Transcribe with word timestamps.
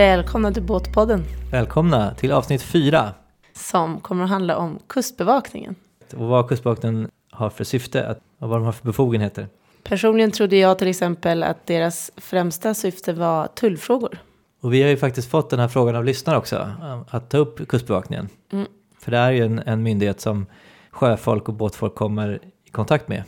Välkomna 0.00 0.52
till 0.52 0.62
Båtpodden 0.62 1.24
Välkomna 1.50 2.14
till 2.14 2.32
avsnitt 2.32 2.62
fyra. 2.62 3.14
som 3.54 4.00
kommer 4.00 4.24
att 4.24 4.30
handla 4.30 4.56
om 4.56 4.78
Kustbevakningen. 4.86 5.74
Och 6.16 6.26
vad 6.26 6.48
Kustbevakningen 6.48 7.10
har 7.30 7.50
för 7.50 7.64
syfte 7.64 8.08
att- 8.08 8.20
och 8.38 8.48
vad 8.48 8.58
de 8.58 8.64
har 8.64 8.72
för 8.72 8.86
befogenheter. 8.86 9.48
Personligen 9.82 10.30
trodde 10.30 10.56
jag 10.56 10.78
till 10.78 10.88
exempel 10.88 11.42
att 11.42 11.66
deras 11.66 12.10
främsta 12.16 12.74
syfte 12.74 13.12
var 13.12 13.46
tullfrågor. 13.46 14.18
Och 14.60 14.72
vi 14.74 14.82
har 14.82 14.88
ju 14.88 14.96
faktiskt 14.96 15.30
fått 15.30 15.50
den 15.50 15.60
här 15.60 15.68
frågan 15.68 15.96
av 15.96 16.04
lyssnare 16.04 16.36
också, 16.38 16.70
att 17.10 17.30
ta 17.30 17.38
upp 17.38 17.68
Kustbevakningen. 17.68 18.28
Mm. 18.52 18.66
För 19.00 19.10
det 19.10 19.18
är 19.18 19.30
ju 19.30 19.44
en, 19.44 19.58
en 19.58 19.82
myndighet 19.82 20.20
som 20.20 20.46
sjöfolk 20.90 21.48
och 21.48 21.54
båtfolk 21.54 21.94
kommer 21.94 22.38
i 22.64 22.70
kontakt 22.70 23.08
med. 23.08 23.22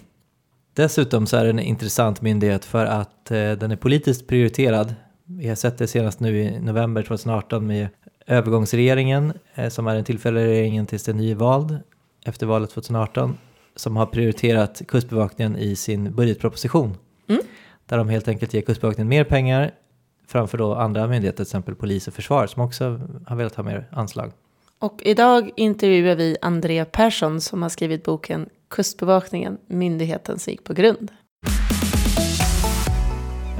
Dessutom 0.75 1.27
så 1.27 1.37
är 1.37 1.45
det 1.45 1.51
en 1.51 1.59
intressant 1.59 2.23
myndighet 2.23 2.65
för 2.65 2.87
att 2.87 3.31
eh, 3.31 3.53
den 3.53 3.71
är 3.71 3.77
politiskt 3.77 4.27
prioriterad. 4.27 4.95
Vi 5.25 5.49
har 5.49 5.55
sett 5.55 5.79
det 5.79 5.87
senast 5.87 6.21
nu 6.21 6.39
i 6.39 6.61
november 6.61 7.03
2018 7.03 7.67
med 7.67 7.89
övergångsregeringen 8.27 9.33
eh, 9.55 9.69
som 9.69 9.87
är 9.87 9.95
den 9.95 10.05
tillfälliga 10.05 10.45
regeringen 10.45 10.87
tills 10.87 11.05
den 11.05 11.21
är 11.21 11.35
vald 11.35 11.79
efter 12.25 12.47
valet 12.47 12.71
2018 12.71 13.39
som 13.77 13.97
har 13.97 14.07
prioriterat 14.07 14.83
Kustbevakningen 14.89 15.57
i 15.57 15.77
sin 15.77 16.15
budgetproposition. 16.15 16.97
Mm. 17.29 17.43
Där 17.87 17.99
de 17.99 18.09
helt 18.09 18.29
enkelt 18.29 18.55
ger 18.55 18.61
Kustbevakningen 18.61 19.09
mer 19.09 19.25
pengar 19.25 19.71
framför 20.29 20.59
då 20.59 20.75
andra 20.75 21.07
myndigheter, 21.07 21.37
till 21.37 21.43
exempel 21.43 21.75
polis 21.75 22.09
och 22.09 22.15
försvar 22.15 22.47
som 22.47 22.63
också 22.63 23.01
har 23.27 23.37
velat 23.37 23.55
ha 23.55 23.65
mer 23.65 23.89
anslag. 23.93 24.33
Och 24.79 25.03
idag 25.05 25.51
intervjuar 25.57 26.15
vi 26.15 26.37
Andrea 26.43 26.85
Persson 26.85 27.41
som 27.41 27.63
har 27.63 27.69
skrivit 27.69 28.05
boken 28.05 28.49
Kustbevakningen, 28.71 29.59
myndigheten 29.67 30.39
som 30.39 30.51
gick 30.51 30.65
på 30.65 30.75
grund. 30.75 31.11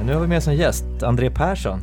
Nu 0.05 0.13
har 0.13 0.21
vi 0.21 0.27
med 0.27 0.37
oss 0.37 0.47
en 0.47 0.55
gäst, 0.55 0.85
André 1.03 1.29
Persson, 1.29 1.79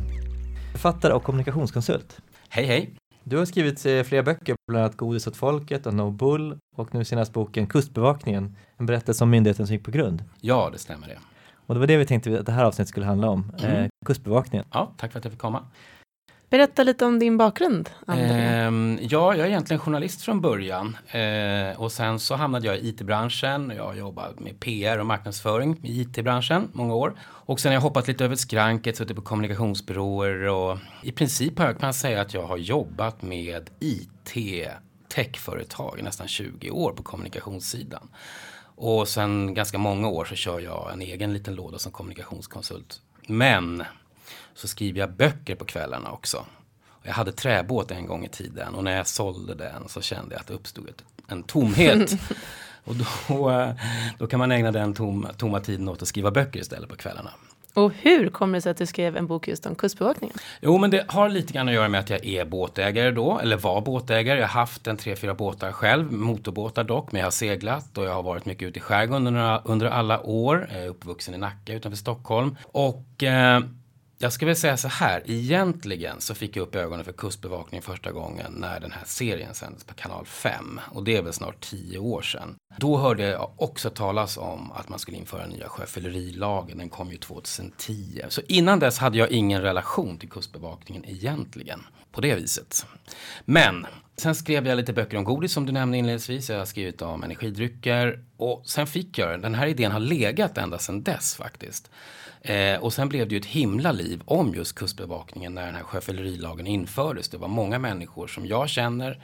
författare 0.71 1.13
och 1.13 1.23
kommunikationskonsult. 1.23 2.21
Hej 2.49 2.65
hej! 2.65 2.93
Du 3.23 3.37
har 3.37 3.45
skrivit 3.45 3.85
eh, 3.85 4.03
flera 4.03 4.23
böcker, 4.23 4.55
bland 4.67 4.83
annat 4.85 4.97
Godis 4.97 5.27
åt 5.27 5.37
folket 5.37 5.85
och 5.85 5.93
No 5.93 6.11
Bull 6.11 6.57
och 6.77 6.93
nu 6.93 7.05
senast 7.05 7.33
boken 7.33 7.67
Kustbevakningen, 7.67 8.55
en 8.77 8.85
berättelse 8.85 9.23
om 9.23 9.29
myndigheten 9.29 9.67
som 9.67 9.75
gick 9.75 9.85
på 9.85 9.91
grund. 9.91 10.23
Ja, 10.41 10.69
det 10.73 10.77
stämmer 10.77 11.07
det. 11.07 11.17
Och 11.67 11.73
det 11.73 11.79
var 11.79 11.87
det 11.87 11.97
vi 11.97 12.05
tänkte 12.05 12.39
att 12.39 12.45
det 12.45 12.51
här 12.51 12.65
avsnittet 12.65 12.89
skulle 12.89 13.05
handla 13.05 13.29
om, 13.29 13.51
eh, 13.63 13.73
Mm. 13.75 13.89
Kustbevakningen. 14.05 14.65
Ja, 14.71 14.91
tack 14.97 15.11
för 15.11 15.19
att 15.19 15.25
jag 15.25 15.31
fick 15.31 15.41
komma. 15.41 15.65
Berätta 16.51 16.83
lite 16.83 17.05
om 17.05 17.19
din 17.19 17.37
bakgrund, 17.37 17.89
Ehm, 18.07 18.99
ja, 19.01 19.35
jag 19.35 19.45
är 19.45 19.49
egentligen 19.49 19.79
journalist 19.79 20.21
från 20.21 20.41
början 20.41 20.97
eh, 21.07 21.81
och 21.81 21.91
sen 21.91 22.19
så 22.19 22.35
hamnade 22.35 22.67
jag 22.67 22.77
i 22.77 22.89
IT-branschen. 22.89 23.73
Jag 23.75 23.83
har 23.83 23.93
jobbat 23.93 24.39
med 24.39 24.59
PR 24.59 24.97
och 24.97 25.05
marknadsföring 25.05 25.79
i 25.83 26.01
IT-branschen 26.01 26.69
många 26.73 26.95
år. 26.95 27.13
Och 27.21 27.59
sen 27.59 27.69
har 27.69 27.73
jag 27.73 27.81
hoppat 27.81 28.07
lite 28.07 28.25
över 28.25 28.35
skranket, 28.35 28.97
suttit 28.97 29.15
på 29.15 29.21
kommunikationsbyråer 29.21 30.47
och 30.47 30.77
i 31.03 31.11
princip 31.11 31.59
har 31.59 31.65
jag 31.65 31.79
kan 31.79 31.93
säga 31.93 32.21
att 32.21 32.33
jag 32.33 32.43
har 32.43 32.57
jobbat 32.57 33.21
med 33.21 33.69
IT 33.79 34.67
techföretag 35.15 35.99
i 35.99 36.01
nästan 36.01 36.27
20 36.27 36.71
år 36.71 36.91
på 36.91 37.03
kommunikationssidan. 37.03 38.09
Och 38.75 39.07
sen 39.07 39.53
ganska 39.53 39.77
många 39.77 40.07
år 40.07 40.25
så 40.25 40.35
kör 40.35 40.59
jag 40.59 40.93
en 40.93 41.01
egen 41.01 41.33
liten 41.33 41.55
låda 41.55 41.77
som 41.77 41.91
kommunikationskonsult. 41.91 43.01
Men 43.27 43.83
så 44.53 44.67
skriver 44.67 44.99
jag 44.99 45.13
böcker 45.13 45.55
på 45.55 45.65
kvällarna 45.65 46.11
också. 46.11 46.45
Jag 47.03 47.13
hade 47.13 47.31
träbåt 47.31 47.91
en 47.91 48.07
gång 48.07 48.25
i 48.25 48.29
tiden 48.29 48.75
och 48.75 48.83
när 48.83 48.97
jag 48.97 49.07
sålde 49.07 49.55
den 49.55 49.87
så 49.87 50.01
kände 50.01 50.35
jag 50.35 50.41
att 50.41 50.47
det 50.47 50.53
uppstod 50.53 51.01
en 51.27 51.43
tomhet. 51.43 52.11
och 52.83 52.95
då, 52.95 53.05
då 54.17 54.27
kan 54.27 54.39
man 54.39 54.51
ägna 54.51 54.71
den 54.71 54.93
tom, 54.93 55.27
tomma 55.37 55.59
tiden 55.59 55.89
åt 55.89 56.01
att 56.01 56.07
skriva 56.07 56.31
böcker 56.31 56.59
istället 56.59 56.89
på 56.89 56.95
kvällarna. 56.95 57.31
Och 57.73 57.91
hur 57.93 58.29
kommer 58.29 58.57
det 58.57 58.61
sig 58.61 58.69
att 58.69 58.77
du 58.77 58.85
skrev 58.85 59.17
en 59.17 59.27
bok 59.27 59.47
just 59.47 59.65
om 59.65 59.75
Kustbevakningen? 59.75 60.37
Jo, 60.61 60.77
men 60.77 60.89
det 60.89 61.05
har 61.07 61.29
lite 61.29 61.53
grann 61.53 61.67
att 61.67 61.73
göra 61.73 61.89
med 61.89 61.99
att 61.99 62.09
jag 62.09 62.25
är 62.25 62.45
båtägare 62.45 63.11
då, 63.11 63.39
eller 63.39 63.57
var 63.57 63.81
båtägare. 63.81 64.39
Jag 64.39 64.47
har 64.47 64.59
haft 64.59 64.87
en 64.87 64.97
tre, 64.97 65.15
fyra 65.15 65.33
båtar 65.33 65.71
själv, 65.71 66.11
motorbåtar 66.11 66.83
dock, 66.83 67.11
men 67.11 67.19
jag 67.19 67.25
har 67.25 67.31
seglat 67.31 67.97
och 67.97 68.05
jag 68.05 68.13
har 68.13 68.23
varit 68.23 68.45
mycket 68.45 68.67
ute 68.67 68.79
i 68.79 68.81
skärgården 68.81 69.27
under, 69.27 69.61
under 69.65 69.87
alla 69.87 70.21
år. 70.21 70.69
Jag 70.71 70.83
är 70.83 70.87
uppvuxen 70.87 71.33
i 71.33 71.37
Nacka 71.37 71.73
utanför 71.73 71.97
Stockholm. 71.97 72.57
Och 72.63 73.23
eh, 73.23 73.61
jag 74.21 74.33
ska 74.33 74.45
väl 74.45 74.55
säga 74.55 74.77
så 74.77 74.87
här, 74.87 75.23
egentligen 75.25 76.21
så 76.21 76.35
fick 76.35 76.55
jag 76.55 76.63
upp 76.63 76.75
ögonen 76.75 77.05
för 77.05 77.11
Kustbevakningen 77.11 77.83
första 77.83 78.11
gången 78.11 78.53
när 78.57 78.79
den 78.79 78.91
här 78.91 79.03
serien 79.05 79.53
sändes 79.53 79.83
på 79.83 79.93
kanal 79.93 80.25
5. 80.25 80.79
Och 80.91 81.03
det 81.03 81.17
är 81.17 81.21
väl 81.21 81.33
snart 81.33 81.59
tio 81.59 81.97
år 81.97 82.21
sedan. 82.21 82.55
Då 82.77 82.97
hörde 82.97 83.23
jag 83.23 83.51
också 83.57 83.89
talas 83.89 84.37
om 84.37 84.71
att 84.71 84.89
man 84.89 84.99
skulle 84.99 85.17
införa 85.17 85.45
nya 85.45 85.69
sjöfyllerilagen. 85.69 86.77
Den 86.77 86.89
kom 86.89 87.11
ju 87.11 87.17
2010. 87.17 88.21
Så 88.29 88.41
innan 88.47 88.79
dess 88.79 88.97
hade 88.97 89.17
jag 89.17 89.29
ingen 89.29 89.61
relation 89.61 90.17
till 90.17 90.29
Kustbevakningen 90.29 91.05
egentligen. 91.05 91.83
På 92.11 92.21
det 92.21 92.35
viset. 92.35 92.85
Men 93.45 93.87
sen 94.17 94.35
skrev 94.35 94.67
jag 94.67 94.77
lite 94.77 94.93
böcker 94.93 95.17
om 95.17 95.23
godis 95.23 95.51
som 95.51 95.65
du 95.65 95.71
nämnde 95.71 95.97
inledningsvis. 95.97 96.49
Jag 96.49 96.57
har 96.57 96.65
skrivit 96.65 97.01
om 97.01 97.23
energidrycker. 97.23 98.23
Och 98.37 98.61
sen 98.65 98.87
fick 98.87 99.17
jag 99.17 99.29
den. 99.29 99.41
Den 99.41 99.55
här 99.55 99.67
idén 99.67 99.91
har 99.91 99.99
legat 99.99 100.57
ända 100.57 100.77
sedan 100.79 101.03
dess 101.03 101.35
faktiskt. 101.35 101.89
Eh, 102.41 102.79
och 102.79 102.93
sen 102.93 103.09
blev 103.09 103.27
det 103.27 103.35
ju 103.35 103.39
ett 103.39 103.45
himla 103.45 103.91
liv 103.91 104.21
om 104.25 104.55
just 104.55 104.75
Kustbevakningen 104.75 105.53
när 105.53 105.65
den 105.65 105.75
här 105.75 105.83
sjöfyllerilagen 105.83 106.67
infördes. 106.67 107.29
Det 107.29 107.37
var 107.37 107.47
många 107.47 107.79
människor 107.79 108.27
som 108.27 108.45
jag 108.45 108.69
känner 108.69 109.19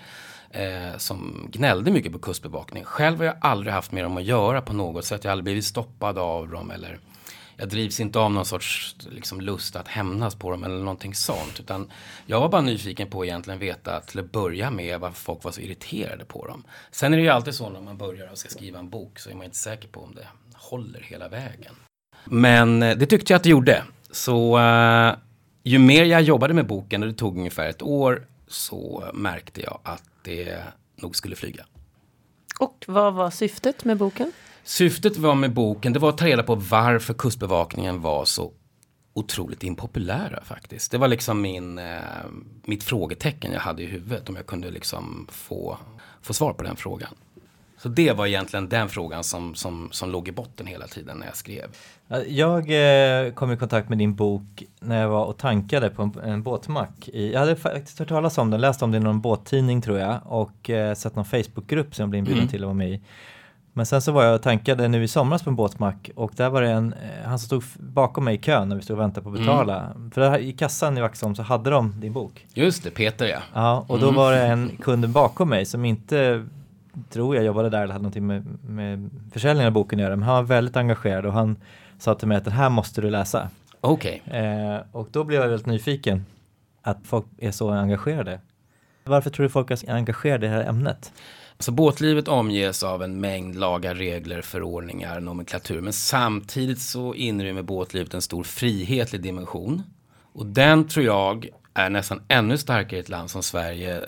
eh, 0.50 0.98
som 0.98 1.50
gnällde 1.52 1.92
mycket 1.92 2.12
på 2.12 2.20
Kustbevakningen. 2.20 2.86
Själv 2.86 3.18
har 3.18 3.26
jag 3.26 3.36
aldrig 3.42 3.74
haft 3.74 3.92
med 3.92 4.04
dem 4.04 4.18
att 4.18 4.24
göra 4.24 4.62
på 4.62 4.74
något 4.74 5.06
sätt. 5.06 5.24
Jag 5.24 5.30
har 5.30 5.32
aldrig 5.32 5.44
blivit 5.44 5.66
stoppad 5.66 6.18
av 6.18 6.50
dem 6.50 6.72
eller 6.72 7.00
jag 7.60 7.70
drivs 7.70 8.00
inte 8.00 8.20
av 8.20 8.32
någon 8.32 8.46
sorts 8.46 8.96
liksom, 9.10 9.42
lust 9.42 9.76
att 9.76 9.88
hämnas 9.88 10.36
på 10.36 10.52
dem 10.52 10.64
eller 10.64 10.78
någonting 10.78 11.16
sånt. 11.16 11.60
Utan 11.60 11.92
jag 12.26 12.40
var 12.40 12.50
bara 12.50 12.62
nyfiken 12.62 13.10
på 13.10 13.22
att 13.22 13.26
egentligen 13.26 13.60
veta 13.60 14.00
till 14.00 14.20
att 14.20 14.32
börja 14.32 14.72
med 14.72 15.00
varför 15.00 15.22
folk 15.22 15.44
var 15.44 15.52
så 15.52 15.62
irriterade 15.62 16.26
på 16.26 16.48
dem. 16.48 16.64
Sen 16.92 17.14
är 17.14 17.18
det 17.18 17.24
ju 17.24 17.30
alltid 17.30 17.54
så 17.54 17.70
när 17.70 17.82
man 17.82 17.98
börjar 17.98 18.32
och 18.32 18.38
ska 18.38 18.50
skriva 18.50 18.80
en 18.80 18.90
bok 18.90 19.20
så 19.20 19.30
är 19.30 19.34
man 19.34 19.46
inte 19.46 19.58
säker 19.58 19.88
på 19.88 20.02
om 20.02 20.16
det 20.16 20.28
håller 20.54 21.02
hela 21.02 21.28
vägen. 21.28 21.76
Men 22.30 22.84
eh, 22.84 22.98
det 22.98 23.06
tyckte 23.06 23.34
jag 23.34 23.38
att 23.38 23.44
det 23.44 23.50
gjorde. 23.50 23.84
Så 24.12 24.60
eh, 24.60 25.16
ju 25.64 25.80
mer 25.80 26.06
jag 26.06 26.22
jobbade 26.22 26.54
med 26.54 26.68
boken, 26.68 27.04
och 27.04 27.10
det 27.10 27.16
tog 27.16 27.38
ungefär 27.38 27.70
ett 27.70 27.82
år, 27.82 28.28
så 28.48 29.04
märkte 29.14 29.62
jag 29.62 29.80
att 29.84 30.04
det 30.24 30.58
nog 30.96 31.16
skulle 31.16 31.36
flyga. 31.36 31.66
Och 32.60 32.86
vad 32.88 33.14
var 33.14 33.30
syftet 33.30 33.86
med 33.86 33.98
boken? 33.98 34.32
Syftet 34.64 35.18
var 35.18 35.36
med 35.36 35.54
boken, 35.54 35.94
det 35.94 36.00
var 36.00 36.10
att 36.10 36.18
ta 36.18 36.26
reda 36.26 36.44
på 36.44 36.56
varför 36.56 37.14
Kustbevakningen 37.14 38.02
var 38.02 38.26
så 38.26 38.52
otroligt 39.14 39.64
impopulära 39.64 40.44
faktiskt. 40.44 40.92
Det 40.92 40.98
var 40.98 41.08
liksom 41.08 41.42
min, 41.42 41.80
eh, 41.80 42.00
mitt 42.64 42.84
frågetecken 42.84 43.52
jag 43.52 43.60
hade 43.60 43.84
i 43.84 43.86
huvudet 43.86 44.30
om 44.30 44.36
jag 44.36 44.46
kunde 44.46 44.72
liksom 44.72 45.28
få, 45.32 45.78
få 46.22 46.34
svar 46.34 46.54
på 46.54 46.64
den 46.64 46.76
frågan. 46.76 47.16
Så 47.78 47.90
det 47.90 48.12
var 48.12 48.26
egentligen 48.28 48.70
den 48.70 48.90
frågan 48.90 49.24
som, 49.24 49.56
som, 49.56 49.90
som 49.92 50.10
låg 50.12 50.28
i 50.28 50.32
botten 50.32 50.68
hela 50.68 50.88
tiden 50.88 51.18
när 51.18 51.26
jag 51.26 51.36
skrev. 51.36 51.66
Jag 52.28 52.60
eh, 53.28 53.32
kom 53.34 53.52
i 53.52 53.58
kontakt 53.58 53.90
med 53.90 53.98
din 53.98 54.16
bok 54.16 54.64
när 54.80 55.02
jag 55.02 55.10
var 55.10 55.26
och 55.26 55.38
tankade 55.38 55.90
på 55.90 56.02
en, 56.02 56.20
en 56.24 56.44
båtmack. 56.44 57.10
Jag 57.14 57.40
hade 57.40 57.56
faktiskt 57.56 58.00
hört 58.00 58.08
talas 58.08 58.38
om 58.38 58.50
den, 58.52 58.62
läst 58.62 58.82
om 58.84 58.92
den 58.92 59.02
i 59.02 59.06
någon 59.06 59.22
båttidning 59.22 59.82
tror 59.82 60.00
jag 60.00 60.20
och 60.26 60.70
eh, 60.70 60.94
sett 60.96 61.16
någon 61.16 61.26
Facebookgrupp 61.26 61.96
som 61.96 62.04
jag 62.04 62.10
blev 62.10 62.20
inbjuden 62.20 62.40
Mm. 62.42 62.50
till 62.52 62.62
att 62.64 62.68
vara 62.68 62.74
med 62.74 62.90
i. 62.90 63.02
Men 63.74 63.86
sen 63.86 64.02
så 64.02 64.12
var 64.12 64.24
jag 64.24 64.36
och 64.36 64.42
tankade 64.42 64.88
nu 64.88 65.04
i 65.04 65.08
somras 65.08 65.44
på 65.44 65.50
en 65.50 65.56
båtmack 65.56 66.10
och 66.16 66.32
där 66.36 66.50
var 66.50 66.62
det 66.62 66.70
en, 66.70 66.94
eh, 66.94 67.28
han 67.28 67.40
som 67.40 67.46
stod 67.46 67.64
bakom 67.94 68.24
mig 68.26 68.36
i 68.36 68.38
kön 68.38 68.70
när 68.70 68.76
vi 68.76 68.82
stod 68.82 68.98
och 68.98 69.02
väntade 69.04 69.24
på 69.24 69.30
att 69.30 69.40
betala. 69.40 69.88
För 70.14 70.22
där, 70.22 70.38
i 70.38 70.52
kassan 70.54 70.98
i 70.98 71.02
Vaxholm 71.02 71.36
så 71.36 71.44
hade 71.44 71.70
de 71.70 72.00
din 72.00 72.14
bok. 72.14 72.46
Just 72.54 72.84
det, 72.84 72.90
Peter 72.90 73.26
ja. 73.26 73.40
Ja, 73.54 73.86
och 73.88 74.00
då 74.00 74.12
var 74.12 74.32
det 74.32 74.46
en 74.48 74.78
kund 74.82 75.10
bakom 75.10 75.50
mig 75.50 75.66
som 75.66 75.86
inte 75.86 76.46
tror 77.10 77.36
jag 77.36 77.46
jobbade 77.46 77.70
där 77.70 77.84
eller 77.84 77.94
hade 77.94 78.04
någonting 78.04 78.28
med, 78.28 78.46
med 78.64 79.10
försäljningen 79.34 79.68
av 79.68 79.74
boken 79.74 80.00
att 80.00 80.04
göra. 80.04 80.16
Men 80.16 80.24
han 80.24 80.36
var 80.36 80.44
väldigt 80.44 80.78
engagerad 80.78 81.26
och 81.26 81.34
han 81.34 81.58
sa 82.00 82.16
till 82.16 82.28
mig 82.28 82.38
att 82.38 82.44
den 82.44 82.54
här 82.54 82.70
måste 82.70 83.02
du 83.02 83.10
läsa. 83.10 83.50
Okej. 83.82 84.24
Eh, 84.26 84.78
och 84.92 85.08
då 85.12 85.24
blev 85.24 85.42
jag 85.42 85.50
väldigt 85.50 85.68
nyfiken 85.68 86.26
att 86.82 86.98
folk 87.04 87.26
är 87.38 87.52
så 87.52 87.70
engagerade. 87.70 88.40
Varför 89.04 89.30
tror 89.30 89.44
du 89.44 89.50
folk 89.50 89.72
är 89.72 89.92
engagerade 89.92 90.46
i 90.46 90.50
det 90.50 90.56
här 90.56 90.64
ämnet? 90.64 91.12
Så 91.60 91.72
båtlivet 91.72 92.28
omges 92.28 92.84
av 92.84 93.04
en 93.04 93.20
mängd 93.20 93.56
lagar, 93.56 93.96
regler, 93.96 94.42
förordningar, 94.42 95.20
nomenklatur. 95.20 95.82
Men 95.82 95.94
samtidigt 95.94 96.82
så 96.82 97.14
inrymmer 97.14 97.62
båtlivet 97.62 98.14
en 98.14 98.22
stor 98.22 98.44
frihetlig 98.44 99.22
dimension. 99.22 99.84
Och 100.34 100.46
den 100.46 100.88
tror 100.88 101.06
jag 101.06 101.50
är 101.78 101.90
nästan 101.90 102.22
ännu 102.28 102.58
starkare 102.58 102.98
i 102.98 103.00
ett 103.00 103.10
land 103.10 103.30
som 103.30 103.44
Sverige 103.44 103.98
eh, 103.98 104.04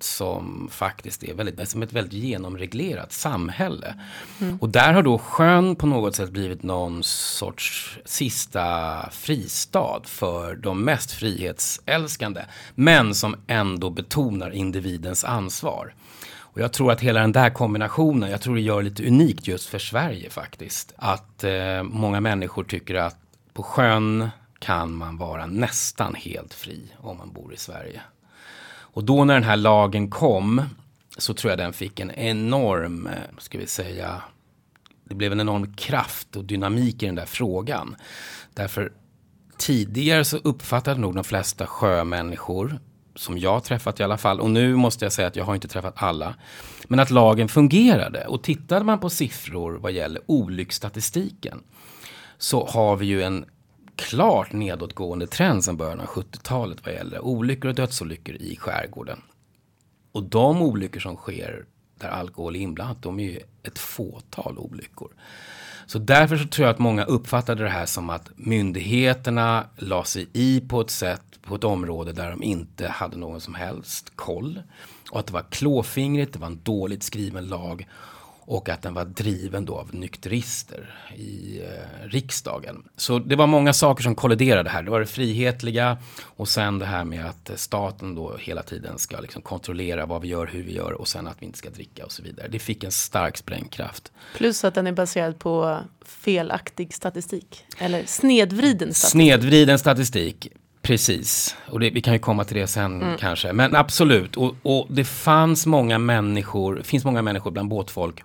som 0.00 0.68
faktiskt 0.72 1.24
är 1.24 1.34
väldigt, 1.34 1.68
som 1.68 1.82
ett 1.82 1.92
väldigt 1.92 2.12
genomreglerat 2.12 3.12
samhälle. 3.12 3.94
Och 4.60 4.68
där 4.68 4.92
har 4.92 5.02
då 5.02 5.18
sjön 5.18 5.76
på 5.76 5.86
något 5.86 6.16
sätt 6.16 6.30
blivit 6.30 6.62
någon 6.62 7.02
sorts 7.02 7.98
sista 8.04 9.08
fristad 9.10 10.00
för 10.04 10.54
de 10.56 10.84
mest 10.84 11.12
frihetsälskande. 11.12 12.40
Men 12.74 13.14
som 13.14 13.36
ändå 13.46 13.90
betonar 13.90 14.50
individens 14.50 15.24
ansvar. 15.24 15.94
Och 16.38 16.60
jag 16.60 16.72
tror 16.72 16.92
att 16.92 17.00
hela 17.00 17.20
den 17.20 17.32
där 17.32 17.50
kombinationen, 17.50 18.30
jag 18.30 18.40
tror 18.40 18.54
det 18.54 18.60
gör 18.60 18.76
det 18.76 18.88
lite 18.88 19.06
unikt 19.06 19.46
just 19.46 19.68
för 19.68 19.78
Sverige 19.78 20.30
faktiskt. 20.30 20.92
Att 20.96 21.44
eh, 21.44 21.82
många 21.82 22.20
människor 22.20 22.64
tycker 22.64 22.94
att 22.94 23.16
på 23.52 23.62
sjön 23.62 24.30
kan 24.62 24.92
man 24.92 25.16
vara 25.16 25.46
nästan 25.46 26.14
helt 26.14 26.54
fri 26.54 26.82
om 27.00 27.18
man 27.18 27.32
bor 27.32 27.54
i 27.54 27.56
Sverige. 27.56 28.00
Och 28.64 29.04
då 29.04 29.24
när 29.24 29.34
den 29.34 29.42
här 29.42 29.56
lagen 29.56 30.10
kom 30.10 30.62
så 31.18 31.34
tror 31.34 31.50
jag 31.50 31.58
den 31.58 31.72
fick 31.72 32.00
en 32.00 32.10
enorm, 32.10 33.06
eh, 33.06 33.12
ska 33.38 33.58
vi 33.58 33.66
säga, 33.66 34.22
det 35.04 35.14
blev 35.14 35.32
en 35.32 35.40
enorm 35.40 35.74
kraft 35.74 36.36
och 36.36 36.44
dynamik 36.44 37.02
i 37.02 37.06
den 37.06 37.14
där 37.14 37.26
frågan. 37.26 37.96
Därför 38.54 38.92
tidigare 39.56 40.24
så 40.24 40.36
uppfattade 40.36 41.00
nog 41.00 41.14
de 41.14 41.24
flesta 41.24 41.66
sjömänniskor 41.66 42.78
som 43.14 43.38
jag 43.38 43.64
träffat 43.64 44.00
i 44.00 44.02
alla 44.02 44.18
fall, 44.18 44.40
och 44.40 44.50
nu 44.50 44.76
måste 44.76 45.04
jag 45.04 45.12
säga 45.12 45.28
att 45.28 45.36
jag 45.36 45.44
har 45.44 45.54
inte 45.54 45.68
träffat 45.68 45.94
alla, 45.96 46.34
men 46.88 47.00
att 47.00 47.10
lagen 47.10 47.48
fungerade. 47.48 48.26
Och 48.26 48.42
tittade 48.42 48.84
man 48.84 49.00
på 49.00 49.10
siffror 49.10 49.72
vad 49.72 49.92
gäller 49.92 50.22
olycksstatistiken 50.26 51.62
så 52.38 52.66
har 52.66 52.96
vi 52.96 53.06
ju 53.06 53.22
en 53.22 53.44
klart 54.02 54.52
nedåtgående 54.52 55.26
trend 55.26 55.64
sedan 55.64 55.76
början 55.76 56.00
av 56.00 56.06
70-talet 56.06 56.78
vad 56.84 56.94
gäller 56.94 57.24
olyckor 57.24 57.68
och 57.68 57.74
dödsolyckor 57.74 58.34
i 58.34 58.56
skärgården. 58.56 59.22
Och 60.12 60.22
de 60.22 60.62
olyckor 60.62 61.00
som 61.00 61.16
sker 61.16 61.64
där 62.00 62.08
alkohol 62.08 62.56
är 62.56 62.60
inblandat, 62.60 63.02
de 63.02 63.20
är 63.20 63.24
ju 63.24 63.40
ett 63.62 63.78
fåtal 63.78 64.58
olyckor. 64.58 65.12
Så 65.86 65.98
därför 65.98 66.36
så 66.36 66.48
tror 66.48 66.66
jag 66.66 66.74
att 66.74 66.78
många 66.78 67.04
uppfattade 67.04 67.64
det 67.64 67.70
här 67.70 67.86
som 67.86 68.10
att 68.10 68.30
myndigheterna 68.36 69.66
la 69.76 70.04
sig 70.04 70.28
i 70.32 70.60
på 70.60 70.80
ett 70.80 70.90
sätt, 70.90 71.22
på 71.42 71.54
ett 71.54 71.64
område 71.64 72.12
där 72.12 72.30
de 72.30 72.42
inte 72.42 72.88
hade 72.88 73.16
någon 73.16 73.40
som 73.40 73.54
helst 73.54 74.12
koll. 74.16 74.62
Och 75.10 75.20
att 75.20 75.26
det 75.26 75.32
var 75.32 75.44
klåfingrigt, 75.50 76.32
det 76.32 76.38
var 76.38 76.46
en 76.46 76.60
dåligt 76.62 77.02
skriven 77.02 77.46
lag 77.46 77.88
och 78.44 78.68
att 78.68 78.82
den 78.82 78.94
var 78.94 79.04
driven 79.04 79.64
då 79.64 79.74
av 79.78 79.94
nykterister 79.94 80.94
i 81.16 81.60
eh, 81.60 82.08
riksdagen. 82.08 82.82
Så 82.96 83.18
det 83.18 83.36
var 83.36 83.46
många 83.46 83.72
saker 83.72 84.02
som 84.02 84.14
kolliderade 84.14 84.70
här. 84.70 84.82
Det 84.82 84.90
var 84.90 85.00
det 85.00 85.06
frihetliga 85.06 85.98
och 86.22 86.48
sen 86.48 86.78
det 86.78 86.86
här 86.86 87.04
med 87.04 87.26
att 87.26 87.50
staten 87.54 88.14
då 88.14 88.36
hela 88.36 88.62
tiden 88.62 88.98
ska 88.98 89.20
liksom 89.20 89.42
kontrollera 89.42 90.06
vad 90.06 90.22
vi 90.22 90.28
gör, 90.28 90.46
hur 90.46 90.62
vi 90.62 90.72
gör 90.72 90.92
och 90.92 91.08
sen 91.08 91.26
att 91.26 91.36
vi 91.38 91.46
inte 91.46 91.58
ska 91.58 91.70
dricka 91.70 92.04
och 92.04 92.12
så 92.12 92.22
vidare. 92.22 92.48
Det 92.48 92.58
fick 92.58 92.84
en 92.84 92.92
stark 92.92 93.36
sprängkraft. 93.36 94.12
Plus 94.36 94.64
att 94.64 94.74
den 94.74 94.86
är 94.86 94.92
baserad 94.92 95.38
på 95.38 95.78
felaktig 96.04 96.94
statistik. 96.94 97.64
Eller 97.78 98.04
snedvriden 98.06 98.94
statistik. 98.94 99.10
Snedvriden 99.10 99.78
statistik. 99.78 100.48
Precis, 100.82 101.56
och 101.66 101.80
det, 101.80 101.90
vi 101.90 102.00
kan 102.00 102.12
ju 102.12 102.18
komma 102.18 102.44
till 102.44 102.56
det 102.56 102.66
sen 102.66 103.02
mm. 103.02 103.18
kanske. 103.18 103.52
Men 103.52 103.76
absolut, 103.76 104.36
och, 104.36 104.54
och, 104.62 104.86
det 104.90 105.04
fanns 105.04 105.66
många 105.66 105.98
människor, 105.98 106.82
finns 106.84 107.04
många 107.04 107.22
människor 107.22 107.50
bland 107.50 107.68
båtfolk 107.68 108.22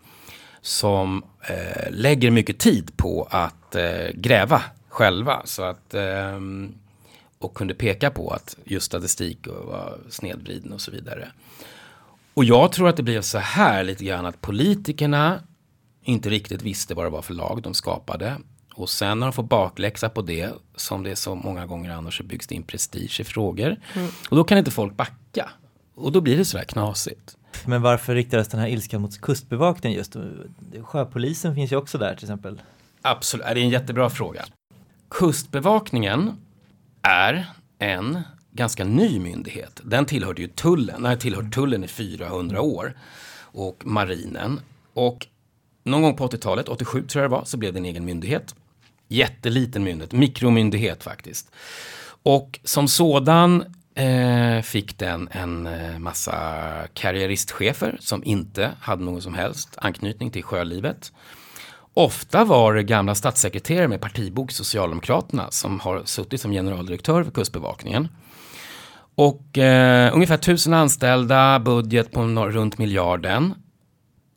som 0.62 1.24
eh, 1.50 1.92
lägger 1.92 2.32
mycket 2.32 2.60
tid 2.60 2.98
på 2.98 3.28
att 3.32 3.76
eh, 3.76 4.10
gräva 4.14 4.62
själva. 4.90 5.42
Så 5.46 5.64
att, 5.64 5.94
eh, 5.94 6.40
och 7.40 7.54
kunde 7.54 7.74
peka 7.74 8.12
på 8.12 8.30
att 8.30 8.58
just 8.64 8.86
statistik 8.86 9.48
var 9.48 9.98
snedvriden 10.10 10.74
och 10.74 10.82
så 10.82 10.92
vidare. 10.92 11.32
Och 12.34 12.44
jag 12.44 12.72
tror 12.72 12.90
att 12.90 12.98
det 12.98 13.04
blev 13.04 13.22
så 13.22 13.38
här 13.38 13.84
lite 13.84 14.04
grann 14.06 14.26
att 14.26 14.42
politikerna 14.42 15.40
inte 16.04 16.30
riktigt 16.30 16.62
visste 16.62 16.94
vad 16.94 17.06
det 17.06 17.10
var 17.10 17.22
för 17.22 17.34
lag 17.34 17.62
de 17.62 17.74
skapade. 17.74 18.38
Och 18.74 18.90
sen 18.90 19.20
när 19.20 19.28
de 19.28 19.34
får 19.34 19.44
bakläxa 19.44 20.10
på 20.10 20.22
det, 20.22 20.50
som 20.76 21.04
det 21.04 21.12
är 21.12 21.16
så 21.16 21.36
många 21.36 21.66
gånger 21.66 21.92
annars, 21.92 22.18
så 22.18 22.24
byggs 22.24 22.48
det 22.48 22.56
in 22.56 22.64
prestige 22.64 23.20
i 23.20 23.24
frågor. 23.24 23.80
Mm. 23.94 24.10
Och 24.30 24.38
då 24.38 24.44
kan 24.44 24.58
inte 24.58 24.72
folk 24.72 24.98
backa. 24.98 25.50
Och 25.96 26.12
då 26.12 26.22
blir 26.22 26.38
det 26.38 26.46
sådär 26.46 26.64
knasigt. 26.64 27.37
Men 27.66 27.82
varför 27.82 28.16
riktades 28.16 28.48
den 28.48 28.60
här 28.60 28.68
ilskan 28.68 29.02
mot 29.02 29.22
kustbevakningen 29.22 29.98
just? 29.98 30.16
Sjöpolisen 30.82 31.56
finns 31.56 31.72
ju 31.72 31.76
också 31.76 31.98
där 31.98 32.16
till 32.16 32.26
exempel. 32.26 32.62
Absolut, 33.02 33.46
det 33.46 33.52
är 33.52 33.58
en 33.58 33.70
jättebra 33.70 34.10
fråga. 34.10 34.46
Kustbevakningen 35.10 36.32
är 37.02 37.46
en 37.80 38.22
ganska 38.52 38.84
ny 38.84 39.20
myndighet. 39.20 39.82
Den 39.84 40.06
tillhörde 40.06 40.42
ju 40.42 40.48
tullen, 40.48 40.96
den 40.96 41.06
har 41.06 41.16
tillhört 41.16 41.54
tullen 41.54 41.84
i 41.84 41.88
400 41.88 42.62
år. 42.62 42.94
Och 43.40 43.86
marinen. 43.86 44.60
Och 44.94 45.28
någon 45.84 46.02
gång 46.02 46.16
på 46.16 46.28
80-talet, 46.28 46.70
87 46.70 47.04
tror 47.08 47.24
jag 47.24 47.32
det 47.32 47.36
var, 47.36 47.46
så 47.46 47.58
blev 47.58 47.74
det 47.74 47.80
en 47.80 47.86
egen 47.86 48.06
myndighet. 48.06 48.56
Jätteliten 49.08 49.84
myndighet, 49.84 50.12
mikromyndighet 50.12 51.04
faktiskt. 51.04 51.52
Och 52.24 52.60
som 52.64 52.88
sådan 52.88 53.76
eh, 53.98 54.62
fick 54.62 54.98
den 54.98 55.30
en 55.32 55.68
eh, 55.68 56.00
massa 56.00 56.38
karriäristchefer 56.94 57.98
som 58.00 58.24
inte 58.24 58.72
hade 58.80 59.04
någon 59.04 59.22
som 59.22 59.34
helst 59.34 59.70
anknytning 59.78 60.32
till 60.32 60.44
sjölivet. 60.44 61.12
Ofta 61.94 62.46
var 62.46 62.74
det 62.74 62.84
gamla 62.84 63.16
statssekreterare 63.16 63.88
med 63.88 64.02
partibok 64.02 64.52
Socialdemokraterna 64.52 65.52
som 65.52 65.80
har 65.80 66.02
suttit 66.06 66.42
som 66.42 66.52
generaldirektör 66.52 67.24
för 67.24 67.32
Kustbevakningen. 67.32 68.08
Och 69.16 69.58
eh, 69.58 70.16
ungefär 70.16 70.38
tusen 70.38 70.74
anställda, 70.74 71.60
budget 71.60 72.12
på 72.12 72.22
runt 72.22 72.78
miljarden. 72.78 73.54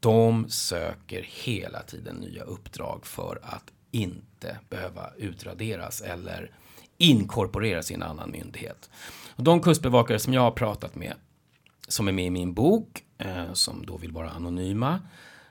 De 0.01 0.49
söker 0.49 1.27
hela 1.45 1.83
tiden 1.83 2.17
nya 2.17 2.43
uppdrag 2.43 3.07
för 3.07 3.39
att 3.43 3.65
inte 3.91 4.59
behöva 4.71 5.11
utraderas 5.19 6.01
eller 6.01 6.51
inkorporeras 6.99 7.91
i 7.91 7.95
en 7.95 8.03
annan 8.03 8.31
myndighet. 8.31 8.91
Och 9.41 9.45
de 9.45 9.63
kustbevakare 9.63 10.19
som 10.19 10.33
jag 10.33 10.41
har 10.41 10.51
pratat 10.51 10.95
med, 10.95 11.15
som 11.89 12.09
är 12.09 12.13
med 12.13 12.27
i 12.27 12.31
min 12.31 12.55
bok, 12.55 13.05
eh, 13.19 13.53
som 13.53 13.87
då 13.87 13.97
vill 13.97 14.13
vara 14.13 14.31
anonyma, 14.31 15.01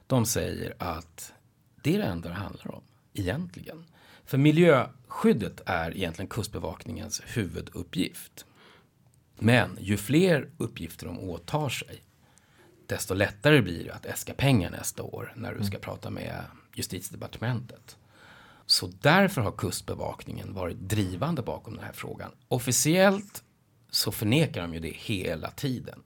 de 0.07 0.25
säger 0.25 0.74
att 0.80 1.33
det 1.83 1.95
är 1.95 2.00
det 2.00 2.06
enda 2.06 2.30
det 2.30 2.36
handlar 2.36 2.75
om, 2.75 2.81
egentligen. 3.13 3.86
För 4.25 4.38
miljöskyddet 4.38 5.62
är 5.65 5.97
egentligen 5.97 6.30
kustbevakningens 6.30 7.21
huvuduppgift. 7.25 8.45
Men 9.39 9.77
ju 9.80 9.97
fler 9.97 10.50
uppgifter 10.57 11.06
de 11.06 11.19
åtar 11.19 11.69
sig, 11.69 12.03
desto 12.85 13.13
lättare 13.13 13.62
blir 13.62 13.83
det 13.83 13.94
att 13.94 14.06
äska 14.06 14.33
pengar 14.33 14.71
nästa 14.71 15.03
år 15.03 15.33
när 15.35 15.53
du 15.53 15.63
ska 15.63 15.75
mm. 15.75 15.81
prata 15.81 16.09
med 16.09 16.44
justitiedepartementet. 16.75 17.97
Så 18.65 18.92
därför 19.01 19.42
har 19.42 19.51
Kustbevakningen 19.51 20.53
varit 20.53 20.77
drivande 20.80 21.42
bakom 21.42 21.75
den 21.75 21.85
här 21.85 21.94
frågan. 21.94 22.31
Officiellt 22.47 23.44
så 23.89 24.12
förnekar 24.12 24.62
de 24.62 24.74
ju 24.74 24.80
det 24.80 24.95
hela 24.95 25.51
tiden. 25.51 26.03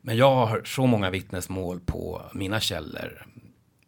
Men 0.00 0.16
jag 0.16 0.34
har 0.34 0.46
hört 0.46 0.68
så 0.68 0.86
många 0.86 1.10
vittnesmål 1.10 1.80
på 1.80 2.22
mina 2.34 2.60
källor 2.60 3.26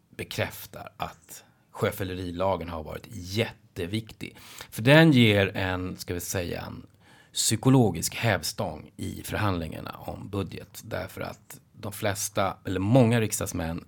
bekräftar 0.09 0.89
att 0.97 1.43
sjöfyllerilagen 1.71 2.69
har 2.69 2.83
varit 2.83 3.07
jätteviktig. 3.09 4.37
För 4.69 4.81
den 4.81 5.11
ger 5.11 5.57
en, 5.57 5.97
ska 5.97 6.13
vi 6.13 6.19
säga, 6.19 6.61
en 6.61 6.87
psykologisk 7.33 8.15
hävstång 8.15 8.91
i 8.97 9.21
förhandlingarna 9.25 9.91
om 9.91 10.29
budget. 10.29 10.81
Därför 10.83 11.21
att 11.21 11.59
de 11.73 11.91
flesta, 11.91 12.57
eller 12.65 12.79
många 12.79 13.21
riksdagsmän 13.21 13.85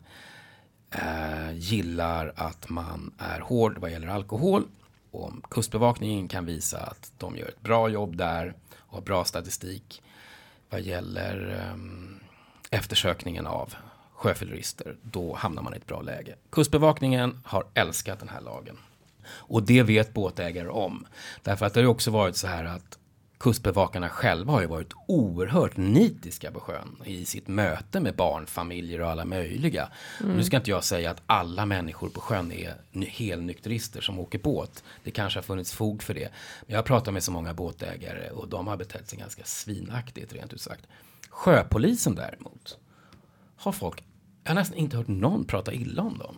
eh, 0.92 1.54
gillar 1.54 2.34
att 2.36 2.70
man 2.70 3.14
är 3.18 3.40
hård 3.40 3.78
vad 3.78 3.92
gäller 3.92 4.08
alkohol. 4.08 4.64
Och 5.12 5.26
om 5.26 5.42
Kustbevakningen 5.50 6.28
kan 6.28 6.46
visa 6.46 6.80
att 6.80 7.12
de 7.18 7.38
gör 7.38 7.48
ett 7.48 7.62
bra 7.62 7.90
jobb 7.90 8.18
där 8.18 8.54
och 8.94 9.00
har 9.00 9.06
bra 9.06 9.26
statistik 9.26 10.02
vad 10.70 10.82
gäller 10.82 11.68
um, 11.74 12.20
eftersökningen 12.72 13.48
av 13.48 13.74
sjöfyllerister, 14.14 14.96
då 15.02 15.36
hamnar 15.36 15.64
man 15.64 15.74
i 15.74 15.78
ett 15.78 15.88
bra 15.88 16.02
läge. 16.02 16.36
Kustbevakningen 16.50 17.40
har 17.46 17.66
älskat 17.74 18.20
den 18.20 18.30
här 18.30 18.42
lagen. 18.42 18.78
Och 19.26 19.64
det 19.64 19.84
vet 19.84 20.14
båtägare 20.14 20.68
om. 20.68 21.06
Därför 21.42 21.66
att 21.66 21.74
det 21.74 21.80
har 21.80 21.88
också 21.88 22.12
varit 22.12 22.36
så 22.36 22.48
här 22.48 22.66
att 22.66 22.98
kustbevakarna 23.44 24.10
själva 24.10 24.54
har 24.54 24.62
ju 24.62 24.68
varit 24.68 24.94
oerhört 25.08 25.78
nitiska 25.78 26.52
på 26.52 26.60
sjön 26.60 27.02
i 27.06 27.26
sitt 27.26 27.48
möte 27.48 28.00
med 28.00 28.16
barnfamiljer 28.16 29.02
och 29.02 29.10
alla 29.10 29.26
möjliga. 29.26 29.90
Mm. 30.20 30.32
Och 30.32 30.38
nu 30.38 30.44
ska 30.44 30.58
inte 30.58 30.70
jag 30.70 30.84
säga 30.84 31.12
att 31.12 31.22
alla 31.26 31.66
människor 31.66 32.10
på 32.10 32.22
sjön 32.22 32.52
är 32.52 32.76
helnykterister 33.08 34.02
som 34.02 34.20
åker 34.20 34.40
båt. 34.40 34.84
Det 35.04 35.12
kanske 35.12 35.38
har 35.38 35.44
funnits 35.44 35.74
fog 35.74 36.04
för 36.04 36.14
det. 36.14 36.30
Men 36.62 36.72
jag 36.72 36.78
har 36.78 36.84
pratat 36.84 37.14
med 37.14 37.24
så 37.24 37.32
många 37.32 37.54
båtägare 37.54 38.30
och 38.30 38.48
de 38.48 38.68
har 38.68 38.78
betett 38.78 39.10
sig 39.10 39.20
ganska 39.20 39.44
svinaktigt 39.44 40.34
rent 40.34 40.54
ut 40.54 40.62
sagt. 40.62 40.88
Sjöpolisen 41.30 42.16
däremot 42.16 42.78
har 43.58 43.72
folk, 43.72 44.04
jag 44.44 44.52
har 44.52 44.56
nästan 44.56 44.78
inte 44.78 44.98
hört 44.98 45.08
någon 45.08 45.46
prata 45.46 45.74
illa 45.74 46.02
om 46.02 46.18
dem. 46.18 46.36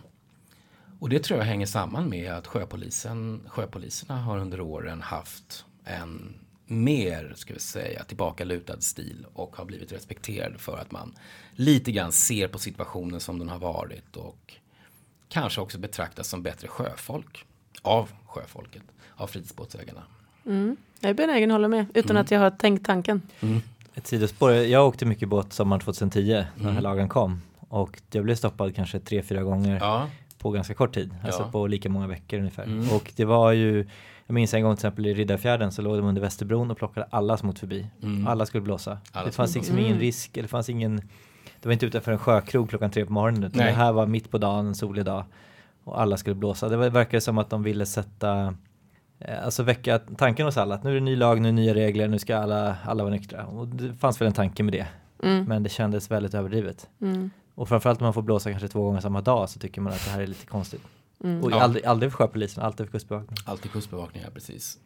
Och 1.00 1.10
det 1.10 1.24
tror 1.24 1.40
jag 1.40 1.46
hänger 1.46 1.66
samman 1.66 2.10
med 2.10 2.34
att 2.34 2.48
sjöpolisen, 2.48 3.42
sjöpoliserna 3.48 4.22
har 4.22 4.38
under 4.38 4.62
åren 4.62 5.02
haft 5.02 5.66
en 5.84 6.45
mer, 6.66 7.34
ska 7.36 7.54
vi 7.54 7.60
säga, 7.60 8.04
tillbakalutad 8.04 8.82
stil 8.82 9.26
och 9.34 9.56
har 9.56 9.66
blivit 9.66 9.92
respekterad 9.92 10.60
för 10.60 10.78
att 10.78 10.92
man 10.92 11.14
lite 11.52 11.92
grann 11.92 12.12
ser 12.12 12.48
på 12.48 12.60
situationen 12.60 13.20
som 13.20 13.40
den 13.40 13.50
har 13.50 13.60
varit 13.60 14.16
och 14.16 14.54
kanske 15.30 15.62
också 15.62 15.78
betraktas 15.78 16.28
som 16.28 16.44
bättre 16.44 16.68
sjöfolk 16.68 17.46
av 17.82 18.10
sjöfolket, 18.26 18.84
av 19.16 19.28
fritidsbåtsägarna. 19.28 20.04
Mm. 20.46 20.78
Jag 21.00 21.10
är 21.10 21.14
benägen 21.14 21.52
att 21.52 21.56
hålla 21.56 21.68
med 21.68 21.86
utan 21.94 22.12
mm. 22.12 22.22
att 22.22 22.32
jag 22.32 22.40
har 22.40 22.52
tänkt 22.52 22.86
tanken. 22.86 23.22
Mm. 23.40 23.62
Ett 23.96 24.08
sidospår, 24.08 24.52
jag 24.52 24.88
åkte 24.88 25.06
mycket 25.06 25.30
båt 25.30 25.54
sommaren 25.54 25.80
2010 25.80 26.22
när 26.22 26.46
den 26.56 26.64
här 26.64 26.70
mm. 26.70 26.84
lagen 26.84 27.10
kom 27.10 27.42
och 27.70 28.02
jag 28.12 28.24
blev 28.24 28.36
stoppad 28.36 28.76
kanske 28.76 29.00
tre, 29.00 29.22
fyra 29.24 29.44
gånger 29.44 29.78
ja. 29.82 30.10
på 30.38 30.52
ganska 30.52 30.74
kort 30.74 30.94
tid, 30.94 31.16
alltså 31.24 31.42
ja. 31.42 31.52
på 31.52 31.68
lika 31.68 31.90
många 31.90 32.08
veckor 32.08 32.40
ungefär. 32.40 32.64
Mm. 32.64 32.90
Och 32.90 33.12
det 33.16 33.26
var 33.26 33.52
ju 33.52 33.88
Jag 34.28 34.34
minns 34.34 34.54
en 34.54 34.64
gång 34.64 34.76
till 34.76 34.78
exempel 34.80 35.06
i 35.06 35.14
Riddarfjärden 35.14 35.72
så 35.72 35.82
låg 35.82 35.98
de 35.98 36.06
under 36.06 36.22
Västerbron 36.22 36.72
och 36.72 36.78
plockade 36.78 37.08
alla 37.10 37.38
som 37.38 37.50
åkte 37.50 37.60
förbi. 37.60 37.88
Mm. 38.04 38.28
Alla 38.28 38.46
skulle 38.46 38.62
blåsa. 38.62 38.98
Alla 39.12 39.26
det 39.26 39.32
fanns 39.32 39.56
liksom 39.56 39.76
blåsa. 39.76 39.82
ingen 39.86 39.96
Mm. 39.96 40.02
risk, 40.06 40.38
eller 40.38 40.42
det 40.44 40.48
fanns 40.50 40.70
ingen 40.70 40.96
det 41.62 41.66
var 41.70 41.74
inte 41.74 41.86
utanför 41.86 42.12
en 42.12 42.18
sjökrog 42.20 42.70
klockan 42.70 42.92
tre 42.92 43.06
på 43.06 43.14
morgonen 43.14 43.44
utan 43.44 43.58
Nej. 43.58 43.68
det 43.72 43.78
här 43.78 43.92
var 43.94 44.06
mitt 44.06 44.32
på 44.32 44.38
dagen, 44.38 44.68
en 44.68 44.76
solig 44.76 45.06
dag 45.06 45.24
och 45.84 46.02
alla 46.02 46.18
skulle 46.18 46.36
blåsa. 46.36 46.70
Det 46.70 46.78
var- 46.78 46.90
verkade 46.90 47.22
som 47.22 47.38
att 47.38 47.50
de 47.50 47.64
ville 47.64 47.86
sätta 47.86 48.56
eh, 49.20 49.44
Alltså 49.46 49.64
väcka 49.64 50.00
tanken 50.00 50.46
hos 50.46 50.58
alla 50.58 50.76
att 50.76 50.84
nu 50.84 50.90
är 50.90 50.94
det 50.94 51.00
ny 51.02 51.16
lag, 51.16 51.42
nu 51.42 51.48
är 51.48 51.52
det 51.52 51.56
nya 51.56 51.74
regler, 51.74 52.08
nu 52.08 52.20
ska 52.20 52.38
alla, 52.38 52.76
alla 52.86 53.04
vara 53.04 53.14
nyktra. 53.14 53.46
Och 53.46 53.68
det 53.68 53.94
fanns 53.94 54.22
väl 54.22 54.28
en 54.28 54.34
tanke 54.34 54.64
med 54.64 54.74
det. 54.74 54.88
Mm. 55.24 55.44
Men 55.46 55.64
det 55.64 55.70
kändes 55.70 56.12
väldigt 56.12 56.34
överdrivet. 56.34 56.90
Mm. 57.02 57.30
Och 57.56 57.70
framförallt 57.70 58.00
om 58.02 58.06
man 58.06 58.14
får 58.14 58.22
blåsa 58.22 58.50
kanske 58.52 58.68
två 58.68 58.84
gånger 58.84 59.00
samma 59.00 59.22
dag 59.22 59.50
så 59.50 59.60
tycker 59.60 59.82
man 59.82 59.94
att 59.94 60.06
det 60.06 60.12
här 60.12 60.22
är 60.22 60.28
lite 60.28 60.46
konstigt. 60.46 60.82
Mm. 61.24 61.44
Och 61.44 61.52
Ja. 61.52 61.62
aldrig, 61.62 61.86
aldrig 61.86 62.12
för 62.12 62.18
sjöpolisen, 62.18 62.64
alltid 62.64 62.86
för 62.86 62.92
kustbevakningen. 62.92 63.44
Alltid 63.46 63.72
kustbevakningar, 63.72 64.30
precis. 64.30 64.78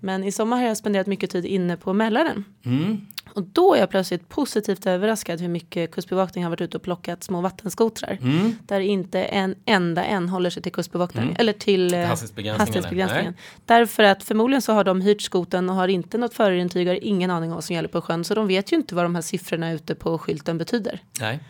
Men 0.00 0.24
i 0.24 0.32
sommar 0.32 0.56
har 0.56 0.64
jag 0.64 0.76
spenderat 0.76 1.06
mycket 1.06 1.30
tid 1.30 1.44
inne 1.44 1.76
på 1.76 1.92
Mälaren. 1.92 2.44
Mm. 2.64 3.00
Och 3.34 3.42
då 3.42 3.74
är 3.74 3.78
jag 3.80 3.90
plötsligt 3.90 4.28
positivt 4.28 4.86
överraskad 4.86 5.40
hur 5.40 5.48
mycket 5.48 5.90
kustbevakning 5.90 6.44
har 6.44 6.50
varit 6.50 6.60
ute 6.60 6.76
och 6.76 6.82
plockat 6.82 7.24
små 7.24 7.40
vattenskotrar. 7.40 8.18
Mm. 8.22 8.52
Där 8.66 8.80
inte 8.80 9.22
en 9.22 9.54
enda 9.64 10.04
en 10.04 10.28
håller 10.28 10.50
sig 10.50 10.62
till 10.62 10.72
kustbevakningen. 10.72 11.28
Mm. 11.28 11.40
Eller 11.40 11.52
till 11.52 11.94
eh, 11.94 12.00
Hastighetsbegränsningarna. 12.00 12.58
hastighetsbegränsningen. 12.58 13.34
Därför 13.64 14.02
att 14.02 14.22
förmodligen 14.24 14.62
så 14.62 14.72
har 14.72 14.84
de 14.84 15.00
hyrt 15.00 15.22
skoten 15.22 15.70
och 15.70 15.76
har 15.76 15.88
inte 15.88 16.18
något 16.18 16.34
förintyg, 16.34 16.88
har 16.88 17.04
ingen 17.04 17.30
aning 17.30 17.50
om 17.50 17.54
vad 17.54 17.64
som 17.64 17.76
gäller 17.76 17.88
på 17.88 18.00
sjön. 18.00 18.24
Så 18.24 18.34
de 18.34 18.46
vet 18.46 18.72
ju 18.72 18.76
inte 18.76 18.94
vad 18.94 19.04
de 19.04 19.14
här 19.14 19.22
siffrorna 19.22 19.72
ute 19.72 19.94
på 19.94 20.18
skylten 20.18 20.58
betyder. 20.58 21.00
Nej. 21.20 21.40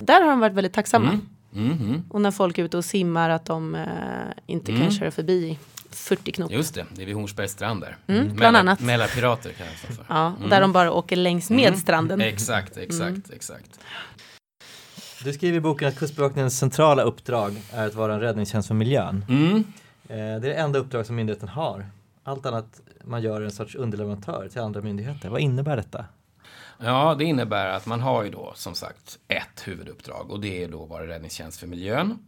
Där 0.00 0.20
har 0.20 0.30
de 0.30 0.40
varit 0.40 0.54
väldigt 0.54 0.72
tacksamma. 0.72 1.18
Mm. 1.56 2.02
Och 2.10 2.20
när 2.20 2.30
folk 2.30 2.58
är 2.58 2.64
ute 2.64 2.76
och 2.76 2.84
simmar 2.84 3.30
att 3.30 3.44
de 3.44 3.74
eh, 3.74 3.84
inte 4.46 4.72
kan 4.72 4.80
Mm. 4.80 4.90
köra 4.90 5.10
förbi 5.10 5.58
40 5.90 6.32
knop. 6.32 6.50
Just 6.52 6.74
det, 6.74 6.86
det 6.94 7.02
är 7.02 7.06
vid 7.06 7.14
Hornsbergs 7.14 7.52
strand 7.52 7.80
där. 7.80 7.96
Mm, 8.06 8.36
bland 8.36 8.56
annat. 8.56 8.80
Mälarpirater 8.80 9.52
kallas 9.52 9.82
de 9.88 9.94
för. 9.94 10.04
Ja, 10.08 10.32
Mm. 10.38 10.50
där 10.50 10.60
de 10.60 10.72
bara 10.72 10.92
åker 10.92 11.16
längs 11.16 11.50
med 11.50 11.68
Mm. 11.68 11.80
stranden. 11.80 12.20
Exakt, 12.20 12.76
exakt, 12.76 13.00
Mm. 13.10 13.22
exakt. 13.32 13.80
Du 15.24 15.32
skriver 15.32 15.56
i 15.58 15.60
boken 15.60 15.88
att 15.88 15.96
Kustbevakningens 15.98 16.58
centrala 16.58 17.02
uppdrag 17.02 17.62
är 17.72 17.86
att 17.86 17.94
vara 17.94 18.14
en 18.14 18.20
räddningstjänst 18.20 18.68
för 18.68 18.74
miljön. 18.74 19.24
Mm. 19.28 19.56
Eh, 19.56 19.64
Det 20.08 20.14
är 20.14 20.40
det 20.40 20.54
enda 20.54 20.78
uppdrag 20.78 21.06
som 21.06 21.16
myndigheten 21.16 21.48
har. 21.48 21.86
Allt 22.24 22.46
annat 22.46 22.80
man 23.04 23.22
gör 23.22 23.40
är 23.40 23.44
en 23.44 23.50
sorts 23.50 23.74
underleverantör 23.74 24.48
till 24.52 24.60
andra 24.60 24.80
myndigheter. 24.80 25.28
Vad 25.28 25.40
innebär 25.40 25.76
detta? 25.76 26.04
Ja, 26.78 27.14
det 27.18 27.24
innebär 27.24 27.66
att 27.66 27.86
man 27.86 28.00
har 28.00 28.24
ju 28.24 28.30
då 28.30 28.52
som 28.54 28.74
sagt 28.74 29.18
ett 29.28 29.68
huvuduppdrag 29.68 30.30
och 30.30 30.40
det 30.40 30.64
är 30.64 30.68
då 30.68 30.82
att 30.82 30.90
vara 30.90 31.06
räddningstjänst 31.06 31.60
för 31.60 31.66
miljön. 31.66 32.18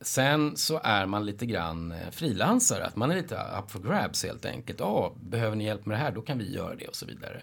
Sen 0.00 0.56
så 0.56 0.80
är 0.84 1.06
man 1.06 1.26
lite 1.26 1.46
grann 1.46 1.92
eh, 1.92 2.10
frilansare, 2.10 2.84
att 2.84 2.96
man 2.96 3.10
är 3.10 3.16
lite 3.16 3.34
up 3.34 3.70
for 3.70 3.80
grabs 3.80 4.24
helt 4.24 4.44
enkelt. 4.44 4.80
Ja, 4.80 5.14
behöver 5.20 5.56
ni 5.56 5.64
hjälp 5.64 5.86
med 5.86 5.98
det 5.98 6.02
här, 6.02 6.12
då 6.12 6.22
kan 6.22 6.38
vi 6.38 6.54
göra 6.54 6.74
det 6.74 6.86
och 6.86 6.96
så 6.96 7.06
vidare. 7.06 7.42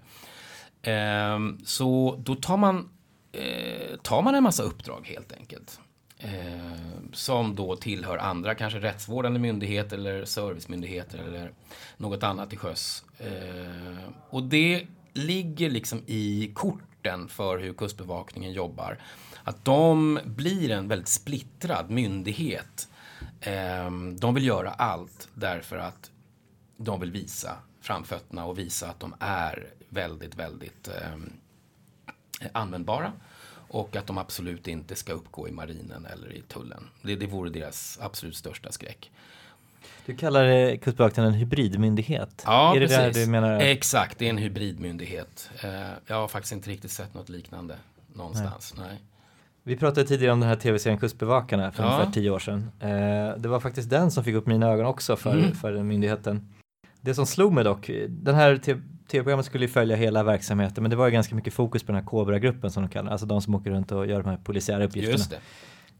Ehm, 0.81 1.59
så 1.65 2.15
då 2.19 2.35
tar 2.35 2.57
man, 2.57 2.89
eh, 3.31 3.97
tar 4.01 4.21
man 4.21 4.35
en 4.35 4.43
massa 4.43 4.63
uppdrag 4.63 5.07
helt 5.07 5.33
enkelt. 5.33 5.79
Ehm, 6.19 7.13
som 7.13 7.55
då 7.55 7.75
tillhör 7.75 8.17
andra, 8.17 8.55
kanske 8.55 8.79
rättsvårdande 8.79 9.39
myndigheter 9.39 9.97
eller 9.97 10.25
servicemyndigheter 10.25 11.17
eller 11.17 11.51
något 11.97 12.23
annat 12.23 12.49
till 12.49 12.59
sjöss. 12.59 13.03
Ehm, 13.19 14.13
och 14.29 14.43
det 14.43 14.87
ligger 15.13 15.69
liksom 15.69 16.03
i 16.05 16.51
korten 16.53 17.27
för 17.27 17.57
hur 17.57 17.73
Kustbevakningen 17.73 18.53
jobbar. 18.53 18.97
Att 19.43 19.65
de 19.65 20.19
blir 20.25 20.71
en 20.71 20.87
väldigt 20.87 21.07
splittrad 21.07 21.89
myndighet. 21.89 22.87
Ehm, 23.41 24.19
de 24.19 24.33
vill 24.33 24.45
göra 24.45 24.69
allt 24.69 25.29
därför 25.33 25.77
att 25.77 26.11
de 26.77 26.99
vill 26.99 27.11
visa 27.11 27.57
framfötterna 27.81 28.45
och 28.45 28.59
visa 28.59 28.89
att 28.89 28.99
de 28.99 29.15
är 29.19 29.67
väldigt, 29.89 30.35
väldigt 30.35 30.87
ehm, 30.87 31.33
användbara. 32.51 33.11
Och 33.67 33.95
att 33.95 34.07
de 34.07 34.17
absolut 34.17 34.67
inte 34.67 34.95
ska 34.95 35.13
uppgå 35.13 35.47
i 35.47 35.51
marinen 35.51 36.05
eller 36.05 36.33
i 36.33 36.41
tullen. 36.41 36.89
Det, 37.01 37.15
det 37.15 37.27
vore 37.27 37.49
deras 37.49 37.99
absolut 38.01 38.35
största 38.35 38.71
skräck. 38.71 39.11
Du 40.05 40.15
kallar 40.15 40.75
Kustbevakningen 40.75 41.33
en 41.33 41.39
hybridmyndighet. 41.39 42.43
Ja, 42.45 42.75
är 42.75 42.79
det 42.79 42.87
precis. 42.87 43.25
du 43.25 43.31
menar? 43.31 43.59
Exakt, 43.59 44.19
det 44.19 44.25
är 44.25 44.29
en 44.29 44.37
hybridmyndighet. 44.37 45.49
Eh, 45.63 45.69
jag 46.07 46.15
har 46.15 46.27
faktiskt 46.27 46.53
inte 46.53 46.69
riktigt 46.69 46.91
sett 46.91 47.13
något 47.13 47.29
liknande 47.29 47.75
någonstans. 48.13 48.73
Nej. 48.77 48.97
Vi 49.63 49.75
pratade 49.77 50.07
tidigare 50.07 50.33
om 50.33 50.39
den 50.39 50.49
här 50.49 50.55
tv-serien 50.55 50.99
Kustbevakarna 50.99 51.71
för 51.71 51.83
Ja. 51.83 51.93
ungefär 51.93 52.11
tio 52.11 52.29
år 52.29 52.39
sedan. 52.39 52.71
Eh, 52.79 53.37
det 53.37 53.47
var 53.49 53.59
faktiskt 53.59 53.89
den 53.89 54.11
som 54.11 54.23
fick 54.23 54.35
upp 54.35 54.47
mina 54.47 54.67
ögon 54.71 54.85
också 54.85 55.15
för, 55.15 55.33
Mm. 55.33 55.55
för 55.55 55.71
den 55.71 55.87
myndigheten. 55.87 56.53
Det 57.01 57.13
som 57.15 57.25
slog 57.25 57.53
mig 57.53 57.63
dock, 57.63 57.89
den 58.09 58.35
här 58.35 58.57
tv-programmet 59.07 59.45
skulle 59.45 59.65
ju 59.65 59.71
följa 59.71 59.95
hela 59.95 60.23
verksamheten 60.23 60.83
men 60.83 60.89
det 60.91 60.95
var 60.95 61.05
ju 61.05 61.11
ganska 61.11 61.35
mycket 61.35 61.53
fokus 61.53 61.83
på 61.83 61.91
den 61.91 62.01
här 62.01 62.07
Kobra-gruppen 62.07 62.71
som 62.71 62.83
de 62.83 62.89
kallar 62.89 63.11
alltså 63.11 63.25
de 63.25 63.41
som 63.41 63.55
åker 63.55 63.69
runt 63.71 63.91
och 63.91 64.07
gör 64.07 64.21
de 64.23 64.29
här 64.29 64.37
polisiära 64.43 64.83
uppgifterna. 64.85 65.17
Just 65.17 65.29
det. 65.29 65.39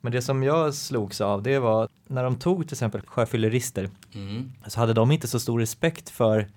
Men 0.05 0.11
det 0.11 0.21
som 0.21 0.43
jag 0.43 0.73
slogs 0.73 1.21
av 1.21 1.43
det 1.43 1.59
var 1.59 1.87
när 2.07 2.23
de 2.23 2.35
tog 2.35 2.67
till 2.67 2.75
exempel 2.75 3.01
sjöfyllerister 3.01 3.89
Mm. 4.15 4.51
så 4.67 4.79
hade 4.79 4.93
de 4.93 5.11
inte 5.11 5.27
så 5.27 5.39
stor 5.39 5.59
respekt 5.59 6.09
för 6.09 6.47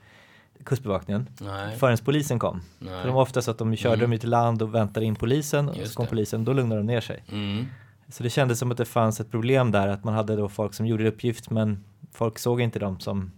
Kustbevakningen 0.64 1.28
Nej. 1.40 1.76
förrän 1.76 1.98
polisen 2.04 2.38
kom. 2.38 2.60
Nej. 2.78 3.00
För 3.00 3.06
de 3.08 3.14
var 3.14 3.22
ofta 3.22 3.42
så 3.42 3.50
att 3.50 3.58
de 3.58 3.76
körde 3.76 3.94
Mm. 3.96 4.10
dem 4.10 4.18
till 4.20 4.30
land 4.30 4.62
och 4.62 4.74
väntade 4.74 5.06
in 5.06 5.14
polisen 5.14 5.68
och 5.68 5.76
Just 5.76 5.92
så 5.92 5.96
kom 5.96 6.04
det. 6.04 6.10
polisen, 6.10 6.44
då 6.44 6.52
lugnade 6.52 6.80
de 6.80 6.86
ner 6.86 7.00
sig. 7.00 7.24
Mm. 7.28 7.64
Så 8.08 8.22
det 8.22 8.30
kändes 8.30 8.58
som 8.58 8.70
att 8.70 8.76
det 8.76 8.84
fanns 8.84 9.20
ett 9.20 9.30
problem 9.30 9.70
där, 9.72 9.88
att 9.88 10.04
man 10.04 10.14
hade 10.14 10.36
då 10.36 10.48
folk 10.48 10.74
som 10.74 10.86
gjorde 10.86 11.08
uppgift 11.08 11.50
men 11.50 11.84
folk 12.12 12.38
såg 12.38 12.60
inte 12.60 12.78
dem 12.78 13.00
som 13.00 13.32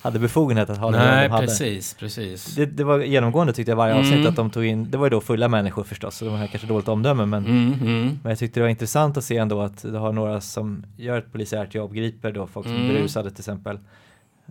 hade 0.00 0.18
befogenhet 0.18 0.70
att 0.70 0.78
ha 0.78 0.90
det 0.90 0.98
Nej, 0.98 1.28
de 1.28 1.32
hade. 1.32 1.46
precis, 1.46 1.94
precis. 1.94 2.54
Det, 2.54 2.66
det 2.66 2.84
var 2.84 2.98
genomgående 3.00 3.52
tyckte 3.52 3.70
jag 3.72 3.76
varje 3.76 3.94
Mm. 3.94 4.04
avsnitt 4.06 4.26
att 4.26 4.36
de 4.36 4.50
tog 4.50 4.64
in, 4.64 4.90
det 4.90 4.98
var 4.98 5.06
ju 5.06 5.10
då 5.10 5.20
fulla 5.20 5.48
människor 5.48 5.84
förstås, 5.84 6.16
så 6.16 6.24
de 6.24 6.34
här 6.34 6.46
kanske 6.46 6.68
dåligt 6.68 6.88
omdöme 6.88 7.26
men, 7.26 7.46
Mm, 7.46 7.72
mm. 7.72 8.18
men 8.22 8.30
jag 8.30 8.38
tyckte 8.38 8.60
det 8.60 8.64
var 8.64 8.70
intressant 8.70 9.16
att 9.16 9.24
se 9.24 9.36
ändå 9.36 9.60
att 9.60 9.82
du 9.82 9.92
har 9.96 10.12
några 10.12 10.40
som 10.40 10.84
gör 10.96 11.18
ett 11.18 11.32
polisiärt 11.32 11.74
jobb, 11.74 11.94
griper 11.94 12.32
då 12.32 12.46
folk 12.46 12.66
som 12.66 12.76
är 12.76 12.80
Mm. 12.80 12.94
berusade 12.94 13.30
till 13.30 13.40
exempel. 13.40 13.78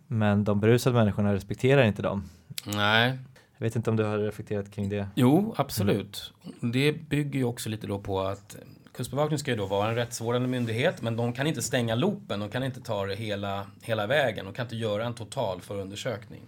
Men 0.07 0.43
de 0.43 0.59
berusade 0.59 0.95
människorna 0.95 1.33
respekterar 1.33 1.83
inte 1.83 2.01
dem. 2.01 2.23
Nej. 2.65 3.17
Jag 3.57 3.65
vet 3.65 3.75
inte 3.75 3.89
om 3.89 3.95
du 3.95 4.03
har 4.03 4.17
reflekterat 4.17 4.71
kring 4.71 4.89
det? 4.89 5.07
Jo, 5.15 5.53
absolut. 5.57 6.33
Det 6.73 7.09
bygger 7.09 7.39
ju 7.39 7.45
också 7.45 7.69
lite 7.69 7.87
då 7.87 7.99
på 7.99 8.21
att 8.21 8.55
Kustbevakningen 8.93 9.39
ska 9.39 9.51
ju 9.51 9.57
då 9.57 9.65
vara 9.65 9.89
en 9.89 9.95
rättsvårdande 9.95 10.47
myndighet 10.47 11.01
men 11.01 11.15
de 11.15 11.33
kan 11.33 11.47
inte 11.47 11.61
stänga 11.61 11.95
loopen, 11.95 12.39
de 12.39 12.49
kan 12.49 12.63
inte 12.63 12.81
ta 12.81 13.05
det 13.05 13.15
hela, 13.15 13.67
hela 13.81 14.07
vägen, 14.07 14.45
de 14.45 14.53
kan 14.53 14.65
inte 14.65 14.75
göra 14.75 15.05
en 15.05 15.13
total 15.13 15.61
förundersökning. 15.61 16.41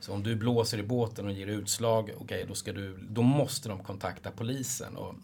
Så 0.00 0.12
om 0.12 0.22
du 0.22 0.36
blåser 0.36 0.78
i 0.78 0.82
båten 0.82 1.26
och 1.26 1.32
ger 1.32 1.46
utslag, 1.46 2.10
okej 2.18 2.44
då 2.48 2.54
ska 2.54 2.72
du, 2.72 2.98
då 3.08 3.22
måste 3.22 3.68
de 3.68 3.78
kontakta 3.78 4.30
polisen. 4.30 4.96
Och 4.96 5.14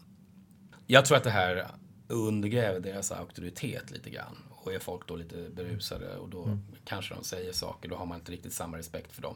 jag 0.87 1.05
tror 1.05 1.17
att 1.17 1.23
det 1.23 1.29
här 1.29 1.67
undergräver 2.07 2.79
deras 2.79 3.11
auktoritet 3.11 3.91
lite 3.91 4.09
grann. 4.09 4.37
Och 4.49 4.73
är 4.73 4.79
folk 4.79 5.07
då 5.07 5.15
lite 5.15 5.49
berusade 5.49 6.17
och 6.17 6.29
då 6.29 6.59
kanske 6.85 7.15
de 7.15 7.23
säger 7.23 7.53
saker, 7.53 7.89
då 7.89 7.95
har 7.95 8.05
man 8.05 8.19
inte 8.19 8.31
riktigt 8.31 8.53
samma 8.53 8.77
respekt 8.77 9.11
för 9.11 9.21
dem. 9.21 9.35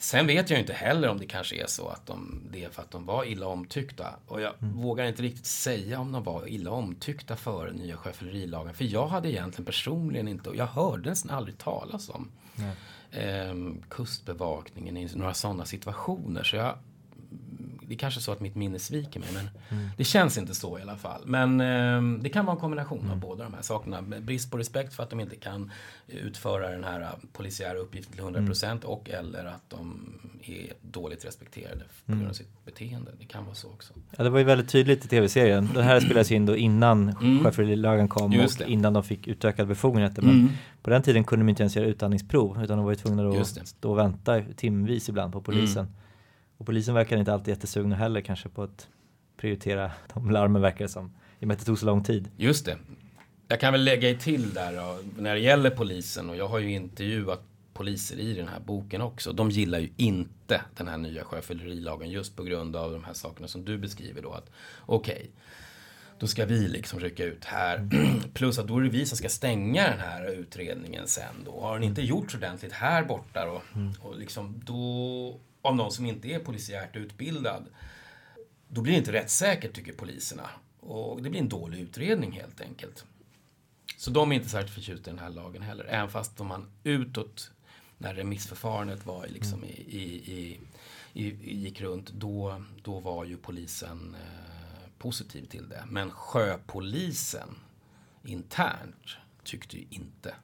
Sen 0.00 0.26
vet 0.26 0.50
jag 0.50 0.60
inte 0.60 0.72
heller 0.72 1.08
om 1.08 1.18
det 1.18 1.26
kanske 1.26 1.62
är 1.62 1.66
så 1.66 1.88
att 1.88 2.06
de, 2.06 2.42
det 2.50 2.64
är 2.64 2.70
för 2.70 2.82
att 2.82 2.90
de 2.90 3.06
var 3.06 3.24
illa 3.24 3.46
omtyckta. 3.46 4.14
Och 4.26 4.40
jag 4.40 4.52
vågar 4.60 5.04
inte 5.04 5.22
riktigt 5.22 5.46
säga 5.46 6.00
om 6.00 6.12
de 6.12 6.22
var 6.22 6.48
illa 6.48 6.70
omtyckta 6.70 7.36
före 7.36 7.72
nya 7.72 7.96
sjöfyllerilagen. 7.96 8.74
För 8.74 8.84
jag 8.84 9.06
hade 9.08 9.30
egentligen 9.30 9.64
personligen 9.64 10.28
inte, 10.28 10.50
och 10.50 10.56
jag 10.56 10.66
hörde 10.66 11.10
nästan 11.10 11.30
aldrig 11.36 11.58
talas 11.58 12.08
om 12.08 12.30
ehm, 13.10 13.82
kustbevakningen 13.88 14.96
i 14.96 15.08
några 15.14 15.34
sådana 15.34 15.64
situationer. 15.64 16.42
Så 16.42 16.56
jag, 16.56 16.78
det 17.88 17.94
är 17.94 17.98
kanske 17.98 18.20
så 18.20 18.32
att 18.32 18.40
mitt 18.40 18.54
minne 18.54 18.78
sviker 18.78 19.20
mig, 19.20 19.28
men 19.34 19.48
det 19.96 20.04
känns 20.04 20.38
inte 20.38 20.54
så 20.54 20.78
i 20.78 20.82
alla 20.82 20.96
fall. 20.96 21.22
Men 21.26 21.60
ehm, 21.60 22.18
det 22.22 22.28
kan 22.28 22.44
vara 22.44 22.54
en 22.54 22.60
kombination 22.60 23.10
av 23.10 23.16
båda 23.16 23.44
de 23.44 23.54
här 23.54 23.62
sakerna. 23.62 24.02
Brist 24.02 24.50
på 24.50 24.58
respekt 24.58 24.94
för 24.94 25.02
att 25.02 25.10
de 25.10 25.20
inte 25.20 25.36
kan 25.36 25.70
utföra 26.06 26.70
den 26.70 26.84
här 26.84 27.00
eh, 27.00 27.08
polisiära 27.32 27.78
uppgiften 27.78 28.12
till 28.12 28.22
100% 28.24 28.84
och 28.84 29.10
eller 29.10 29.44
att 29.44 29.62
de 29.70 30.12
är 30.42 30.72
dåligt 30.82 31.24
respekterade 31.24 31.82
på 32.06 32.12
grund 32.12 32.28
av 32.28 32.32
sitt 32.32 32.64
beteende. 32.64 33.10
Det 33.18 33.24
kan 33.24 33.44
vara 33.44 33.54
så 33.54 33.68
också. 33.68 33.92
Ja, 34.16 34.24
det 34.24 34.30
var 34.30 34.38
ju 34.38 34.44
väldigt 34.44 34.68
tydligt 34.68 35.04
i 35.04 35.08
tv-serien. 35.08 35.68
Den 35.74 35.84
här 35.84 36.00
spelades 36.00 36.32
in 36.32 36.46
då 36.46 36.56
innan 36.56 37.08
Mm. 37.08 37.44
sjöfyllerilagen 37.44 38.08
kom 38.08 38.40
och 38.40 38.50
det. 38.58 38.70
innan 38.70 38.92
de 38.92 39.02
fick 39.02 39.28
utökade 39.28 39.66
befogenheter. 39.68 40.22
Men 40.22 40.30
Mm. 40.34 40.48
på 40.82 40.90
den 40.90 41.02
tiden 41.02 41.24
kunde 41.24 41.44
de 41.44 41.48
inte 41.48 41.62
ens 41.62 41.76
göra 41.76 41.86
utandningsprov 41.86 42.64
utan 42.64 42.76
de 42.76 42.84
var 42.84 42.92
ju 42.92 42.96
tvungna 42.96 43.22
det. 43.22 43.40
att 43.40 43.68
stå 43.68 43.90
och 43.90 43.98
vänta 43.98 44.42
timvis 44.56 45.08
ibland 45.08 45.32
på 45.32 45.40
polisen. 45.40 45.86
Mm. 46.58 46.62
Och 46.62 46.66
polisen 46.66 46.94
verkar 46.94 47.16
inte 47.16 47.32
alltid 47.32 47.48
jättesugna 47.48 47.96
heller 47.96 48.20
kanske 48.20 48.48
på 48.48 48.62
att 48.62 48.88
prioritera 49.36 49.90
de 50.14 50.30
larmen 50.30 50.62
verkar 50.62 50.84
det 50.84 50.88
som. 50.88 51.14
I 51.38 51.44
och 51.44 51.48
med 51.48 51.54
att 51.54 51.60
det 51.60 51.66
tog 51.66 51.78
så 51.78 51.86
lång 51.86 52.04
tid. 52.04 52.30
Just 52.36 52.64
det. 52.64 52.78
Jag 53.48 53.60
kan 53.60 53.72
väl 53.72 53.84
lägga 53.84 54.14
till 54.14 54.54
där 54.54 54.72
då, 54.76 54.98
när 55.22 55.34
det 55.34 55.40
gäller 55.40 55.70
polisen 55.70 56.30
och 56.30 56.36
jag 56.36 56.48
har 56.48 56.58
ju 56.58 56.72
intervjuat 56.72 57.42
poliser 57.78 58.18
i 58.18 58.34
den 58.34 58.48
här 58.48 58.60
boken 58.60 59.00
också. 59.00 59.32
De 59.32 59.50
gillar 59.50 59.78
ju 59.78 59.90
inte 59.96 60.60
den 60.76 60.88
här 60.88 60.98
nya 60.98 61.24
sjöfyllerilagen 61.24 62.10
just 62.10 62.36
på 62.36 62.42
grund 62.42 62.76
av 62.76 62.92
de 62.92 63.04
här 63.04 63.12
sakerna 63.12 63.48
som 63.48 63.64
du 63.64 63.78
beskriver 63.78 64.22
då. 64.22 64.32
att 64.32 64.50
Okej, 64.86 65.30
då 66.18 66.26
ska 66.26 66.46
vi 66.46 66.68
liksom 66.68 67.00
rycka 67.00 67.24
ut 67.24 67.44
här. 67.44 67.88
Plus 68.34 68.58
att 68.58 68.68
då 68.68 68.78
är 68.78 68.82
det 68.82 68.88
vi 68.88 69.06
som 69.06 69.18
ska 69.18 69.28
stänga 69.28 69.90
den 69.90 69.98
här 69.98 70.30
utredningen 70.30 71.06
sen 71.06 71.44
då. 71.44 71.60
Har 71.60 71.74
den 71.74 71.82
inte 71.82 72.02
gjorts 72.02 72.34
ordentligt 72.34 72.72
här 72.72 73.04
borta 73.04 73.46
då, 73.46 73.62
och 74.00 74.18
liksom 74.18 74.60
då, 74.64 75.40
av 75.68 75.76
någon 75.76 75.92
som 75.92 76.06
inte 76.06 76.28
är 76.28 76.38
polisiärt 76.38 76.96
utbildad, 76.96 77.66
då 78.68 78.80
blir 78.80 78.92
det 78.92 78.98
inte 78.98 79.12
rättssäkert 79.12 79.72
tycker 79.72 79.92
poliserna. 79.92 80.50
Och 80.80 81.22
det 81.22 81.30
blir 81.30 81.40
en 81.40 81.48
dålig 81.48 81.80
utredning 81.80 82.32
helt 82.32 82.60
enkelt. 82.60 83.04
Så 83.96 84.10
de 84.10 84.32
är 84.32 84.36
inte 84.36 84.48
särskilt 84.48 84.74
förtjusta 84.74 85.10
i 85.10 85.14
den 85.14 85.22
här 85.22 85.30
lagen 85.30 85.62
heller. 85.62 85.84
Även 85.84 86.10
fast 86.10 86.40
om 86.40 86.46
man 86.46 86.70
utåt, 86.84 87.50
när 87.98 88.14
remissförfarandet 88.14 89.06
var 89.06 89.26
liksom 89.26 89.64
i, 89.64 89.68
i, 89.88 90.32
i, 90.32 90.60
i, 91.12 91.54
gick 91.54 91.80
runt, 91.80 92.10
då, 92.10 92.62
då 92.82 93.00
var 93.00 93.24
ju 93.24 93.36
polisen 93.36 94.16
eh, 94.20 94.90
positiv 94.98 95.44
till 95.44 95.68
det. 95.68 95.84
Men 95.88 96.10
sjöpolisen 96.10 97.48
internt 98.24 99.16
tyckte 99.44 99.76
ju 99.76 99.84
inte. 99.90 100.34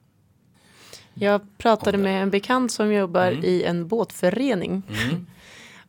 Jag 1.15 1.59
pratade 1.59 1.99
med 1.99 2.23
en 2.23 2.31
bekant 2.31 2.73
som 2.73 2.93
jobbar 2.93 3.27
mm. 3.33 3.45
i 3.45 3.63
en 3.63 3.89
båtförening. 3.89 4.83
Mm. 4.89 5.27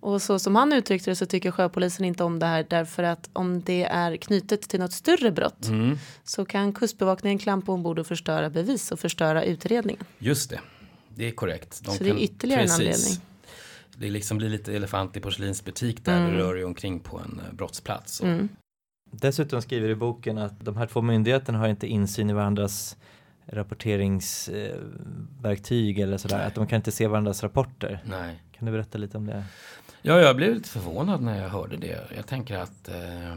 Och 0.06 0.22
så 0.22 0.40
som 0.40 0.56
han 0.56 0.74
uttryckte 0.74 1.12
det 1.12 1.16
så 1.16 1.26
tycker 1.26 1.52
sjöpolisen 1.52 2.06
inte 2.06 2.24
om 2.24 2.40
det 2.40 2.46
här 2.46 2.66
därför 2.70 3.04
att 3.04 3.30
om 3.34 3.62
det 3.62 3.84
är 3.84 4.18
knutet 4.18 4.62
till 4.62 4.80
något 4.80 4.94
större 4.94 5.32
brott 5.32 5.68
mm. 5.68 5.98
så 6.24 6.46
kan 6.46 6.74
kustbevakningen 6.74 7.40
klampa 7.40 7.72
ombord 7.72 8.00
och 8.00 8.08
förstöra 8.08 8.50
bevis 8.50 8.92
och 8.92 9.00
förstöra 9.00 9.44
utredningen. 9.44 10.04
Just 10.20 10.50
det, 10.50 10.60
det 11.16 11.28
är 11.28 11.32
korrekt. 11.32 11.82
De 11.84 11.92
så 11.92 11.98
kan, 11.98 12.08
det 12.08 12.14
är 12.14 12.24
ytterligare 12.24 12.62
precis, 12.62 12.80
en 12.80 12.86
anledning. 12.86 13.22
Det 13.98 14.10
liksom 14.10 14.38
blir 14.38 14.50
lite 14.50 14.76
elefant 14.76 15.18
i 15.18 15.20
porslinsbutik 15.20 16.06
där 16.06 16.18
mm. 16.18 16.32
du 16.32 16.38
rör 16.38 16.56
dig 16.56 16.64
omkring 16.64 17.00
på 17.00 17.20
en 17.20 17.42
eh, 17.48 17.54
brottsplats. 17.54 18.22
Mm. 18.22 18.50
Dessutom 19.12 19.62
skriver 19.62 19.90
i 19.90 19.96
boken 19.96 20.38
att 20.38 20.66
de 20.66 20.78
här 20.78 20.88
två 20.88 21.02
myndigheterna 21.02 21.58
har 21.58 21.68
inte 21.68 21.88
insyn 21.88 22.30
i 22.30 22.34
varandras 22.34 22.98
rapporteringsverktyg 23.48 26.00
eller 26.00 26.18
sådär. 26.18 26.38
Nej. 26.38 26.48
Att 26.48 26.56
de 26.56 26.68
kan 26.68 26.76
inte 26.76 26.92
se 26.92 27.08
varandras 27.08 27.44
rapporter. 27.44 28.04
Nej. 28.06 28.44
Kan 28.52 28.66
du 28.66 28.72
berätta 28.72 28.98
lite 28.98 29.18
om 29.18 29.26
det? 29.26 29.44
Ja, 30.02 30.20
jag 30.20 30.36
blev 30.36 30.54
lite 30.54 30.70
förvånad 30.70 31.22
när 31.22 31.42
jag 31.42 31.50
hörde 31.50 31.78
det. 31.78 32.08
Jag 32.16 32.28
tänker 32.28 32.58
att 32.58 32.90
eh, 32.90 33.36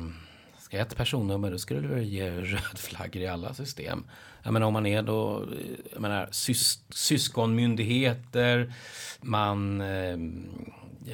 ska 0.58 0.78
ett 0.78 0.96
personnummer 0.96 1.50
då 1.50 1.58
skulle 1.58 1.88
det 1.88 2.02
ge 2.02 2.30
röd 2.30 2.78
flaggor 2.78 3.22
i 3.22 3.26
alla 3.26 3.54
system. 3.54 4.04
Jag 4.42 4.52
menar 4.52 4.66
om 4.66 4.72
man 4.72 4.86
är 4.86 5.02
då, 5.02 5.44
jag 5.92 6.00
menar 6.00 6.28
sys 6.30 6.82
syskonmyndigheter, 6.90 8.72
man 9.20 9.80
eh, 9.80 10.18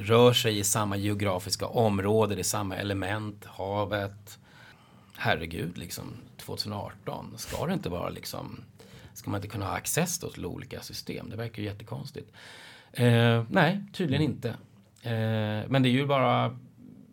rör 0.01 0.33
sig 0.33 0.59
i 0.59 0.65
samma 0.65 0.97
geografiska 0.97 1.67
område, 1.67 2.35
det 2.35 2.41
är 2.41 2.45
samma 2.45 2.77
element, 2.77 3.45
havet. 3.45 4.39
Herregud, 5.17 5.79
liksom 5.79 6.05
2018, 6.37 7.35
ska 7.37 7.67
det 7.67 7.73
inte 7.73 7.89
vara 7.89 8.09
liksom, 8.09 8.65
ska 9.15 9.31
man 9.31 9.39
inte 9.39 9.49
kunna 9.49 9.67
ha 9.67 9.77
access 9.77 10.19
då 10.19 10.31
till 10.31 10.47
olika 10.47 10.81
system? 10.81 11.31
Det 11.31 11.37
verkar 11.37 11.63
ju 11.63 11.69
jättekonstigt. 11.69 12.33
Eh, 12.93 13.45
nej, 13.51 13.83
tydligen 13.93 14.23
inte. 14.23 14.49
Eh, 15.03 15.69
men 15.69 15.83
det 15.83 15.89
är 15.89 15.93
ju 15.93 16.07
bara 16.07 16.59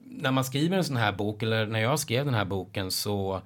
när 0.05 0.31
man 0.31 0.46
skriver 0.46 0.77
en 0.77 0.84
sån 0.84 0.98
här 0.98 1.12
bok 1.12 1.43
eller 1.43 1.65
när 1.65 1.79
jag 1.79 2.00
skrev 2.00 2.25
den 2.25 2.34
här 2.34 2.46
boken 2.46 2.91
så 2.91 3.41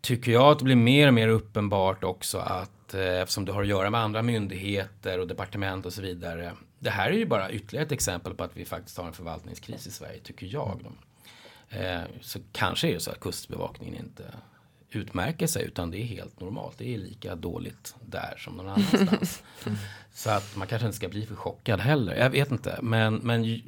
tycker 0.00 0.32
jag 0.32 0.52
att 0.52 0.58
det 0.58 0.64
blir 0.64 0.76
mer 0.76 1.08
och 1.08 1.14
mer 1.14 1.28
uppenbart 1.28 2.04
också 2.04 2.38
att 2.38 2.94
eh, 2.94 3.20
eftersom 3.20 3.44
det 3.44 3.52
har 3.52 3.62
att 3.62 3.68
göra 3.68 3.90
med 3.90 4.00
andra 4.00 4.22
myndigheter 4.22 5.20
och 5.20 5.26
departement 5.26 5.86
och 5.86 5.92
så 5.92 6.02
vidare. 6.02 6.52
Det 6.78 6.90
här 6.90 7.10
är 7.10 7.16
ju 7.16 7.26
bara 7.26 7.50
ytterligare 7.50 7.86
ett 7.86 7.92
exempel 7.92 8.34
på 8.34 8.44
att 8.44 8.56
vi 8.56 8.64
faktiskt 8.64 8.98
har 8.98 9.06
en 9.06 9.12
förvaltningskris 9.12 9.86
i 9.86 9.90
Sverige, 9.90 10.20
tycker 10.20 10.46
jag. 10.46 10.80
Eh, 11.68 12.00
så 12.20 12.38
kanske 12.52 12.88
är 12.88 12.94
det 12.94 13.00
så 13.00 13.10
att 13.10 13.20
kustbevakningen 13.20 13.94
inte 13.94 14.24
utmärker 14.90 15.46
sig 15.46 15.64
utan 15.64 15.90
det 15.90 15.98
är 15.98 16.04
helt 16.04 16.40
normalt. 16.40 16.78
Det 16.78 16.94
är 16.94 16.98
lika 16.98 17.34
dåligt 17.34 17.94
där 18.06 18.34
som 18.38 18.56
någon 18.56 18.68
annanstans. 18.68 19.42
Så 20.12 20.30
att 20.30 20.56
man 20.56 20.66
kanske 20.66 20.86
inte 20.86 20.96
ska 20.96 21.08
bli 21.08 21.26
för 21.26 21.34
chockad 21.34 21.80
heller. 21.80 22.16
Jag 22.16 22.30
vet 22.30 22.50
inte. 22.50 22.78
Men, 22.82 23.14
men 23.14 23.62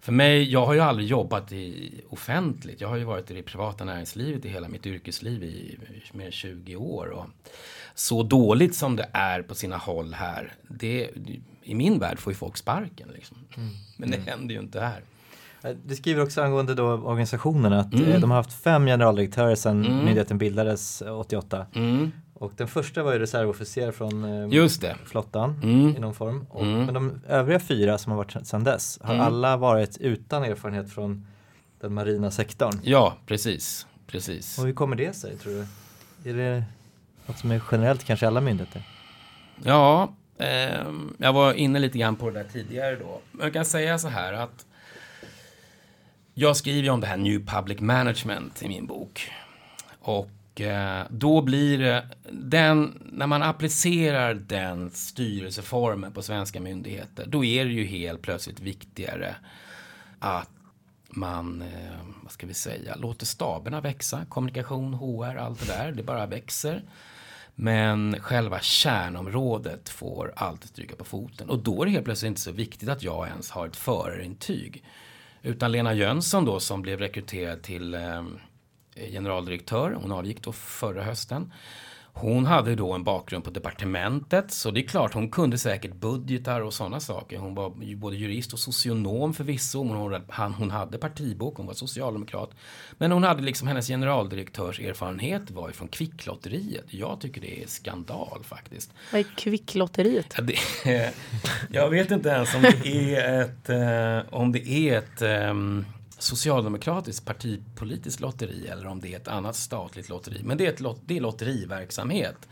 för 0.00 0.12
mig, 0.12 0.52
jag 0.52 0.66
har 0.66 0.74
ju 0.74 0.80
aldrig 0.80 1.08
jobbat 1.08 1.52
i 1.52 1.90
offentligt. 2.08 2.80
Jag 2.80 2.88
har 2.88 2.96
ju 2.96 3.04
varit 3.04 3.30
i 3.30 3.34
det 3.34 3.42
privata 3.42 3.84
näringslivet 3.84 4.44
i 4.44 4.48
hela 4.48 4.68
mitt 4.68 4.86
yrkesliv 4.86 5.44
i 5.44 5.78
mer 6.12 6.26
än 6.26 6.32
20 6.32 6.76
år. 6.76 7.06
Och 7.06 7.26
så 7.94 8.22
dåligt 8.22 8.74
som 8.74 8.96
det 8.96 9.08
är 9.12 9.42
på 9.42 9.54
sina 9.54 9.76
håll 9.76 10.14
här, 10.14 10.54
det, 10.68 11.10
i 11.62 11.74
min 11.74 11.98
värld 11.98 12.18
får 12.18 12.32
ju 12.32 12.36
folk 12.36 12.56
sparken. 12.56 13.08
Liksom. 13.14 13.36
Mm. 13.56 13.70
Men 13.96 14.10
det 14.10 14.16
mm. 14.16 14.28
händer 14.28 14.54
ju 14.54 14.60
inte 14.60 14.80
här. 14.80 15.02
Du 15.84 15.96
skriver 15.96 16.22
också 16.22 16.42
angående 16.42 16.74
då 16.74 16.84
organisationen 16.84 17.72
att 17.72 17.94
mm. 17.94 18.10
Eh, 18.10 18.20
de 18.20 18.30
har 18.30 18.36
haft 18.36 18.52
fem 18.52 18.86
generaldirektörer 18.86 19.54
sedan 19.54 19.84
mm. 19.84 19.96
myndigheten 19.96 20.38
bildades 20.38 21.02
88. 21.02 21.66
Mm. 21.74 22.12
Och 22.34 22.52
den 22.56 22.68
första 22.68 23.02
var 23.02 23.12
ju 23.12 23.18
reservofficer 23.18 23.92
från 23.92 24.24
eh, 24.24 24.96
flottan 25.04 25.60
mm. 25.62 25.96
i 25.96 26.00
någon 26.00 26.14
form. 26.14 26.46
Och, 26.50 26.62
mm. 26.62 26.84
Men 26.84 26.94
de 26.94 27.20
övriga 27.28 27.60
fyra 27.60 27.98
som 27.98 28.12
har 28.12 28.16
varit 28.16 28.46
sedan 28.46 28.64
dess 28.64 28.98
har 29.02 29.14
mm. 29.14 29.26
alla 29.26 29.56
varit 29.56 29.98
utan 29.98 30.44
erfarenhet 30.44 30.92
från 30.92 31.26
den 31.80 31.94
marina 31.94 32.30
sektorn. 32.30 32.80
Ja, 32.82 33.16
precis. 33.26 33.86
precis. 34.06 34.58
Och 34.58 34.64
hur 34.64 34.72
kommer 34.72 34.96
det 34.96 35.16
sig 35.16 35.36
tror 35.36 35.52
du? 35.52 36.30
Är 36.30 36.34
det 36.34 36.64
något 37.26 37.38
som 37.38 37.50
är 37.50 37.62
generellt 37.70 38.04
kanske 38.04 38.26
alla 38.26 38.40
myndigheter? 38.40 38.82
Ja, 39.64 40.12
eh, 40.38 40.86
jag 41.18 41.32
var 41.32 41.52
inne 41.52 41.78
lite 41.78 41.98
grann 41.98 42.16
på 42.16 42.30
det 42.30 42.42
där 42.42 42.48
tidigare 42.52 42.96
då. 42.96 43.20
Jag 43.40 43.52
kan 43.52 43.64
säga 43.64 43.98
så 43.98 44.08
här 44.08 44.32
att 44.32 44.66
jag 46.34 46.56
skriver 46.56 46.82
ju 46.82 46.90
om 46.90 47.00
det 47.00 47.06
här 47.06 47.16
New 47.16 47.46
Public 47.46 47.80
Management 47.80 48.62
i 48.62 48.68
min 48.68 48.86
bok. 48.86 49.30
Och 50.00 50.60
eh, 50.60 51.06
då 51.10 51.42
blir 51.42 51.78
det, 51.78 52.08
den, 52.30 53.02
när 53.12 53.26
man 53.26 53.42
applicerar 53.42 54.34
den 54.34 54.90
styrelseformen 54.90 56.12
på 56.12 56.22
svenska 56.22 56.60
myndigheter, 56.60 57.26
då 57.26 57.44
är 57.44 57.64
det 57.64 57.72
ju 57.72 57.84
helt 57.84 58.22
plötsligt 58.22 58.60
viktigare 58.60 59.36
att 60.18 60.50
man, 61.08 61.62
eh, 61.62 61.98
vad 62.22 62.32
ska 62.32 62.46
vi 62.46 62.54
säga, 62.54 62.96
låter 62.96 63.26
staberna 63.26 63.80
växa. 63.80 64.24
Kommunikation, 64.28 64.94
HR, 64.94 65.36
allt 65.36 65.60
det 65.60 65.66
där, 65.66 65.92
det 65.92 66.02
bara 66.02 66.26
växer. 66.26 66.82
Men 67.54 68.20
själva 68.20 68.60
kärnområdet 68.60 69.88
får 69.88 70.32
alltid 70.36 70.68
stryka 70.68 70.96
på 70.96 71.04
foten. 71.04 71.50
Och 71.50 71.58
då 71.58 71.82
är 71.82 71.86
det 71.86 71.92
helt 71.92 72.04
plötsligt 72.04 72.28
inte 72.28 72.40
så 72.40 72.52
viktigt 72.52 72.88
att 72.88 73.02
jag 73.02 73.28
ens 73.28 73.50
har 73.50 73.66
ett 73.66 73.76
förarintyg. 73.76 74.84
Utan 75.42 75.72
Lena 75.72 75.94
Jönsson 75.94 76.44
då 76.44 76.60
som 76.60 76.82
blev 76.82 76.98
rekryterad 76.98 77.62
till 77.62 77.94
eh, 77.94 78.22
generaldirektör, 78.94 79.98
hon 80.02 80.12
avgick 80.12 80.42
då 80.42 80.52
förra 80.52 81.02
hösten. 81.02 81.52
Hon 82.14 82.46
hade 82.46 82.74
då 82.74 82.92
en 82.92 83.04
bakgrund 83.04 83.44
på 83.44 83.50
departementet 83.50 84.50
så 84.50 84.70
det 84.70 84.80
är 84.80 84.86
klart 84.86 85.14
hon 85.14 85.30
kunde 85.30 85.58
säkert 85.58 85.94
budgetar 85.94 86.60
och 86.60 86.74
sådana 86.74 87.00
saker. 87.00 87.38
Hon 87.38 87.54
var 87.54 87.96
både 87.96 88.16
jurist 88.16 88.52
och 88.52 88.58
socionom 88.58 89.34
förvisso. 89.34 89.78
Hon, 89.78 90.22
hon 90.58 90.70
hade 90.70 90.98
partibok, 90.98 91.56
hon 91.56 91.66
var 91.66 91.74
socialdemokrat. 91.74 92.50
Men 92.98 93.12
hon 93.12 93.22
hade 93.22 93.42
liksom 93.42 93.68
hennes 93.68 93.86
generaldirektörs 93.86 94.80
erfarenhet 94.80 95.50
var 95.50 95.68
ju 95.68 95.74
från 95.74 95.88
Kvicklotteriet. 95.88 96.84
Jag 96.88 97.20
tycker 97.20 97.40
det 97.40 97.62
är 97.62 97.66
skandal 97.66 98.44
faktiskt. 98.44 98.92
Vad 99.12 99.20
är 99.20 99.26
Kvicklotteriet? 99.36 100.34
Ja, 100.36 100.42
det, 100.42 101.12
jag 101.70 101.90
vet 101.90 102.10
inte 102.10 102.28
ens 102.28 102.54
om 102.54 102.62
det 102.62 103.16
är 103.16 103.42
ett, 103.42 103.68
eh, 103.68 104.34
om 104.34 104.52
det 104.52 104.68
är 104.68 104.98
ett 104.98 105.50
um, 105.50 105.84
socialdemokratiskt 106.22 107.26
partipolitiskt 107.26 108.20
lotteri 108.20 108.66
eller 108.66 108.86
om 108.86 109.00
det 109.00 109.12
är 109.12 109.16
ett 109.16 109.28
annat 109.28 109.56
statligt 109.56 110.08
lotteri. 110.08 110.40
Men 110.44 110.58
det 110.58 110.66
är, 110.66 110.72
ett 110.72 110.80
lot 110.80 111.00
det 111.06 111.16
är 111.16 111.20
lotteriverksamhet. 111.20 112.48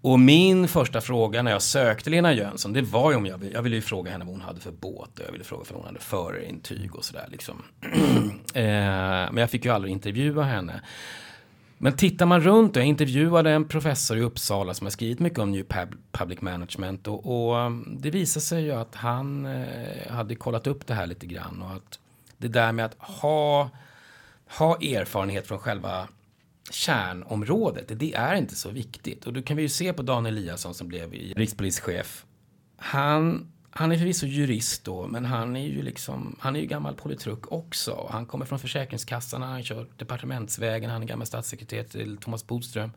Och 0.00 0.20
min 0.20 0.68
första 0.68 1.00
fråga 1.00 1.42
när 1.42 1.50
jag 1.50 1.62
sökte 1.62 2.10
Lena 2.10 2.32
Jönsson, 2.32 2.72
det 2.72 2.82
var 2.82 3.10
ju 3.10 3.16
om 3.16 3.26
jag, 3.26 3.44
jag 3.52 3.62
ville 3.62 3.76
ju 3.76 3.82
fråga 3.82 4.10
henne 4.10 4.24
vad 4.24 4.34
hon 4.34 4.40
hade 4.40 4.60
för 4.60 4.72
båt 4.72 5.18
och 5.18 5.24
jag 5.26 5.32
ville 5.32 5.44
fråga 5.44 5.62
om 5.70 5.76
hon 5.76 5.86
hade 5.86 6.00
förintyg 6.00 6.94
och 6.94 7.04
sådär 7.04 7.28
liksom. 7.30 7.62
eh, 8.54 8.62
men 9.32 9.36
jag 9.36 9.50
fick 9.50 9.64
ju 9.64 9.70
aldrig 9.70 9.92
intervjua 9.92 10.42
henne. 10.42 10.82
Men 11.78 11.96
tittar 11.96 12.26
man 12.26 12.40
runt, 12.40 12.76
jag 12.76 12.84
intervjuade 12.84 13.50
en 13.50 13.68
professor 13.68 14.18
i 14.18 14.20
Uppsala 14.20 14.74
som 14.74 14.84
har 14.84 14.90
skrivit 14.90 15.18
mycket 15.18 15.38
om 15.38 15.52
New 15.52 15.66
Public 16.12 16.40
Management 16.40 17.08
och, 17.08 17.26
och 17.26 17.72
det 17.98 18.10
visade 18.10 18.44
sig 18.44 18.64
ju 18.64 18.72
att 18.72 18.94
han 18.94 19.46
eh, 19.46 20.10
hade 20.10 20.34
kollat 20.34 20.66
upp 20.66 20.86
det 20.86 20.94
här 20.94 21.06
lite 21.06 21.26
grann 21.26 21.62
och 21.62 21.76
att 21.76 21.98
det 22.38 22.48
där 22.48 22.72
med 22.72 22.84
att 22.84 22.94
ha, 22.98 23.70
ha 24.58 24.76
erfarenhet 24.76 25.46
från 25.46 25.58
själva 25.58 26.08
kärnområdet, 26.70 27.98
det 27.98 28.14
är 28.14 28.34
inte 28.34 28.54
så 28.54 28.70
viktigt. 28.70 29.26
Och 29.26 29.32
då 29.32 29.42
kan 29.42 29.56
vi 29.56 29.62
ju 29.62 29.68
se 29.68 29.92
på 29.92 30.02
Dan 30.02 30.26
Eliasson 30.26 30.74
som 30.74 30.88
blev 30.88 31.12
rikspolischef. 31.12 32.24
Han, 32.76 33.52
han 33.70 33.92
är 33.92 33.98
förvisso 33.98 34.26
jurist 34.26 34.84
då, 34.84 35.06
men 35.06 35.24
han 35.24 35.56
är 35.56 35.66
ju 35.66 35.82
liksom, 35.82 36.36
han 36.40 36.56
är 36.56 36.60
ju 36.60 36.66
gammal 36.66 36.94
politruk 36.94 37.52
också. 37.52 38.08
Han 38.10 38.26
kommer 38.26 38.46
från 38.46 38.58
Försäkringskassan, 38.58 39.42
han 39.42 39.62
kör 39.62 39.86
departementsvägen, 39.96 40.90
han 40.90 41.02
är 41.02 41.06
gammal 41.06 41.26
statssekreterare 41.26 41.84
till 41.84 42.16
Thomas 42.16 42.46
Bodström. 42.46 42.90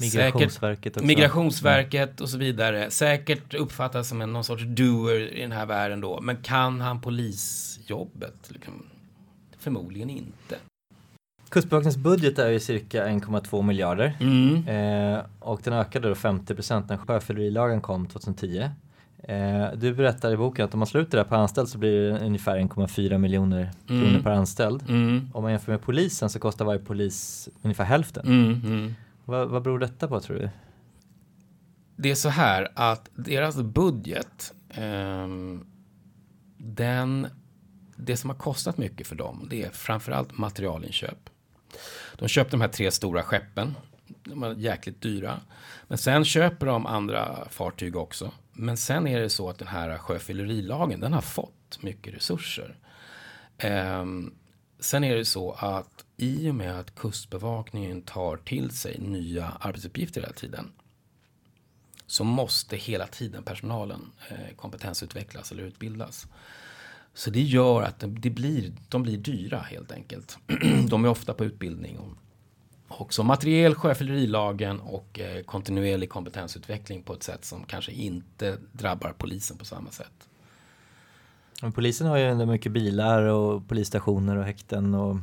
Migrationsverket 0.00 0.96
också. 0.96 1.06
Migrationsverket 1.06 2.20
och 2.20 2.28
så 2.28 2.38
vidare. 2.38 2.90
Säkert 2.90 3.54
uppfattas 3.54 4.08
som 4.08 4.20
en, 4.20 4.32
någon 4.32 4.44
sorts 4.44 4.62
doer 4.66 5.20
i 5.36 5.40
den 5.42 5.52
här 5.52 5.66
världen 5.66 6.00
då. 6.00 6.20
Men 6.20 6.36
kan 6.36 6.80
han 6.80 7.00
polisjobbet? 7.00 8.34
Liksom? 8.48 8.86
Förmodligen 9.58 10.10
inte. 10.10 10.56
Kustbevakningens 11.48 11.96
budget 11.96 12.38
är 12.38 12.50
ju 12.50 12.60
cirka 12.60 13.06
1,2 13.06 13.62
miljarder 13.62 14.16
Mm. 14.20 14.68
eh, 14.68 15.20
och 15.38 15.60
den 15.64 15.72
ökade 15.72 16.08
då 16.08 16.14
50 16.14 16.54
procent 16.54 16.88
när 16.88 16.96
sjöfyllerilagen 16.96 17.80
kom 17.80 18.06
2010. 18.06 18.68
Eh, 19.24 19.66
du 19.76 19.94
berättar 19.94 20.32
i 20.32 20.36
boken 20.36 20.64
att 20.64 20.74
om 20.74 20.78
man 20.78 20.86
slår 20.86 21.02
ut 21.02 21.10
det 21.10 21.16
där 21.16 21.24
per 21.24 21.36
anställd 21.36 21.68
så 21.68 21.78
blir 21.78 22.10
det 22.10 22.18
ungefär 22.18 22.58
1,4 22.58 23.18
miljoner 23.18 23.70
kronor 23.86 24.08
Mm. 24.08 24.22
per 24.22 24.30
anställd. 24.30 24.82
Mm. 24.88 25.30
Om 25.34 25.42
man 25.42 25.52
jämför 25.52 25.72
med 25.72 25.82
polisen 25.82 26.30
så 26.30 26.38
kostar 26.38 26.64
varje 26.64 26.80
polis 26.80 27.48
ungefär 27.62 27.84
hälften. 27.84 28.24
Vad, 29.24 29.48
vad 29.48 29.62
beror 29.62 29.78
detta 29.78 30.08
på 30.08 30.20
tror 30.20 30.36
du? 30.36 30.50
Det 31.96 32.10
är 32.10 32.14
så 32.14 32.28
här 32.28 32.68
att 32.74 33.10
deras 33.14 33.56
budget, 33.56 34.54
eh, 34.68 35.28
den, 36.56 37.26
det 37.96 38.16
som 38.16 38.30
har 38.30 38.36
kostat 38.36 38.78
mycket 38.78 39.06
för 39.06 39.16
dem, 39.16 39.46
det 39.50 39.62
är 39.62 39.70
framförallt 39.70 40.38
materialinköp. 40.38 41.30
De 42.16 42.28
köpte 42.28 42.50
de 42.50 42.60
här 42.60 42.68
tre 42.68 42.90
stora 42.90 43.22
skeppen. 43.22 43.74
De 44.24 44.40
var 44.40 44.54
jäkligt 44.54 45.00
dyra. 45.00 45.40
Men 45.88 45.98
sen 45.98 46.24
köper 46.24 46.66
de 46.66 46.86
andra 46.86 47.48
fartyg 47.50 47.96
också. 47.96 48.32
Men 48.52 48.76
sen 48.76 49.06
är 49.06 49.20
det 49.20 49.30
så 49.30 49.50
att 49.50 49.58
den 49.58 49.68
här 49.68 49.98
sjöfyllerilagen, 49.98 51.00
den 51.00 51.12
har 51.12 51.20
fått 51.20 51.82
mycket 51.82 52.14
resurser. 52.14 52.76
Eh, 53.58 54.04
sen 54.80 55.04
är 55.04 55.16
det 55.16 55.24
så 55.24 55.52
att 55.52 56.04
i 56.22 56.50
och 56.50 56.54
med 56.54 56.78
att 56.78 56.94
kustbevakningen 56.94 58.02
tar 58.02 58.36
till 58.36 58.70
sig 58.70 58.98
nya 58.98 59.52
arbetsuppgifter 59.60 60.20
hela 60.20 60.32
tiden 60.32 60.72
så 62.06 62.24
måste 62.24 62.76
hela 62.76 63.06
tiden 63.06 63.42
personalen 63.42 64.12
eh, 64.28 64.56
kompetensutvecklas 64.56 65.52
eller 65.52 65.62
utbildas. 65.62 66.26
Så 67.14 67.30
det 67.30 67.42
gör 67.42 67.82
att 67.82 68.04
det, 68.06 68.30
blir, 68.30 68.72
de 68.88 69.02
blir 69.02 69.16
dyra 69.16 69.58
helt 69.58 69.92
enkelt. 69.92 70.38
de 70.88 71.04
är 71.04 71.08
ofta 71.08 71.34
på 71.34 71.44
utbildning. 71.44 71.98
Och, 71.98 72.16
också 72.88 73.22
materiel, 73.22 73.74
sjöfyllerilagen 73.74 74.80
och 74.80 75.20
eh, 75.20 75.42
kontinuerlig 75.42 76.10
kompetensutveckling 76.10 77.02
på 77.02 77.12
ett 77.12 77.22
sätt 77.22 77.44
som 77.44 77.64
kanske 77.64 77.92
inte 77.92 78.58
drabbar 78.72 79.14
polisen 79.18 79.58
på 79.58 79.64
samma 79.64 79.90
sätt. 79.90 80.28
Men 81.62 81.72
polisen 81.72 82.06
har 82.06 82.16
ju 82.16 82.24
ändå 82.24 82.46
mycket 82.46 82.72
bilar 82.72 83.22
och 83.22 83.68
polisstationer 83.68 84.36
och 84.36 84.44
häkten 84.44 84.94
och 84.94 85.16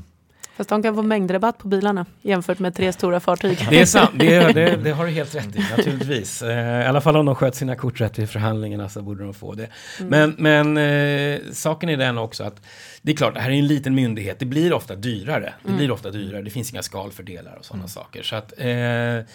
Fast 0.60 0.70
de 0.70 0.84
kan 0.84 0.96
få 0.96 1.02
mängdrabatt 1.02 1.58
på 1.58 1.68
bilarna 1.68 2.06
jämfört 2.22 2.60
med 2.60 2.76
tre 2.76 2.94
stora 2.94 3.20
fartyg. 3.20 3.68
Det 3.70 3.82
är 3.82 3.86
sant, 3.86 4.12
det, 4.14 4.54
det, 4.54 4.76
det 4.84 4.92
har 4.92 5.06
du 5.06 5.12
helt 5.12 5.36
rätt 5.36 5.56
i 5.56 5.60
naturligtvis. 5.78 6.42
Eh, 6.42 6.82
I 6.82 6.86
alla 6.86 7.02
fall 7.02 7.18
om 7.18 7.26
de 7.26 7.36
sköt 7.36 7.56
sina 7.56 7.76
kort 7.76 8.02
rätt 8.02 8.20
i 8.20 8.28
förhandlingarna 8.28 8.90
så 8.90 9.02
borde 9.02 9.24
de 9.24 9.34
få 9.34 9.54
det. 9.54 9.68
Men, 10.00 10.36
men 10.38 10.78
eh, 10.78 11.40
saken 11.52 11.90
är 11.90 11.98
den 11.98 12.18
också 12.18 12.44
att 12.44 12.62
det 13.02 13.12
är 13.12 13.16
klart, 13.16 13.34
det 13.34 13.40
här 13.40 13.50
är 13.50 13.56
en 13.56 13.68
liten 13.68 13.96
myndighet. 13.96 14.40
Det 14.40 14.46
blir 14.46 14.74
ofta 14.74 14.96
dyrare. 14.96 15.54
Det 15.64 15.72
blir 15.72 15.92
ofta 15.92 16.12
dyrare. 16.12 16.42
Det 16.42 16.50
finns 16.50 16.74
inga 16.74 16.84
skalfördelar 16.84 17.56
och 17.60 17.66
sådana 17.66 17.88
saker. 17.88 18.24
Så 18.24 18.36
att, 18.36 18.54
eh, 18.58 19.26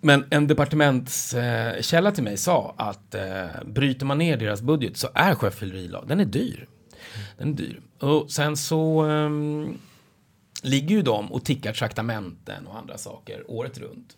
men 0.00 0.24
en 0.30 0.46
departementskälla 0.46 2.12
till 2.12 2.24
mig 2.24 2.36
sa 2.36 2.74
att 2.76 3.14
eh, 3.14 3.44
bryter 3.64 4.06
man 4.06 4.18
ner 4.18 4.36
deras 4.36 4.62
budget 4.62 4.96
så 4.96 5.08
är 5.14 5.34
sjöfyllerilag, 5.34 6.04
den 6.08 6.20
är 6.20 6.24
dyr. 6.24 6.66
Den 7.38 7.48
är 7.48 7.52
dyr. 7.52 7.80
Och 8.00 8.30
sen 8.30 8.56
så 8.56 9.00
ehm, 9.00 9.78
ligger 10.66 10.96
ju 10.96 11.02
de 11.02 11.32
och 11.32 11.44
tickar 11.44 11.72
traktamenten 11.72 12.66
och 12.66 12.78
andra 12.78 12.98
saker 12.98 13.50
året 13.50 13.78
runt. 13.78 14.16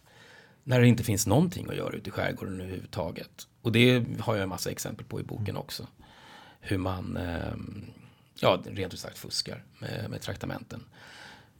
När 0.65 0.81
det 0.81 0.87
inte 0.87 1.05
finns 1.05 1.27
någonting 1.27 1.67
att 1.69 1.77
göra 1.77 1.93
ute 1.93 2.09
i 2.09 2.13
skärgården 2.13 2.61
överhuvudtaget. 2.61 3.47
Och 3.63 3.73
det 3.73 4.05
har 4.21 4.35
jag 4.35 4.43
en 4.43 4.49
massa 4.49 4.71
exempel 4.71 5.07
på 5.07 5.21
i 5.21 5.23
boken 5.23 5.57
också. 5.57 5.87
Hur 6.61 6.79
man, 6.79 7.17
ehm, 7.17 7.85
ja, 8.41 8.63
rent 8.67 8.95
ut 8.95 9.01
sagt 9.01 9.19
fuskar 9.19 9.65
med, 9.79 10.11
med 10.11 10.21
traktamenten. 10.21 10.85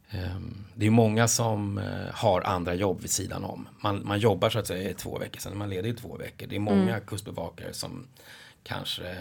Ehm, 0.09 0.65
Det 0.75 0.85
är 0.85 0.89
många 0.89 1.27
som 1.27 1.77
eh, 1.77 2.13
har 2.13 2.41
andra 2.41 2.73
jobb 2.75 3.01
vid 3.01 3.11
sidan 3.11 3.43
om. 3.43 3.67
Man, 3.83 4.01
man 4.05 4.19
jobbar 4.19 4.49
så 4.49 4.59
att 4.59 4.67
säga 4.67 4.89
i 4.89 4.93
två 4.93 5.17
veckor, 5.17 5.39
sen 5.39 5.51
är 5.51 5.57
man 5.57 5.69
ledig 5.69 5.89
i 5.89 5.93
två 5.93 6.17
veckor. 6.17 6.47
Det 6.47 6.55
är 6.55 6.59
många 6.59 6.99
kustbevakare 6.99 7.73
som 7.73 8.07
kanske 8.69 9.15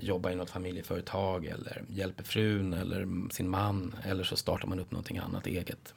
jobbar 0.00 0.30
i 0.30 0.34
något 0.34 0.50
familjeföretag 0.50 1.46
eller 1.46 1.82
hjälper 1.88 2.24
frun 2.24 2.72
eller 2.72 3.32
sin 3.32 3.48
man 3.48 3.94
eller 4.04 4.24
så 4.24 4.36
startar 4.36 4.68
man 4.68 4.80
upp 4.80 4.90
någonting 4.90 5.18
annat 5.18 5.46
eget. 5.46 5.94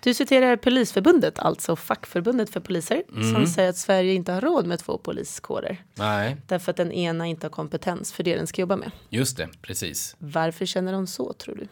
Du 0.00 0.14
citerar 0.14 0.56
Polisförbundet, 0.56 1.38
alltså 1.38 1.76
fackförbundet 1.76 2.50
för 2.50 2.60
poliser, 2.60 3.02
Mm. 3.12 3.34
som 3.34 3.46
säger 3.46 3.68
att 3.70 3.76
Sverige 3.76 4.12
inte 4.14 4.32
har 4.32 4.40
råd 4.40 4.66
med 4.66 4.78
två 4.78 4.98
poliskårer. 4.98 5.84
Nej, 5.94 6.36
Därför 6.46 6.70
att 6.70 6.76
den 6.76 6.92
ena 6.92 7.26
inte 7.26 7.46
har 7.46 7.50
kompetens 7.50 8.12
för 8.12 8.22
det 8.22 8.36
den 8.36 8.46
ska 8.46 8.60
jobba 8.60 8.76
med. 8.76 8.90
just 9.08 9.36
det, 9.36 9.48
precis. 9.62 10.16
Varför 10.18 10.66
känner 10.66 10.92
de 10.92 11.06
så 11.06 11.32
tror 11.32 11.54
du? 11.56 11.68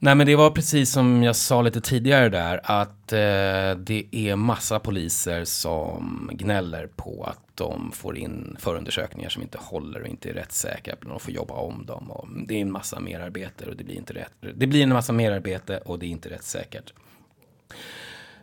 Nej 0.00 0.14
men 0.14 0.26
det 0.26 0.36
var 0.36 0.50
precis 0.50 0.92
som 0.92 1.22
jag 1.22 1.36
sa 1.36 1.62
lite 1.62 1.80
tidigare 1.80 2.28
där 2.28 2.60
att 2.64 3.12
eh, 3.12 3.78
det 3.78 4.06
är 4.10 4.36
massa 4.36 4.78
poliser 4.78 5.44
som 5.44 6.30
gnäller 6.32 6.86
på 6.86 7.24
att 7.24 7.40
de 7.54 7.92
får 7.92 8.16
in 8.16 8.56
förundersökningar 8.58 9.28
som 9.28 9.42
inte 9.42 9.58
håller 9.58 10.00
och 10.00 10.08
inte 10.08 10.30
är 10.30 10.34
rättssäkra. 10.34 10.94
De 11.00 11.20
får 11.20 11.32
jobba 11.32 11.54
om 11.54 11.86
dem 11.86 12.10
och 12.10 12.28
det 12.46 12.54
är 12.54 12.60
en 12.60 12.72
massa 12.72 13.00
merarbete 13.00 13.66
och 13.66 13.76
det 13.76 13.84
blir 13.84 13.96
inte 13.96 14.14
rätt. 14.14 14.32
Det 14.54 14.66
blir 14.66 14.82
en 14.82 14.88
massa 14.88 15.12
merarbete 15.12 15.78
och 15.78 15.98
det 15.98 16.06
är 16.06 16.10
inte 16.10 16.30
rättssäkert. 16.30 16.92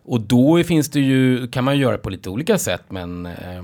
Och 0.04 0.22
då 0.22 0.64
finns 0.64 0.90
det 0.90 1.00
ju, 1.00 1.48
kan 1.48 1.64
man 1.64 1.78
göra 1.78 1.98
på 1.98 2.10
lite 2.10 2.30
olika 2.30 2.58
sätt 2.58 2.84
men 2.90 3.26
eh, 3.26 3.64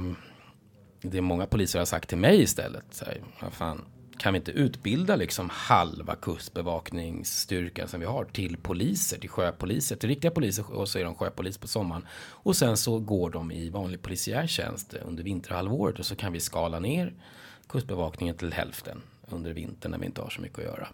det 1.01 1.17
är 1.17 1.21
många 1.21 1.45
poliser 1.45 1.79
har 1.79 1.85
sagt 1.85 2.09
till 2.09 2.17
mig 2.17 2.41
istället. 2.41 2.85
Så 2.91 3.05
här, 3.05 3.17
vad 3.41 3.53
fan, 3.53 3.81
kan 4.21 4.33
vi 4.33 4.37
inte 4.37 4.51
utbilda 4.51 5.15
liksom 5.15 5.49
halva 5.51 6.15
kustbevakningsstyrkan 6.15 7.87
som 7.87 7.99
vi 7.99 8.05
har 8.05 8.25
till 8.25 8.57
poliser, 8.57 9.17
till 9.17 9.29
sjöpoliser, 9.29 9.95
till 9.95 10.09
riktiga 10.09 10.31
poliser 10.31 10.71
och 10.71 10.89
så 10.89 10.99
är 10.99 11.03
de 11.03 11.15
sjöpolis 11.15 11.57
på 11.57 11.67
sommaren. 11.67 12.07
Och 12.29 12.55
sen 12.55 12.77
så 12.77 12.99
går 12.99 13.29
de 13.29 13.51
i 13.51 13.69
vanlig 13.69 14.01
polisiär 14.01 14.47
tjänst 14.47 14.93
under 14.93 15.23
vinterhalvåret 15.23 15.99
och 15.99 16.05
så 16.05 16.15
kan 16.15 16.33
vi 16.33 16.39
skala 16.39 16.79
ner 16.79 17.13
kustbevakningen 17.69 18.35
till 18.35 18.53
hälften 18.53 19.01
under 19.29 19.53
vintern 19.53 19.91
när 19.91 19.99
vi 19.99 20.05
inte 20.05 20.21
har 20.21 20.29
så 20.29 20.41
mycket 20.41 20.59
att 20.59 20.65
göra. 20.65 20.87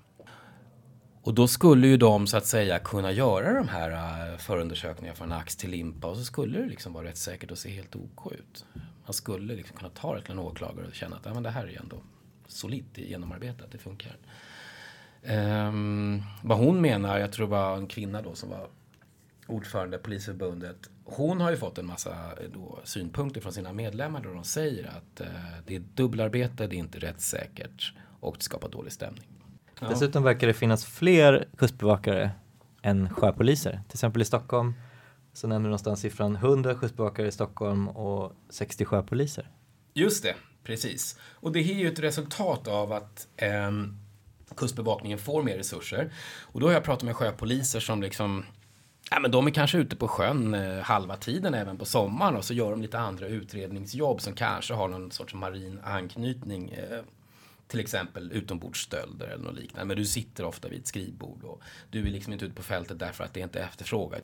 Och 1.23 1.33
då 1.33 1.47
skulle 1.47 1.87
ju 1.87 1.97
de 1.97 2.27
så 2.27 2.37
att 2.37 2.45
säga 2.45 2.79
kunna 2.79 3.11
göra 3.11 3.53
de 3.53 3.67
här 3.67 3.91
äh, 4.31 4.37
förundersökningarna 4.37 5.15
från 5.15 5.31
ax 5.31 5.55
till 5.55 5.69
limpa 5.69 6.07
och 6.07 6.17
så 6.17 6.23
skulle 6.23 6.59
det 6.59 6.65
liksom 6.65 6.93
vara 6.93 7.07
rätt 7.07 7.17
säkert 7.17 7.51
och 7.51 7.57
se 7.57 7.69
helt 7.69 7.95
OK 7.95 8.31
ut. 8.31 8.65
Man 9.05 9.13
skulle 9.13 9.55
liksom 9.55 9.77
kunna 9.77 9.89
ta 9.89 10.15
det 10.15 10.21
till 10.21 10.31
en 10.31 10.39
åklagare 10.39 10.87
och 10.87 10.93
känna 10.93 11.15
att 11.15 11.25
ja, 11.25 11.33
men 11.33 11.43
det 11.43 11.49
här 11.49 11.63
är 11.63 11.69
ju 11.69 11.75
ändå 11.75 11.97
solitt 12.47 12.97
genomarbetat, 12.97 13.71
det 13.71 13.77
funkar. 13.77 14.17
Ehm, 15.23 16.21
vad 16.43 16.57
hon 16.57 16.81
menar, 16.81 17.19
jag 17.19 17.31
tror 17.31 17.45
det 17.45 17.51
var 17.51 17.77
en 17.77 17.87
kvinna 17.87 18.21
då 18.21 18.35
som 18.35 18.49
var 18.49 18.67
ordförande 19.47 19.97
Polisförbundet. 19.97 20.89
Hon 21.05 21.41
har 21.41 21.51
ju 21.51 21.57
fått 21.57 21.77
en 21.77 21.85
massa 21.85 22.11
eh, 22.11 22.49
då, 22.53 22.79
synpunkter 22.83 23.41
från 23.41 23.53
sina 23.53 23.73
medlemmar 23.73 24.21
då 24.21 24.33
de 24.33 24.43
säger 24.43 24.87
att 24.87 25.21
eh, 25.21 25.27
det 25.65 25.75
är 25.75 25.79
dubbelarbete, 25.79 26.67
det 26.67 26.75
är 26.75 26.77
inte 26.77 26.99
rättssäkert 26.99 27.93
och 28.19 28.35
det 28.37 28.43
skapar 28.43 28.69
dålig 28.69 28.93
stämning. 28.93 29.27
Ja. 29.81 29.87
Dessutom 29.89 30.23
verkar 30.23 30.47
det 30.47 30.53
finnas 30.53 30.85
fler 30.85 31.47
kustbevakare 31.57 32.31
än 32.81 33.09
sjöpoliser. 33.09 33.71
Till 33.71 33.95
exempel 33.95 34.21
i 34.21 34.25
Stockholm 34.25 34.73
så 35.33 35.47
nämner 35.47 35.63
du 35.63 35.69
någonstans 35.69 35.99
siffran 35.99 36.35
100 36.35 36.75
kustbevakare 36.75 37.27
i 37.27 37.31
Stockholm 37.31 37.87
och 37.87 38.33
60 38.49 38.85
sjöpoliser. 38.85 39.49
Just 39.93 40.23
det, 40.23 40.35
precis. 40.67 41.19
Och 41.33 41.51
det 41.51 41.59
är 41.59 41.73
ju 41.73 41.87
ett 41.87 41.99
resultat 41.99 42.67
av 42.67 42.93
att 42.93 43.27
eh, 43.37 43.71
Kustbevakningen 44.55 45.19
får 45.19 45.43
mer 45.43 45.57
resurser. 45.57 46.11
Och 46.41 46.59
då 46.59 46.67
har 46.67 46.73
jag 46.73 46.83
pratat 46.83 47.03
med 47.03 47.15
sjöpoliser 47.15 47.79
som 47.79 48.01
liksom 48.01 48.45
Ja, 49.11 49.19
men 49.19 49.31
de 49.31 49.47
är 49.47 49.51
kanske 49.51 49.77
ute 49.77 49.95
på 49.95 50.07
sjön 50.07 50.53
eh, 50.53 50.79
halva 50.79 51.15
tiden 51.15 51.53
även 51.53 51.77
på 51.77 51.85
sommaren 51.85 52.35
och 52.35 52.45
så 52.45 52.53
gör 52.53 52.71
de 52.71 52.81
lite 52.81 52.99
andra 52.99 53.27
utredningsjobb 53.27 54.21
som 54.21 54.33
kanske 54.33 54.73
har 54.73 54.87
någon 54.87 55.11
sorts 55.11 55.33
marin 55.33 55.79
anknytning. 55.83 56.69
Eh, 56.69 56.99
till 57.67 57.79
exempel 57.79 58.31
utombordsstölder 58.31 59.27
eller 59.27 59.43
något 59.43 59.55
liknande. 59.55 59.85
Men 59.85 59.97
du 59.97 60.05
sitter 60.05 60.45
ofta 60.45 60.67
vid 60.67 60.79
ett 60.79 60.87
skrivbord 60.87 61.43
och 61.43 61.61
du 61.91 61.99
är 61.99 62.11
liksom 62.11 62.33
inte 62.33 62.45
ute 62.45 62.55
på 62.55 62.63
fältet 62.63 62.99
därför 62.99 63.23
att 63.23 63.33
det 63.33 63.39
inte 63.39 63.59
är 63.59 63.63
efterfrågat. 63.63 64.21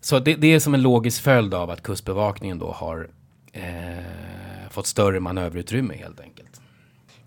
Så 0.00 0.18
det, 0.18 0.34
det 0.34 0.54
är 0.54 0.60
som 0.60 0.74
en 0.74 0.82
logisk 0.82 1.22
följd 1.22 1.54
av 1.54 1.70
att 1.70 1.82
Kustbevakningen 1.82 2.58
då 2.58 2.72
har 2.72 3.10
eh, 3.52 4.47
fått 4.70 4.86
större 4.86 5.20
manöverutrymme 5.20 5.94
helt 5.96 6.20
enkelt. 6.20 6.60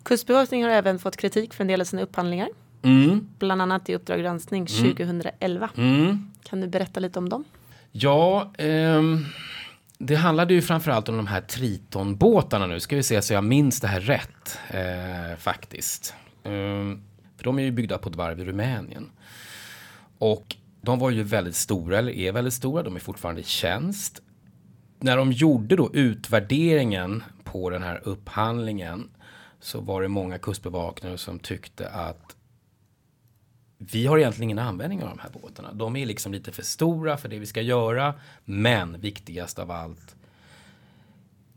Kustbevakningen 0.04 0.70
har 0.70 0.76
även 0.76 1.00
fått 1.00 1.18
kritik 1.18 1.54
för 1.54 1.64
en 1.64 1.68
del 1.68 1.82
av 1.82 1.86
sina 1.86 2.02
upphandlingar. 2.02 2.50
Mm, 2.84 3.28
Bland 3.40 3.62
annat 3.62 3.90
i 3.90 3.96
Uppdrag 3.96 4.20
granskning 4.20 4.68
Mm. 4.80 4.92
2011. 4.96 5.70
mm. 5.78 6.32
Kan 6.44 6.62
du 6.62 6.68
berätta 6.68 7.00
lite 7.00 7.20
om 7.20 7.30
dem? 7.30 7.44
Ja, 7.92 8.52
ehm, 8.58 9.26
det 9.98 10.16
handlade 10.16 10.54
ju 10.54 10.62
framförallt 10.62 11.10
om 11.10 11.18
de 11.18 11.28
här 11.28 11.42
Triton-båtarna 11.42 12.68
nu. 12.68 12.80
Ska 12.80 12.96
vi 12.96 13.04
se 13.04 13.22
så 13.22 13.34
jag 13.34 13.44
minns 13.44 13.82
det 13.82 13.88
här 13.88 14.00
rätt 14.00 14.60
eh, 14.70 15.38
faktiskt. 15.40 16.14
Ehm, 16.44 17.02
för 17.38 17.44
de 17.44 17.60
är 17.60 17.64
ju 17.64 17.72
byggda 17.72 17.98
på 17.98 18.10
ett 18.10 18.16
varv 18.16 18.40
i 18.40 18.46
Rumänien. 18.46 19.10
Och 20.18 20.56
de 20.82 21.00
var 21.00 21.10
ju 21.10 21.24
väldigt 21.24 21.56
stora, 21.56 21.98
eller 22.00 22.12
är 22.12 22.32
väldigt 22.32 22.54
stora. 22.54 22.84
De 22.84 22.96
är 22.96 23.00
fortfarande 23.00 23.42
i 23.42 23.44
tjänst. 23.44 24.22
När 25.00 25.18
de 25.18 25.32
gjorde 25.32 25.76
då 25.76 25.90
utvärderingen 25.94 27.24
på 27.52 27.70
den 27.70 27.84
här 27.84 28.02
upphandlingen 28.04 29.10
så 29.60 29.82
var 29.82 30.02
det 30.02 30.08
många 30.08 30.38
kustbevakare 30.38 31.18
som 31.18 31.40
tyckte 31.40 31.90
att 31.90 32.36
vi 33.78 34.06
har 34.06 34.18
egentligen 34.18 34.44
ingen 34.44 34.60
användning 34.60 35.04
av 35.04 35.10
de 35.10 35.20
här 35.20 35.30
båtarna. 35.42 35.74
De 35.74 35.96
är 35.96 36.06
liksom 36.06 36.32
lite 36.32 36.52
för 36.52 36.64
stora 36.64 37.18
för 37.18 37.30
det 37.30 37.40
vi 37.40 37.46
ska 37.46 37.62
göra. 37.62 38.14
Men 38.46 39.02
viktigast 39.02 39.60
av 39.60 39.72
allt, 39.72 40.16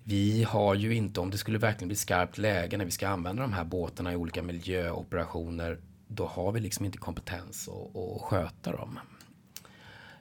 vi 0.05 0.43
har 0.43 0.75
ju 0.75 0.95
inte, 0.95 1.21
om 1.21 1.31
det 1.31 1.39
skulle 1.39 1.59
verkligen 1.59 1.89
bli 1.89 1.97
skarpt 1.97 2.39
läge 2.39 2.77
när 2.77 2.85
vi 2.85 2.91
ska 2.91 3.09
använda 3.09 3.43
de 3.43 3.53
här 3.53 3.65
båtarna 3.65 4.13
i 4.13 4.17
olika 4.17 4.43
miljöoperationer, 4.43 5.79
då 6.09 6.27
har 6.27 6.53
vi 6.53 6.61
liksom 6.61 6.85
inte 6.85 6.99
kompetens 6.99 7.69
att, 7.69 7.97
att 7.97 8.23
sköta 8.23 8.73
dem. 8.73 8.99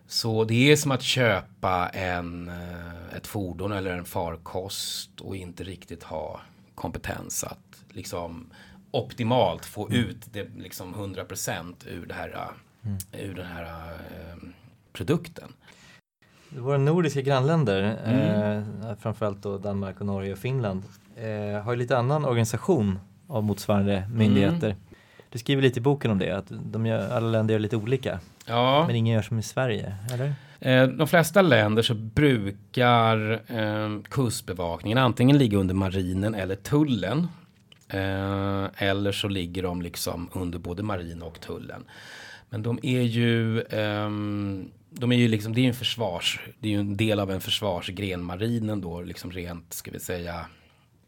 Så 0.08 0.44
det 0.44 0.72
är 0.72 0.76
som 0.76 0.92
att 0.92 1.02
köpa 1.02 1.90
en, 1.90 2.50
eh, 2.50 3.18
ett 3.18 3.28
fordon 3.28 3.72
eller 3.72 3.98
en 3.98 4.06
farkost 4.06 5.22
och 5.22 5.36
inte 5.36 5.64
riktigt 5.64 6.04
ha 6.04 6.42
kompetens 6.76 7.44
att 7.44 7.84
liksom 7.90 8.52
optimalt 8.92 9.66
få 9.66 9.88
mm. 9.88 10.00
ut 10.00 10.34
det 10.34 10.48
liksom 10.58 10.96
100% 10.96 11.74
ur, 11.88 12.06
det 12.06 12.14
här, 12.14 12.52
mm. 12.84 12.98
ur 13.12 13.36
den 13.36 13.46
här 13.46 13.64
eh, 13.64 14.38
produkten. 14.94 15.54
Våra 16.50 16.78
nordiska 16.78 17.22
grannländer, 17.22 17.98
mm. 18.06 18.84
eh, 18.84 18.96
framförallt 19.00 19.42
då 19.42 19.58
Danmark 19.58 20.00
och 20.00 20.06
Norge 20.06 20.34
och 20.34 20.40
Finland, 20.40 20.84
eh, 21.16 21.64
har 21.64 21.74
ju 21.74 21.80
lite 21.80 21.98
annan 21.98 22.26
organisation 22.26 23.00
av 23.28 23.44
motsvarande 23.44 24.10
myndigheter. 24.14 24.70
Mm. 24.70 24.82
Du 25.30 25.40
skriver 25.40 25.62
lite 25.62 25.80
i 25.80 25.82
boken 25.82 26.12
om 26.12 26.20
det, 26.20 26.32
att 26.32 26.46
de 26.50 26.86
gör, 26.86 27.10
alla 27.10 27.28
länder 27.28 27.54
gör 27.54 27.60
lite 27.60 27.78
olika. 27.78 28.20
Ja. 28.46 28.88
Men 28.88 28.96
ingen 28.96 29.16
gör 29.16 29.22
som 29.22 29.40
i 29.40 29.44
Sverige, 29.44 29.96
eller? 30.14 30.34
Eh, 30.60 30.88
de 30.88 31.08
flesta 31.08 31.42
länder 31.42 31.82
så 31.82 31.94
brukar 31.94 33.32
eh, 33.48 34.02
kustbevakningen 34.10 34.98
antingen 34.98 35.38
ligga 35.38 35.58
under 35.58 35.76
marinen 35.76 36.36
eller 36.36 36.56
tullen. 36.56 37.28
Eh, 37.90 38.66
eller 38.78 39.12
så 39.12 39.28
ligger 39.28 39.64
de 39.64 39.82
liksom 39.82 40.30
under 40.34 40.60
både 40.60 40.84
marinen 40.84 41.22
och 41.22 41.40
tullen. 41.40 41.84
Men 42.50 42.64
de 42.64 42.80
är 42.84 43.02
ju, 43.02 43.62
eh, 43.62 44.10
de 44.90 45.12
är 45.12 45.16
ju 45.16 45.28
liksom, 45.28 45.54
det 45.54 45.60
är 45.60 45.64
ju 45.64 45.68
en 45.68 45.74
försvars, 45.74 46.40
det 46.60 46.68
är 46.68 46.72
ju 46.72 46.80
en 46.80 46.98
del 46.98 47.20
av 47.20 47.32
en 47.32 47.42
försvarsgren, 47.42 48.24
marinen 48.24 48.82
då, 48.82 49.02
liksom 49.02 49.32
rent, 49.32 49.74
ska 49.74 49.92
vi 49.92 50.00
säga, 50.00 50.46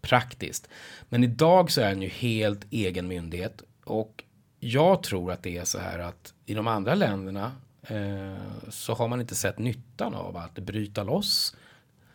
praktiskt. 0.02 0.70
Men 1.10 1.24
idag 1.24 1.72
så 1.72 1.82
är 1.82 1.90
den 1.90 2.02
ju 2.02 2.10
helt 2.10 2.68
egen 2.72 3.08
myndighet 3.08 3.64
och 3.84 4.24
jag 4.66 5.04
tror 5.04 5.32
att 5.32 5.44
det 5.44 5.58
är 5.58 5.66
så 5.66 5.80
här 5.80 6.00
att 6.00 6.34
i 6.46 6.54
de 6.54 6.68
andra 6.68 6.96
länderna 6.96 7.52
eh, 7.82 8.70
så 8.70 8.94
har 8.94 9.08
man 9.08 9.22
inte 9.22 9.36
sett 9.36 9.60
nyttan 9.60 10.16
av 10.16 10.38
att 10.38 10.56
bryta 10.56 11.04
loss 11.04 11.56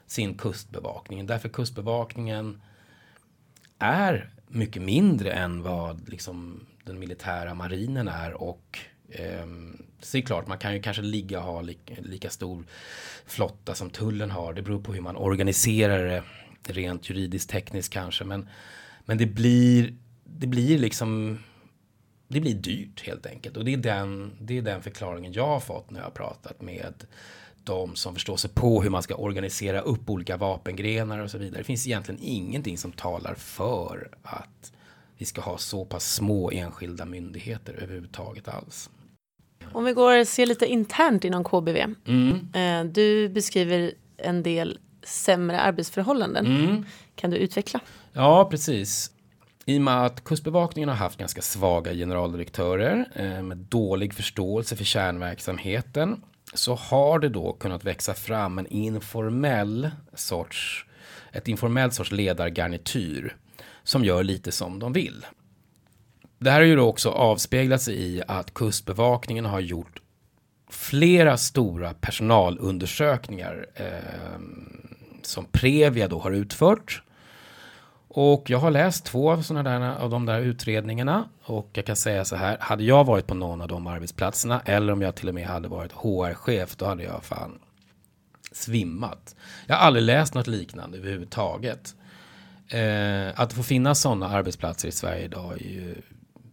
sin 0.07 0.35
kustbevakning. 0.35 1.27
Därför 1.27 1.49
kustbevakningen 1.49 2.63
är 3.79 4.31
mycket 4.49 4.83
mindre 4.83 5.33
än 5.33 5.63
vad 5.63 6.09
liksom, 6.09 6.67
den 6.85 6.99
militära 6.99 7.55
marinen 7.55 8.09
är 8.09 8.43
och 8.43 8.79
eh, 9.09 9.47
så 10.01 10.17
är 10.17 10.21
det 10.21 10.27
klart, 10.27 10.47
man 10.47 10.59
kan 10.59 10.75
ju 10.75 10.83
kanske 10.83 11.03
ligga 11.03 11.39
och 11.39 11.45
ha 11.45 11.61
lika, 11.61 11.95
lika 11.99 12.31
stor 12.31 12.65
flotta 13.27 13.75
som 13.75 13.91
tullen 13.91 14.31
har. 14.31 14.55
Det 14.55 14.63
beror 14.63 14.83
på 14.83 14.93
hur 14.93 15.01
man 15.01 15.17
organiserar 15.17 16.05
det 16.05 16.23
rent 16.73 17.11
juridiskt 17.11 17.51
tekniskt 17.51 17.93
kanske. 17.93 18.25
Men, 18.25 18.49
men 19.05 19.19
det 19.19 19.27
blir, 19.27 19.95
det 20.25 20.47
blir 20.47 20.79
liksom 20.79 21.39
det 22.33 22.41
blir 22.41 22.55
dyrt 22.55 23.07
helt 23.07 23.27
enkelt. 23.27 23.57
Och 23.57 23.65
det 23.65 23.73
är, 23.73 23.77
den, 23.77 24.33
det 24.41 24.59
är 24.59 24.63
den 24.63 24.83
förklaringen 24.83 25.33
jag 25.33 25.47
har 25.47 25.61
fått 25.61 25.91
när 25.91 26.01
jag 26.01 26.07
har 26.07 26.11
pratat 26.11 26.63
med 26.63 26.95
de 27.65 27.97
som 27.97 28.15
förstår 28.15 28.37
sig 28.37 28.51
på 28.51 28.83
hur 28.83 28.91
man 28.91 29.03
ska 29.03 29.15
organisera 29.15 29.81
upp 29.81 30.11
olika 30.11 30.37
vapengrenar 30.37 31.19
och 31.19 31.31
så 31.31 31.39
vidare. 31.39 31.61
Det 31.61 31.65
finns 31.65 31.87
egentligen 31.87 32.21
ingenting 32.23 32.79
som 32.79 32.93
talar 32.93 33.35
för 33.35 34.09
att 34.23 34.73
vi 35.19 35.25
ska 35.25 35.41
ha 35.41 35.59
så 35.59 35.85
pass 35.85 36.15
små 36.15 36.51
enskilda 36.51 37.05
myndigheter 37.05 37.75
överhuvudtaget 37.83 38.49
alls. 38.49 38.91
Om 39.73 39.85
vi 39.85 39.93
går 39.93 40.21
och 40.21 40.29
ser 40.29 40.47
lite 40.47 40.67
internt 40.67 41.25
inom 41.25 41.45
KBV. 41.45 41.95
Mm. 42.07 42.49
Eh, 42.55 42.93
du 42.93 43.29
beskriver 43.29 43.93
en 44.17 44.43
del 44.43 44.79
sämre 45.03 45.61
arbetsförhållanden. 45.61 46.47
Mm. 46.47 46.85
Kan 47.15 47.31
du 47.31 47.37
utveckla? 47.37 47.81
Ja, 48.13 48.49
precis. 48.51 49.11
I 49.71 49.79
och 49.79 49.83
med 49.83 50.05
att 50.07 50.25
Kustbevakningen 50.25 50.89
har 50.89 50.97
haft 50.97 51.19
ganska 51.19 51.43
svaga 51.43 51.93
generaldirektörer 51.93 53.09
eh, 53.15 53.43
med 53.43 53.57
dålig 53.57 54.15
förståelse 54.15 54.77
för 54.77 54.85
kärnverksamheten 54.85 56.23
så 56.55 56.75
har 56.75 57.19
det 57.19 57.29
då 57.29 57.53
kunnat 57.53 57.85
växa 57.85 58.15
fram 58.15 58.59
en 58.59 58.67
informell 58.67 59.91
sorts, 60.15 60.87
ett 61.33 61.49
informellt 61.49 61.95
sorts 61.95 62.13
ledargarnityr 62.13 63.37
som 63.83 64.05
gör 64.05 64.23
lite 64.23 64.53
som 64.53 64.79
de 64.79 64.93
vill. 64.93 65.27
Det 66.39 66.51
här 66.51 66.61
har 66.61 66.67
ju 66.67 66.77
då 66.77 66.87
också 66.87 67.11
avspeglat 67.11 67.83
sig 67.83 68.03
i 68.03 68.23
att 68.29 68.55
Kustbevakningen 68.55 69.45
har 69.45 69.61
gjort 69.61 70.03
flera 70.71 71.37
stora 71.37 71.95
personalundersökningar 71.95 73.67
eh, 73.75 74.41
som 75.23 75.45
Previa 75.45 76.09
då 76.09 76.19
har 76.19 76.31
utfört 76.31 77.03
och 78.13 78.51
jag 78.51 78.59
har 78.59 78.71
läst 78.71 79.05
två 79.05 79.31
av, 79.31 79.43
såna 79.43 79.63
där, 79.63 79.81
av 79.81 80.11
de 80.11 80.27
där 80.27 80.41
utredningarna 80.41 81.29
och 81.43 81.71
jag 81.73 81.87
kan 81.87 81.97
säga 81.97 82.25
så 82.25 82.37
här, 82.37 82.57
hade 82.61 82.85
jag 82.85 83.05
varit 83.05 83.27
på 83.27 83.35
någon 83.35 83.61
av 83.61 83.69
de 83.69 83.87
arbetsplatserna 83.87 84.61
eller 84.65 84.93
om 84.93 85.03
jag 85.03 85.15
till 85.15 85.29
och 85.29 85.35
med 85.35 85.47
hade 85.47 85.69
varit 85.69 85.93
HR-chef, 85.93 86.77
då 86.77 86.85
hade 86.85 87.03
jag 87.03 87.25
fan 87.25 87.59
svimmat. 88.53 89.37
Jag 89.67 89.77
har 89.77 89.87
aldrig 89.87 90.05
läst 90.05 90.35
något 90.35 90.47
liknande 90.47 90.99
överhuvudtaget. 90.99 91.95
Eh, 92.69 93.41
att 93.41 93.53
få 93.53 93.63
finnas 93.63 94.01
sådana 94.01 94.29
arbetsplatser 94.29 94.89
i 94.89 94.93
Sverige 94.93 95.25
idag 95.25 95.53
är 95.53 95.65
ju 95.65 95.95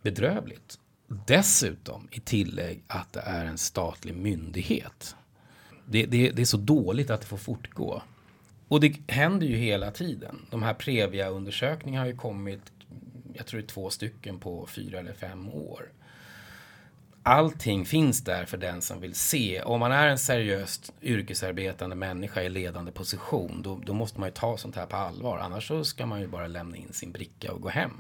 bedrövligt. 0.02 0.80
Dessutom 1.08 2.08
i 2.12 2.20
tillägg 2.20 2.84
att 2.88 3.14
det 3.14 3.22
är 3.26 3.46
en 3.46 3.58
statlig 3.58 4.16
myndighet. 4.16 5.16
Det, 5.86 6.06
det, 6.06 6.30
det 6.30 6.42
är 6.42 6.46
så 6.46 6.58
dåligt 6.58 7.10
att 7.10 7.22
det 7.22 7.28
får 7.28 7.38
fortgå. 7.38 8.02
Och 8.68 8.80
det 8.80 8.96
händer 9.08 9.48
ju 9.48 9.56
hela 9.56 9.92
tiden. 9.92 10.46
De 10.50 10.64
här 10.64 10.74
Previa-undersökningarna 10.74 12.04
har 12.04 12.08
ju 12.08 12.16
kommit, 12.16 12.72
jag 13.34 13.46
tror 13.46 13.60
det 13.60 13.66
är 13.66 13.68
två 13.68 13.90
stycken 13.90 14.40
på 14.40 14.68
fyra 14.68 15.00
eller 15.00 15.14
fem 15.14 15.50
år. 15.50 15.92
Allting 17.24 17.86
finns 17.86 18.24
där 18.24 18.46
för 18.46 18.58
den 18.58 18.82
som 18.82 19.02
vill 19.02 19.16
se. 19.16 19.62
Om 19.62 19.80
man 19.80 19.92
är 19.92 20.08
en 20.08 20.18
seriöst 20.18 20.94
yrkesarbetande 21.02 21.96
människa 21.96 22.42
i 22.42 22.50
ledande 22.50 22.92
position, 22.92 23.62
då, 23.62 23.82
då 23.86 23.94
måste 23.94 24.20
man 24.20 24.30
ju 24.30 24.34
ta 24.34 24.58
sånt 24.58 24.76
här 24.76 24.86
på 24.86 24.96
allvar. 24.96 25.38
Annars 25.38 25.68
så 25.68 25.84
ska 25.84 26.06
man 26.06 26.22
ju 26.22 26.28
bara 26.28 26.48
lämna 26.48 26.78
in 26.78 26.94
sin 26.94 27.12
bricka 27.12 27.54
och 27.54 27.62
gå 27.62 27.70
hem. 27.70 27.92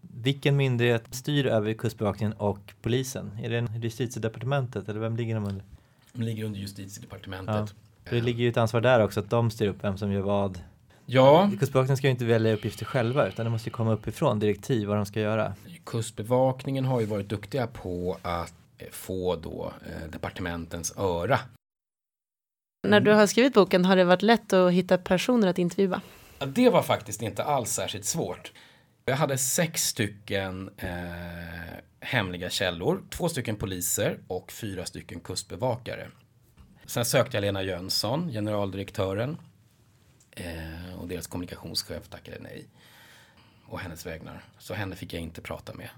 Vilken 0.00 0.56
myndighet 0.56 1.14
styr 1.14 1.46
över 1.46 1.74
Kustbevakningen 1.74 2.32
och 2.32 2.74
polisen? 2.82 3.38
Är 3.42 3.50
det 3.50 3.68
justitiedepartementet 3.82 4.88
eller 4.88 5.00
vem 5.00 5.16
ligger 5.16 5.34
de 5.34 5.44
under? 5.44 5.64
De 6.12 6.22
ligger 6.22 6.44
under 6.44 6.60
justitiedepartementet. 6.60 7.74
Ja. 7.74 7.91
För 8.04 8.16
det 8.16 8.22
ligger 8.22 8.44
ju 8.44 8.50
ett 8.50 8.56
ansvar 8.56 8.80
där 8.80 9.00
också 9.00 9.20
att 9.20 9.30
de 9.30 9.50
styr 9.50 9.68
upp 9.68 9.84
vem 9.84 9.98
som 9.98 10.12
gör 10.12 10.20
vad. 10.20 10.60
Ja. 11.06 11.50
Kustbevakningen 11.60 11.96
ska 11.96 12.06
ju 12.06 12.10
inte 12.10 12.24
välja 12.24 12.52
uppgifter 12.54 12.84
själva 12.84 13.28
utan 13.28 13.44
det 13.44 13.50
måste 13.50 13.68
ju 13.68 13.72
komma 13.72 13.92
uppifrån 13.92 14.38
direktiv 14.38 14.88
vad 14.88 14.96
de 14.96 15.06
ska 15.06 15.20
göra. 15.20 15.54
Kustbevakningen 15.86 16.84
har 16.84 17.00
ju 17.00 17.06
varit 17.06 17.28
duktiga 17.28 17.66
på 17.66 18.18
att 18.22 18.54
få 18.90 19.36
då 19.36 19.72
eh, 19.86 20.10
departementens 20.10 20.96
öra. 20.96 21.38
När 22.88 23.00
du 23.00 23.12
har 23.12 23.26
skrivit 23.26 23.54
boken 23.54 23.84
har 23.84 23.96
det 23.96 24.04
varit 24.04 24.22
lätt 24.22 24.52
att 24.52 24.72
hitta 24.72 24.98
personer 24.98 25.48
att 25.48 25.58
intervjua? 25.58 26.00
Ja, 26.38 26.46
det 26.46 26.70
var 26.70 26.82
faktiskt 26.82 27.22
inte 27.22 27.44
alls 27.44 27.70
särskilt 27.70 28.04
svårt. 28.04 28.52
Jag 29.04 29.16
hade 29.16 29.38
sex 29.38 29.82
stycken 29.82 30.70
eh, 30.76 30.90
hemliga 32.00 32.50
källor, 32.50 33.02
två 33.10 33.28
stycken 33.28 33.56
poliser 33.56 34.18
och 34.26 34.52
fyra 34.52 34.84
stycken 34.84 35.20
kustbevakare. 35.20 36.08
Sen 36.86 37.04
sökte 37.04 37.36
jag 37.36 37.42
Lena 37.42 37.62
Jönsson, 37.62 38.28
generaldirektören 38.32 39.36
eh, 40.30 40.94
och 41.00 41.08
deras 41.08 41.26
kommunikationschef 41.26 42.08
tackade 42.08 42.38
nej. 42.40 42.66
Och 43.66 43.80
hennes 43.80 44.06
vägnar. 44.06 44.44
Så 44.58 44.74
henne 44.74 44.96
fick 44.96 45.12
jag 45.12 45.22
inte 45.22 45.40
prata 45.40 45.74
med. 45.74 45.88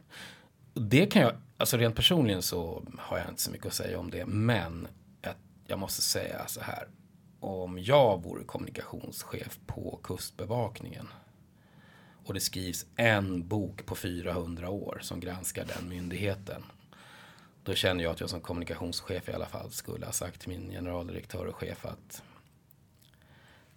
Det 0.75 1.07
kan 1.07 1.23
jag, 1.23 1.33
alltså 1.57 1.77
rent 1.77 1.97
personligen 1.97 2.43
så 2.43 2.85
har 2.99 3.19
jag 3.19 3.29
inte 3.29 3.43
så 3.43 3.51
mycket 3.51 3.67
att 3.67 3.75
säga 3.75 3.99
om 3.99 4.11
det. 4.11 4.27
Men 4.27 4.89
jag, 5.23 5.35
jag 5.67 5.79
måste 5.79 6.03
säga 6.03 6.47
så 6.47 6.61
här. 6.61 6.89
Om 7.41 7.79
jag 7.79 8.23
vore 8.23 8.45
kommunikationschef 8.45 9.59
på 9.67 10.01
Kustbevakningen 10.03 11.09
och 12.25 12.35
det 12.35 12.41
skrivs 12.41 12.87
en 12.97 13.49
bok 13.49 13.87
på 13.87 13.95
400 13.95 14.71
år 14.71 14.99
som 15.03 15.21
granskar 15.21 15.65
den 15.65 15.89
myndigheten 15.89 16.63
då 17.65 17.75
känner 17.75 18.05
jag 18.05 18.11
att 18.11 18.21
jag 18.21 18.31
som 18.31 18.41
kommunikationschef 18.41 19.29
i 19.29 19.33
alla 19.33 19.47
fall 19.47 19.71
skulle 19.71 20.07
ha 20.07 20.13
sagt 20.13 20.41
till 20.41 20.49
min 20.49 20.71
generaldirektör 20.71 21.47
och 21.47 21.57
chef 21.57 21.87
att 21.87 22.23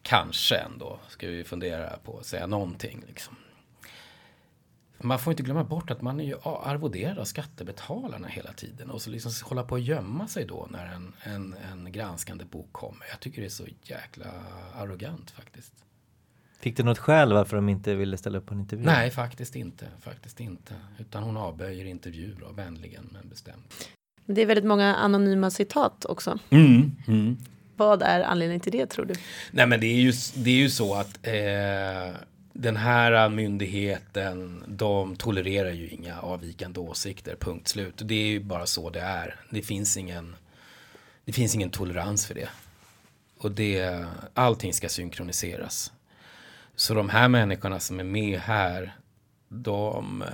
kanske 0.02 0.56
ändå 0.56 1.00
ska 1.08 1.28
vi 1.28 1.44
fundera 1.44 1.98
på 1.98 2.18
att 2.18 2.26
säga 2.26 2.48
någonting. 2.48 3.04
Liksom. 3.08 3.36
Man 4.98 5.20
får 5.20 5.32
inte 5.32 5.44
glömma 5.44 5.64
bort 5.64 5.92
att 5.92 6.02
man 6.02 6.20
är 6.20 6.24
ju 6.24 6.36
arvoderad 6.44 7.20
av 7.20 7.26
skattebetalarna 7.26 8.28
hela 8.28 8.54
tiden 8.54 8.90
och 8.90 9.02
så 9.02 9.10
liksom 9.10 9.32
hålla 9.44 9.64
på 9.64 9.76
att 9.76 9.82
gömma 9.82 10.28
sig 10.28 10.46
då 10.46 10.68
när 10.72 10.86
en, 10.86 11.14
en, 11.24 11.54
en 11.54 11.92
granskande 11.92 12.46
bok 12.46 12.72
kommer. 12.72 13.06
Jag 13.10 13.20
tycker 13.20 13.42
det 13.42 13.48
är 13.48 13.50
så 13.50 13.68
jäkla 13.84 14.26
arrogant 14.74 15.32
faktiskt. 15.32 15.74
Fick 16.60 16.78
du 16.78 16.84
något 16.84 16.98
skäl 16.98 17.34
varför 17.34 17.56
de 17.56 17.70
inte 17.70 17.96
ville 17.96 18.18
ställa 18.18 18.38
upp 18.38 18.46
på 18.46 18.54
en 18.54 18.60
intervju? 18.60 18.86
Nej, 18.86 19.12
faktiskt 19.12 19.56
inte. 19.56 19.86
Faktiskt 20.02 20.40
inte. 20.40 20.74
Utan 20.98 21.24
hon 21.24 21.38
avböjer 21.38 21.86
intervju 21.86 22.36
då, 22.40 22.52
vänligen 22.52 23.10
men 23.12 23.30
bestämt. 23.30 23.90
Det 24.26 24.42
är 24.42 24.46
väldigt 24.46 24.66
många 24.66 24.96
anonyma 24.96 25.50
citat 25.52 26.06
också. 26.06 26.40
Mm, 26.50 26.92
mm. 27.08 27.38
Vad 27.76 28.02
är 28.02 28.22
anledningen 28.22 28.62
till 28.62 28.72
det 28.72 28.86
tror 28.88 29.06
du? 29.06 29.14
Nej 29.52 29.68
men 29.68 29.80
det 29.80 29.88
är 29.88 30.02
ju, 30.02 30.14
det 30.36 30.50
är 30.50 30.56
ju 30.56 30.70
så 30.70 30.96
att 30.96 31.20
eh, 31.28 32.16
den 32.54 32.76
här 32.76 33.30
myndigheten, 33.30 34.64
de 34.68 35.16
tolererar 35.16 35.72
ju 35.72 35.90
inga 35.90 36.20
avvikande 36.20 36.80
åsikter, 36.80 37.36
punkt 37.36 37.68
slut. 37.68 38.02
Det 38.06 38.16
är 38.16 38.28
ju 38.28 38.40
bara 38.40 38.66
så 38.66 38.90
det 38.90 39.02
är. 39.02 39.36
Det 39.50 39.62
finns 39.62 39.98
ingen, 39.98 40.36
det 41.26 41.32
finns 41.34 41.56
ingen 41.56 41.70
tolerans 41.70 42.26
för 42.26 42.34
det. 42.34 42.50
Och 43.38 43.52
det, 43.52 44.06
allting 44.34 44.74
ska 44.74 44.90
synkroniseras. 44.90 45.92
Så 46.80 46.94
de 46.94 47.10
här 47.10 47.28
människorna 47.28 47.80
som 47.80 48.00
är 48.00 48.04
med 48.04 48.40
här, 48.40 48.98
de, 49.50 50.22
eh, 50.22 50.28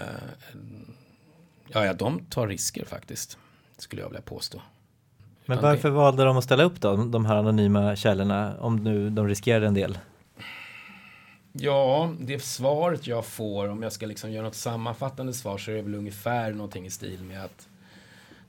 ja, 1.68 1.86
ja, 1.86 1.94
de 1.94 2.26
tar 2.26 2.48
risker 2.48 2.86
faktiskt, 2.86 3.38
skulle 3.78 4.02
jag 4.02 4.10
vilja 4.10 4.22
påstå. 4.22 4.62
Men 5.46 5.62
varför 5.62 5.90
det... 5.90 5.96
valde 5.96 6.24
de 6.24 6.38
att 6.38 6.44
ställa 6.44 6.64
upp 6.64 6.82
då, 6.82 6.96
de 6.96 7.26
här 7.26 7.36
anonyma 7.36 7.96
källorna, 7.96 8.58
om 8.60 8.76
nu 8.76 9.10
de 9.10 9.28
riskerar 9.28 9.62
en 9.62 9.74
del? 9.74 9.98
Ja, 11.52 12.14
det 12.20 12.44
svaret 12.44 13.08
jag 13.08 13.26
får, 13.26 13.70
om 13.70 13.84
jag 13.84 13.92
ska 13.92 14.06
liksom 14.06 14.32
göra 14.32 14.46
något 14.46 14.56
sammanfattande 14.56 15.34
svar, 15.34 15.58
så 15.58 15.72
är 15.72 15.76
det 15.76 15.82
väl 15.82 15.96
ungefär 15.96 16.52
någonting 16.52 16.86
i 16.86 16.90
stil 16.90 17.24
med 17.24 17.44
att 17.44 17.68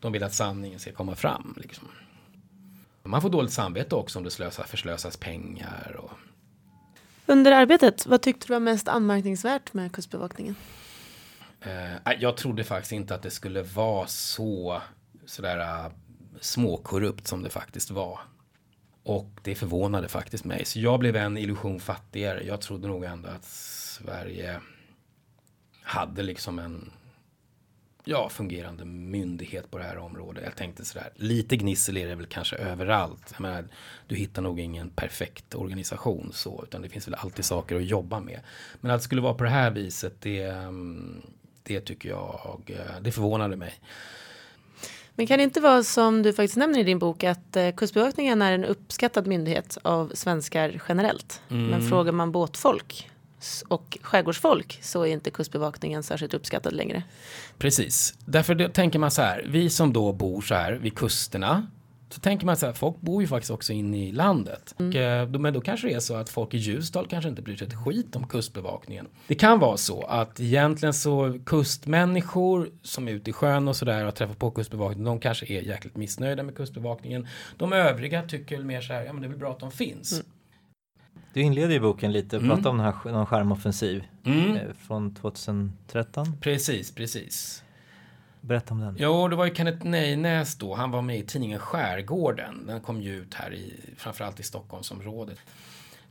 de 0.00 0.12
vill 0.12 0.22
att 0.22 0.34
sanningen 0.34 0.78
ska 0.78 0.92
komma 0.92 1.14
fram. 1.14 1.54
Liksom. 1.56 1.88
Man 3.02 3.22
får 3.22 3.30
dåligt 3.30 3.52
samvete 3.52 3.94
också 3.94 4.18
om 4.18 4.24
det 4.24 4.30
slösas, 4.30 4.66
förslösas 4.66 5.16
pengar. 5.16 5.96
Och... 5.98 6.10
Under 7.26 7.52
arbetet, 7.52 8.06
vad 8.06 8.22
tyckte 8.22 8.46
du 8.46 8.52
var 8.52 8.60
mest 8.60 8.88
anmärkningsvärt 8.88 9.72
med 9.74 9.92
Kustbevakningen? 9.92 10.54
Eh, 11.60 12.12
jag 12.20 12.36
trodde 12.36 12.64
faktiskt 12.64 12.92
inte 12.92 13.14
att 13.14 13.22
det 13.22 13.30
skulle 13.30 13.62
vara 13.62 14.06
så 14.06 14.82
sådär 15.26 15.58
eh, 15.58 15.92
småkorrupt 16.40 17.26
som 17.26 17.42
det 17.42 17.50
faktiskt 17.50 17.90
var. 17.90 18.20
Och 19.02 19.30
det 19.42 19.54
förvånade 19.54 20.08
faktiskt 20.08 20.44
mig. 20.44 20.64
Så 20.64 20.80
jag 20.80 21.00
blev 21.00 21.16
en 21.16 21.38
illusion 21.38 21.80
fattigare. 21.80 22.44
Jag 22.46 22.60
trodde 22.60 22.88
nog 22.88 23.04
ändå 23.04 23.28
att 23.28 23.44
Sverige 23.44 24.60
hade 25.82 26.22
liksom 26.22 26.58
en 26.58 26.90
ja, 28.04 28.28
fungerande 28.28 28.84
myndighet 28.84 29.70
på 29.70 29.78
det 29.78 29.84
här 29.84 29.98
området. 29.98 30.44
Jag 30.44 30.56
tänkte 30.56 30.84
sådär, 30.84 31.12
lite 31.16 31.56
gnissel 31.56 31.96
är 31.96 32.08
det 32.08 32.14
väl 32.14 32.26
kanske 32.26 32.56
överallt. 32.56 33.28
Jag 33.32 33.40
menar, 33.40 33.64
du 34.06 34.16
hittar 34.16 34.42
nog 34.42 34.60
ingen 34.60 34.90
perfekt 34.90 35.54
organisation 35.54 36.30
så, 36.32 36.64
utan 36.68 36.82
det 36.82 36.88
finns 36.88 37.08
väl 37.08 37.14
alltid 37.14 37.44
saker 37.44 37.76
att 37.76 37.84
jobba 37.84 38.20
med. 38.20 38.40
Men 38.80 38.90
att 38.90 39.00
det 39.00 39.04
skulle 39.04 39.20
vara 39.20 39.34
på 39.34 39.44
det 39.44 39.50
här 39.50 39.70
viset, 39.70 40.20
det, 40.20 40.42
mm, 40.42 41.22
det 41.62 41.80
tycker 41.80 42.08
jag, 42.08 42.60
det 43.00 43.12
förvånade 43.12 43.56
mig. 43.56 43.74
Men 45.16 45.26
kan 45.26 45.38
det 45.38 45.44
inte 45.44 45.60
vara 45.60 45.82
som 45.82 46.22
du 46.22 46.32
faktiskt 46.32 46.56
nämner 46.56 46.78
i 46.78 46.82
din 46.82 46.98
bok 46.98 47.24
att 47.24 47.56
eh, 47.56 47.70
Kustbevakningen 47.70 48.42
är 48.42 48.52
en 48.52 48.64
uppskattad 48.64 49.26
myndighet 49.26 49.78
av 49.82 50.12
svenskar 50.14 50.82
generellt. 50.88 51.42
Mm. 51.50 51.66
Men 51.66 51.88
frågar 51.88 52.12
man 52.12 52.32
båtfolk 52.32 53.10
och 53.68 53.98
skärgårdsfolk 54.02 54.78
så 54.82 55.02
är 55.02 55.12
inte 55.12 55.30
Kustbevakningen 55.30 56.02
särskilt 56.02 56.34
uppskattad 56.34 56.72
längre. 56.72 57.02
Precis, 57.58 58.14
därför 58.24 58.54
det, 58.54 58.68
tänker 58.68 58.98
man 58.98 59.10
så 59.10 59.22
här, 59.22 59.44
vi 59.48 59.70
som 59.70 59.92
då 59.92 60.12
bor 60.12 60.40
så 60.40 60.54
här 60.54 60.72
vid 60.72 60.94
kusterna 60.98 61.66
så 62.14 62.20
tänker 62.20 62.46
man 62.46 62.56
så 62.56 62.66
här, 62.66 62.72
folk 62.72 63.00
bor 63.00 63.22
ju 63.22 63.28
faktiskt 63.28 63.50
också 63.50 63.72
inne 63.72 64.06
i 64.06 64.12
landet. 64.12 64.74
Mm. 64.78 64.88
Och, 64.90 64.96
eh, 64.96 65.28
då, 65.28 65.38
men 65.38 65.54
då 65.54 65.60
kanske 65.60 65.86
det 65.86 65.94
är 65.94 66.00
så 66.00 66.14
att 66.14 66.28
folk 66.28 66.54
i 66.54 66.56
Ljusdal 66.56 67.06
kanske 67.06 67.28
inte 67.28 67.42
bryr 67.42 67.56
sig 67.56 67.66
ett 67.66 67.84
skit 67.84 68.16
om 68.16 68.26
kustbevakningen. 68.26 69.08
Det 69.26 69.34
kan 69.34 69.58
vara 69.58 69.76
så 69.76 70.02
att 70.02 70.40
egentligen 70.40 70.94
så 70.94 71.38
kustmänniskor 71.46 72.70
som 72.82 73.08
är 73.08 73.12
ute 73.12 73.30
i 73.30 73.32
sjön 73.32 73.68
och 73.68 73.76
sådär 73.76 74.06
och 74.06 74.14
träffar 74.14 74.34
på 74.34 74.50
kustbevakningen, 74.50 75.04
de 75.04 75.20
kanske 75.20 75.46
är 75.46 75.62
jäkligt 75.62 75.96
missnöjda 75.96 76.42
med 76.42 76.56
kustbevakningen. 76.56 77.28
De 77.56 77.72
övriga 77.72 78.22
tycker 78.22 78.56
väl 78.56 78.64
mer 78.64 78.80
så 78.80 78.92
här, 78.92 79.04
ja 79.04 79.12
men 79.12 79.22
det 79.22 79.26
är 79.26 79.30
väl 79.30 79.38
bra 79.38 79.50
att 79.50 79.60
de 79.60 79.70
finns. 79.70 80.12
Mm. 80.12 80.26
Du 81.34 81.40
inleder 81.40 81.74
ju 81.74 81.80
boken 81.80 82.12
lite 82.12 82.36
och 82.36 82.42
mm. 82.42 82.56
pratar 82.56 82.70
om 82.70 82.76
den 82.76 82.86
här 82.86 83.12
någon 83.12 83.26
skärmoffensiv 83.26 84.04
mm. 84.24 84.56
Eh, 84.56 84.62
från 84.86 85.14
2013. 85.14 86.36
Precis, 86.40 86.94
precis. 86.94 87.62
Berätta 88.40 88.74
om 88.74 88.80
den. 88.80 88.96
Jo, 88.98 89.28
det 89.28 89.36
var 89.36 89.44
ju 89.44 89.54
Kenneth 89.54 89.86
Nejnäs 89.86 90.56
då. 90.56 90.74
Han 90.74 90.90
var 90.90 91.02
med 91.02 91.18
i 91.18 91.22
tidningen 91.22 91.58
Skärgården. 91.58 92.66
Den 92.66 92.80
kom 92.80 93.02
ju 93.02 93.16
ut 93.16 93.34
här 93.34 93.54
i, 93.54 93.74
framförallt 93.96 94.40
i 94.40 94.42
Stockholmsområdet. 94.42 95.38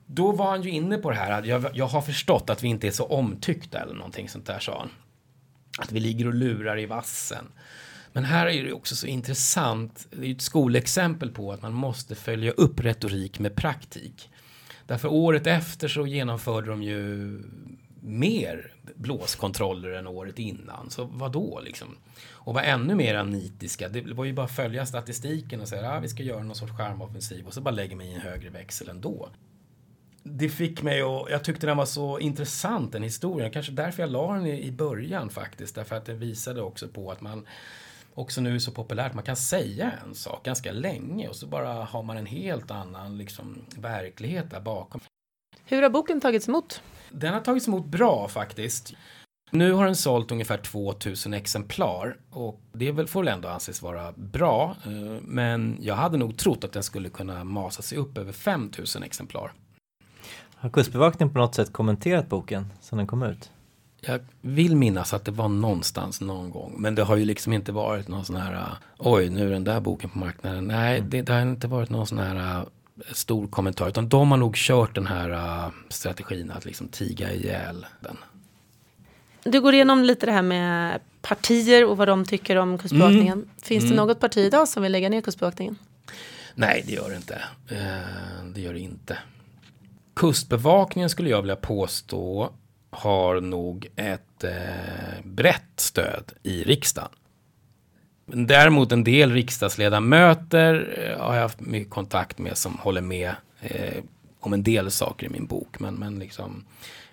Då 0.06 0.32
var 0.32 0.50
han 0.50 0.62
ju 0.62 0.70
inne 0.70 0.98
på 0.98 1.10
det 1.10 1.16
här. 1.16 1.44
Jag, 1.44 1.66
jag 1.74 1.88
har 1.88 2.02
förstått 2.02 2.50
att 2.50 2.64
vi 2.64 2.68
inte 2.68 2.88
är 2.88 2.92
så 2.92 3.06
omtyckta 3.06 3.80
eller 3.80 3.94
någonting 3.94 4.30
sånt 4.30 4.46
där 4.46 4.60
sa 4.60 4.80
han. 4.80 4.90
Att 5.80 5.92
vi 5.92 6.00
ligger 6.00 6.28
och 6.28 6.34
lurar 6.34 6.80
i 6.80 6.86
vassen. 6.86 7.46
Men 8.14 8.26
här 8.26 8.48
är 8.48 8.64
det 8.64 8.74
också 8.74 8.96
så 8.96 9.08
intressant. 9.08 10.08
Det 10.10 10.22
är 10.22 10.26
ju 10.26 10.36
ett 10.36 10.42
skolexempel 10.42 11.32
på 11.32 11.52
att 11.52 11.62
man 11.62 11.74
måste 11.74 12.16
följa 12.16 12.52
upp 12.52 12.80
retorik 12.80 13.40
med 13.40 13.56
praktik. 13.56 14.30
Därför 14.88 15.08
året 15.08 15.48
efter 15.48 15.88
så 15.88 16.08
genomförde 16.08 16.70
de 16.70 16.84
ju 16.84 17.40
mer 18.02 18.72
blåskontroller 18.96 19.90
än 19.90 20.08
året 20.08 20.40
innan. 20.40 20.90
Så 20.90 21.06
vad 21.06 21.32
då 21.32 21.62
liksom? 21.66 21.88
Och 22.32 22.54
var 22.54 22.62
ännu 22.62 22.96
mer 22.96 23.24
nitiska. 23.24 23.90
Det 23.90 24.14
var 24.14 24.26
ju 24.26 24.34
bara 24.34 24.46
att 24.46 24.56
följa 24.56 24.86
statistiken 24.86 25.62
och 25.62 25.68
säga 25.68 25.90
att 25.90 25.98
ah, 25.98 26.00
vi 26.00 26.10
ska 26.10 26.24
göra 26.24 26.44
någon 26.44 26.56
sorts 26.56 26.74
skärmoffensiv 26.78 27.48
och 27.48 27.54
så 27.54 27.62
bara 27.62 27.72
lägger 27.72 27.96
man 27.96 28.06
i 28.06 28.14
en 28.14 28.22
högre 28.22 28.50
växel 28.50 28.90
ändå. 28.90 29.30
Det 30.24 30.50
fick 30.50 30.82
mig 30.82 31.04
och 31.04 31.28
jag 31.32 31.44
tyckte 31.44 31.68
den 31.68 31.78
var 31.78 31.86
så 31.86 32.20
intressant 32.20 32.92
den 32.92 33.04
historien. 33.04 33.52
Kanske 33.52 33.72
därför 33.72 34.04
jag 34.04 34.10
la 34.10 34.34
den 34.34 34.48
i 34.48 34.72
början 34.72 35.30
faktiskt. 35.30 35.76
Därför 35.76 35.96
att 35.96 36.06
den 36.06 36.20
visade 36.20 36.62
också 36.62 36.88
på 36.88 37.12
att 37.12 37.22
man 37.22 37.46
också 38.16 38.42
nu 38.42 38.56
är 38.56 38.60
så 38.60 38.72
populärt. 38.72 39.14
Man 39.14 39.24
kan 39.24 39.36
säga 39.36 39.92
en 40.06 40.16
sak 40.16 40.46
ganska 40.46 40.72
länge 40.72 41.28
och 41.28 41.36
så 41.36 41.48
bara 41.48 41.74
har 41.74 42.04
man 42.04 42.18
en 42.18 42.26
helt 42.26 42.72
annan 42.72 43.18
liksom, 43.18 43.66
verklighet 43.78 44.52
där 44.52 44.62
bakom. 44.62 45.02
Hur 45.66 45.82
har 45.82 45.90
boken 45.90 46.22
tagits 46.22 46.48
emot? 46.48 46.82
Den 47.10 47.34
har 47.34 47.42
tagits 47.42 47.68
emot 47.68 47.86
bra 47.86 48.28
faktiskt. 48.28 48.94
Nu 49.52 49.72
har 49.72 49.86
den 49.86 49.96
sålt 49.96 50.32
ungefär 50.32 50.58
2000 50.58 51.34
exemplar 51.34 52.18
och 52.30 52.62
det 52.74 53.10
får 53.10 53.24
väl 53.24 53.34
ändå 53.34 53.48
anses 53.48 53.82
vara 53.82 54.12
bra. 54.12 54.76
Eh, 54.86 55.22
men 55.22 55.78
jag 55.82 55.96
hade 55.96 56.18
nog 56.18 56.38
trott 56.38 56.64
att 56.64 56.72
den 56.72 56.84
skulle 56.84 57.10
kunna 57.10 57.44
masa 57.44 57.82
sig 57.82 57.98
upp 57.98 58.18
över 58.18 58.32
5000 58.32 59.04
exemplar. 59.04 59.52
Har 60.56 60.70
Kustbevakningen 60.70 61.34
på 61.34 61.40
något 61.40 61.56
sätt 61.56 61.74
kommenterat 61.74 62.30
boken 62.30 62.68
sedan 62.82 62.98
den 62.98 63.08
kom 63.08 63.24
ut? 63.24 63.52
Jag 64.06 64.20
vill 64.42 64.76
minnas 64.76 65.14
att 65.14 65.26
det 65.26 65.32
var 65.32 65.48
någonstans 65.48 66.22
någon 66.22 66.50
gång. 66.50 66.76
Men 66.78 66.96
det 66.96 67.04
har 67.04 67.16
ju 67.16 67.26
liksom 67.26 67.54
inte 67.54 67.72
varit 67.72 68.08
någon 68.08 68.26
sån 68.26 68.36
här, 68.36 68.66
oj 68.98 69.30
nu 69.30 69.48
är 69.48 69.52
den 69.52 69.64
där 69.64 69.80
boken 69.80 70.10
på 70.10 70.18
marknaden. 70.20 70.66
Nej, 70.66 71.02
det, 71.02 71.22
det 71.22 71.34
har 71.34 71.42
inte 71.42 71.68
varit 71.68 71.90
någon 71.90 72.08
sån 72.08 72.18
här 72.18 72.66
stor 73.12 73.48
kommentar. 73.48 73.90
Utan 73.90 74.10
de 74.10 74.32
har 74.32 74.38
nog 74.38 74.56
kört 74.56 74.96
den 74.96 75.08
här 75.08 75.30
uh, 75.30 75.72
strategin 75.90 76.52
att 76.52 76.66
liksom 76.66 76.88
tiga 76.88 77.34
ihjäl 77.34 77.86
den. 78.00 78.18
Du 79.44 79.62
går 79.62 79.74
igenom 79.74 80.04
lite 80.04 80.26
det 80.26 80.32
här 80.32 80.42
med 80.42 81.00
partier 81.22 81.86
och 81.86 81.98
vad 81.98 82.08
de 82.08 82.26
tycker 82.26 82.56
om 82.56 82.78
Kustbevakningen. 82.78 83.34
Mm. 83.34 83.50
Finns 83.62 83.84
mm. 83.84 83.96
det 83.96 84.02
något 84.02 84.20
parti 84.20 84.38
idag 84.38 84.68
som 84.68 84.84
vill 84.84 84.92
lägga 84.92 85.10
ner 85.10 85.22
Kustbevakningen? 85.22 85.78
Nej, 86.56 86.84
det 86.88 86.94
gör 86.94 87.10
det 87.10 87.16
inte. 87.16 87.42
Uh, 87.72 88.52
det 88.54 88.62
gör 88.62 88.74
det 88.74 88.80
inte. 88.80 89.18
Kustbevakningen 90.14 91.10
skulle 91.10 91.30
jag 91.30 91.42
vilja 91.42 91.56
påstå 91.56 92.54
har 92.94 93.42
nog 93.42 93.88
ett 93.96 94.44
uh, 94.44 95.24
brett 95.24 95.72
stöd 95.76 96.34
i 96.44 96.64
riksdagen. 96.64 97.10
Däremot 98.26 98.92
en 98.92 99.04
del 99.04 99.32
riksdagsledamöter 99.32 100.98
eh, 100.98 101.26
har 101.26 101.36
jag 101.36 101.42
haft 101.42 101.60
mycket 101.60 101.90
kontakt 101.90 102.38
med 102.38 102.58
som 102.58 102.78
håller 102.78 103.02
med 103.02 103.36
eh, 103.62 104.04
om 104.40 104.54
en 104.54 104.64
del 104.64 104.92
saker 104.92 105.28
i 105.28 105.30
min 105.30 105.46
bok. 105.46 105.80
Men, 105.80 105.96
men 105.96 106.20
liksom, 106.20 106.66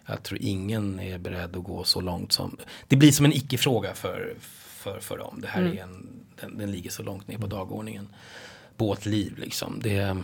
jag 0.06 0.22
tror 0.22 0.38
ingen 0.42 1.00
är 1.00 1.18
beredd 1.18 1.56
att 1.56 1.64
gå 1.64 1.84
så 1.84 2.00
långt 2.00 2.32
som... 2.32 2.56
Det 2.88 2.96
blir 2.96 3.12
som 3.12 3.26
en 3.26 3.32
icke-fråga 3.32 3.94
för, 3.94 4.34
för, 4.40 5.00
för 5.00 5.18
dem. 5.18 5.38
Det 5.42 5.48
här 5.48 5.60
mm. 5.60 5.78
är 5.78 5.82
en, 5.82 6.06
den, 6.40 6.58
den, 6.58 6.72
ligger 6.72 6.90
så 6.90 7.02
långt 7.02 7.28
ner 7.28 7.38
på 7.38 7.46
dagordningen. 7.46 8.08
Båtliv 8.76 9.38
liksom. 9.38 9.80
Det, 9.82 10.16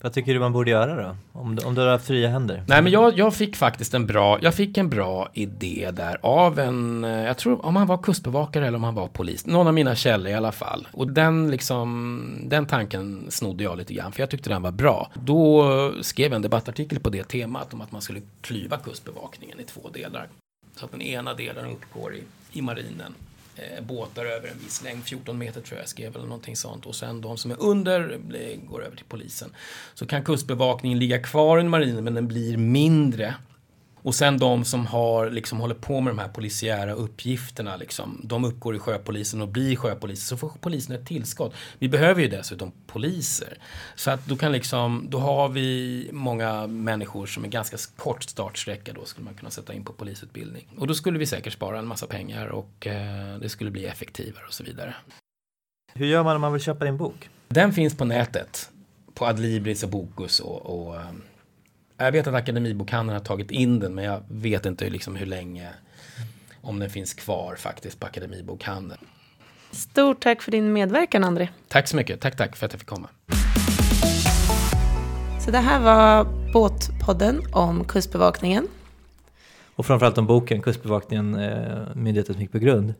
vad 0.00 0.12
tycker 0.12 0.34
du 0.34 0.40
man 0.40 0.52
borde 0.52 0.70
göra 0.70 1.02
då? 1.02 1.16
Om 1.32 1.54
du, 1.54 1.66
om 1.66 1.74
du 1.74 1.80
har 1.80 1.98
fria 1.98 2.28
händer? 2.28 2.64
Nej 2.66 2.82
men 2.82 2.92
jag, 2.92 3.18
jag 3.18 3.34
fick 3.34 3.56
faktiskt 3.56 3.94
en 3.94 4.06
bra, 4.06 4.38
jag 4.42 4.54
fick 4.54 4.78
en 4.78 4.90
bra 4.90 5.28
idé 5.34 5.90
där 5.92 6.18
av 6.22 6.58
en, 6.58 7.04
eh, 7.04 7.10
jag 7.10 7.38
tror 7.38 7.66
om 7.66 7.76
han 7.76 7.86
var 7.86 7.98
kustbevakare 7.98 8.66
eller 8.66 8.78
om 8.78 8.84
han 8.84 8.94
var 8.94 9.08
polis. 9.08 9.46
Någon 9.46 9.66
av 9.66 9.74
mina 9.74 9.94
källor 9.94 10.28
i 10.28 10.34
alla 10.34 10.52
fall. 10.52 10.88
Och 10.92 11.12
den 11.12 11.50
liksom, 11.50 12.38
den 12.44 12.66
tanken 12.66 13.26
snodde 13.28 13.64
jag 13.64 13.78
lite 13.78 13.94
grann 13.94 14.12
för 14.12 14.20
jag 14.20 14.30
tyckte 14.30 14.50
den 14.50 14.62
var 14.62 14.70
bra. 14.70 15.10
Då 15.14 15.92
skrev 16.02 16.26
jag 16.26 16.36
en 16.36 16.42
debattartikel 16.42 17.00
på 17.00 17.10
det 17.10 17.24
temat 17.24 17.74
om 17.74 17.80
att 17.80 17.92
man 17.92 18.02
skulle 18.02 18.20
klyva 18.40 18.76
kustbevakningen 18.76 19.60
i 19.60 19.64
två 19.64 19.88
delar. 19.92 20.28
Så 20.76 20.84
att 20.84 20.90
den 20.90 21.02
ena 21.02 21.34
delen 21.34 21.66
uppgår 21.66 22.14
i, 22.14 22.22
i 22.52 22.62
marinen 22.62 23.14
Eh, 23.58 23.84
båtar 23.84 24.24
över 24.24 24.48
en 24.48 24.58
viss 24.58 24.82
längd, 24.82 25.04
14 25.04 25.38
meter 25.38 25.60
tror 25.60 25.76
jag 25.76 25.82
jag 25.82 25.88
skrev 25.88 26.16
eller 26.16 26.26
någonting 26.26 26.56
sånt. 26.56 26.86
Och 26.86 26.94
sen 26.94 27.20
de 27.20 27.36
som 27.36 27.50
är 27.50 27.62
under 27.62 28.18
eh, 28.34 28.60
går 28.70 28.84
över 28.84 28.96
till 28.96 29.06
polisen. 29.08 29.50
Så 29.94 30.06
kan 30.06 30.24
kustbevakningen 30.24 30.98
ligga 30.98 31.18
kvar 31.22 31.60
i 31.60 31.62
marinen 31.62 32.04
men 32.04 32.14
den 32.14 32.28
blir 32.28 32.56
mindre 32.56 33.34
och 34.02 34.14
sen 34.14 34.38
de 34.38 34.64
som 34.64 34.86
har, 34.86 35.30
liksom, 35.30 35.60
håller 35.60 35.74
på 35.74 36.00
med 36.00 36.10
de 36.10 36.18
här 36.18 36.28
polisiära 36.28 36.92
uppgifterna, 36.92 37.76
liksom, 37.76 38.20
de 38.24 38.44
uppgår 38.44 38.76
i 38.76 38.78
sjöpolisen 38.78 39.42
och 39.42 39.48
blir 39.48 39.76
sjöpoliser. 39.76 40.26
Så 40.26 40.36
får 40.36 40.52
polisen 40.60 40.94
ett 40.94 41.06
tillskott. 41.06 41.54
Vi 41.78 41.88
behöver 41.88 42.22
ju 42.22 42.28
dessutom 42.28 42.72
poliser. 42.86 43.58
Så 43.94 44.10
att 44.10 44.26
då, 44.26 44.36
kan 44.36 44.52
liksom, 44.52 45.06
då 45.08 45.18
har 45.18 45.48
vi 45.48 46.08
många 46.12 46.66
människor 46.66 47.26
som 47.26 47.44
är 47.44 47.48
ganska 47.48 47.76
kort 47.96 48.22
startsträcka 48.22 48.92
då 48.92 49.04
skulle 49.04 49.24
man 49.24 49.34
kunna 49.34 49.50
sätta 49.50 49.74
in 49.74 49.84
på 49.84 49.92
polisutbildning. 49.92 50.68
Och 50.78 50.86
då 50.86 50.94
skulle 50.94 51.18
vi 51.18 51.26
säkert 51.26 51.52
spara 51.52 51.78
en 51.78 51.86
massa 51.86 52.06
pengar 52.06 52.46
och 52.46 52.86
eh, 52.86 53.38
det 53.40 53.48
skulle 53.48 53.70
bli 53.70 53.86
effektivare 53.86 54.44
och 54.46 54.54
så 54.54 54.64
vidare. 54.64 54.94
Hur 55.94 56.06
gör 56.06 56.24
man 56.24 56.34
om 56.34 56.40
man 56.40 56.52
vill 56.52 56.62
köpa 56.62 56.84
din 56.84 56.96
bok? 56.96 57.28
Den 57.48 57.72
finns 57.72 57.96
på 57.96 58.04
nätet. 58.04 58.70
På 59.14 59.26
Adlibris 59.26 59.82
och 59.82 59.88
Bokus 59.90 60.40
och, 60.40 60.66
och 60.66 60.96
eh, 60.96 61.06
jag 62.04 62.12
vet 62.12 62.26
att 62.26 62.34
Akademibokhandeln 62.34 63.18
har 63.18 63.24
tagit 63.24 63.50
in 63.50 63.80
den 63.80 63.94
men 63.94 64.04
jag 64.04 64.22
vet 64.28 64.66
inte 64.66 64.90
liksom 64.90 65.16
hur 65.16 65.26
länge 65.26 65.68
om 66.60 66.78
den 66.78 66.90
finns 66.90 67.14
kvar 67.14 67.54
faktiskt 67.58 68.00
på 68.00 68.06
Akademibokhandeln. 68.06 69.00
Stort 69.70 70.22
tack 70.22 70.42
för 70.42 70.50
din 70.50 70.72
medverkan 70.72 71.24
André. 71.24 71.48
Tack 71.68 71.88
så 71.88 71.96
mycket. 71.96 72.20
Tack, 72.20 72.36
tack 72.36 72.56
för 72.56 72.66
att 72.66 72.72
jag 72.72 72.80
fick 72.80 72.88
komma. 72.88 73.08
Så 75.44 75.50
det 75.50 75.58
här 75.58 75.80
var 75.80 76.26
Båtpodden 76.52 77.42
om 77.52 77.84
Kustbevakningen. 77.84 78.68
Och 79.76 79.86
framförallt 79.86 80.18
om 80.18 80.26
boken 80.26 80.62
Kustbevakningen, 80.62 81.34
eh, 81.34 81.94
Myndigheten 81.94 82.34
som 82.34 82.42
gick 82.42 82.52
på 82.52 82.58
grund. 82.58 82.94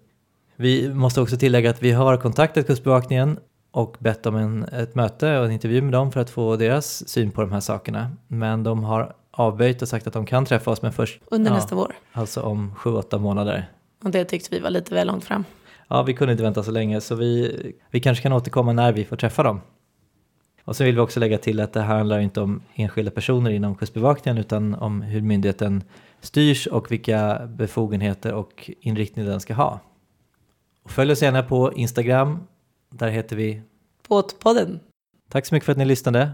Vi 0.56 0.94
måste 0.94 1.20
också 1.20 1.36
tillägga 1.36 1.70
att 1.70 1.82
vi 1.82 1.92
har 1.92 2.16
kontaktat 2.16 2.66
Kustbevakningen 2.66 3.38
och 3.70 3.96
bett 3.98 4.26
om 4.26 4.36
en, 4.36 4.64
ett 4.64 4.94
möte 4.94 5.38
och 5.38 5.44
en 5.44 5.52
intervju 5.52 5.82
med 5.82 5.92
dem 5.92 6.12
för 6.12 6.20
att 6.20 6.30
få 6.30 6.56
deras 6.56 7.08
syn 7.08 7.30
på 7.30 7.40
de 7.40 7.52
här 7.52 7.60
sakerna. 7.60 8.10
Men 8.26 8.62
de 8.62 8.84
har 8.84 9.14
avböjt 9.30 9.82
och 9.82 9.88
sagt 9.88 10.06
att 10.06 10.12
de 10.12 10.26
kan 10.26 10.44
träffa 10.44 10.70
oss 10.70 10.82
men 10.82 10.92
först 10.92 11.20
under 11.26 11.50
ja, 11.50 11.56
nästa 11.56 11.74
vår. 11.74 11.94
Alltså 12.12 12.40
om 12.42 12.74
sju, 12.74 12.90
åtta 12.90 13.18
månader. 13.18 13.72
Och 14.04 14.10
det 14.10 14.24
tyckte 14.24 14.48
vi 14.50 14.60
var 14.60 14.70
lite 14.70 14.94
väl 14.94 15.06
långt 15.06 15.24
fram. 15.24 15.44
Ja, 15.88 16.02
vi 16.02 16.14
kunde 16.14 16.32
inte 16.32 16.44
vänta 16.44 16.62
så 16.62 16.70
länge 16.70 17.00
så 17.00 17.14
vi, 17.14 17.72
vi 17.90 18.00
kanske 18.00 18.22
kan 18.22 18.32
återkomma 18.32 18.72
när 18.72 18.92
vi 18.92 19.04
får 19.04 19.16
träffa 19.16 19.42
dem. 19.42 19.60
Och 20.64 20.76
så 20.76 20.84
vill 20.84 20.94
vi 20.94 21.00
också 21.00 21.20
lägga 21.20 21.38
till 21.38 21.60
att 21.60 21.72
det 21.72 21.80
här 21.80 21.96
handlar 21.96 22.18
inte 22.18 22.40
om 22.40 22.62
enskilda 22.74 23.10
personer 23.10 23.50
inom 23.50 23.74
Kustbevakningen 23.74 24.38
utan 24.38 24.74
om 24.74 25.02
hur 25.02 25.20
myndigheten 25.20 25.84
styrs 26.20 26.66
och 26.66 26.92
vilka 26.92 27.46
befogenheter 27.46 28.32
och 28.32 28.70
inriktning 28.80 29.26
den 29.26 29.40
ska 29.40 29.54
ha. 29.54 29.80
Och 30.82 30.90
följ 30.90 31.12
oss 31.12 31.22
gärna 31.22 31.42
på 31.42 31.72
Instagram 31.72 32.38
där 32.90 33.08
heter 33.08 33.36
vi 33.36 33.62
Båtpodden. 34.08 34.80
Tack 35.28 35.46
så 35.46 35.54
mycket 35.54 35.64
för 35.64 35.72
att 35.72 35.78
ni 35.78 35.84
lyssnade 35.84 36.30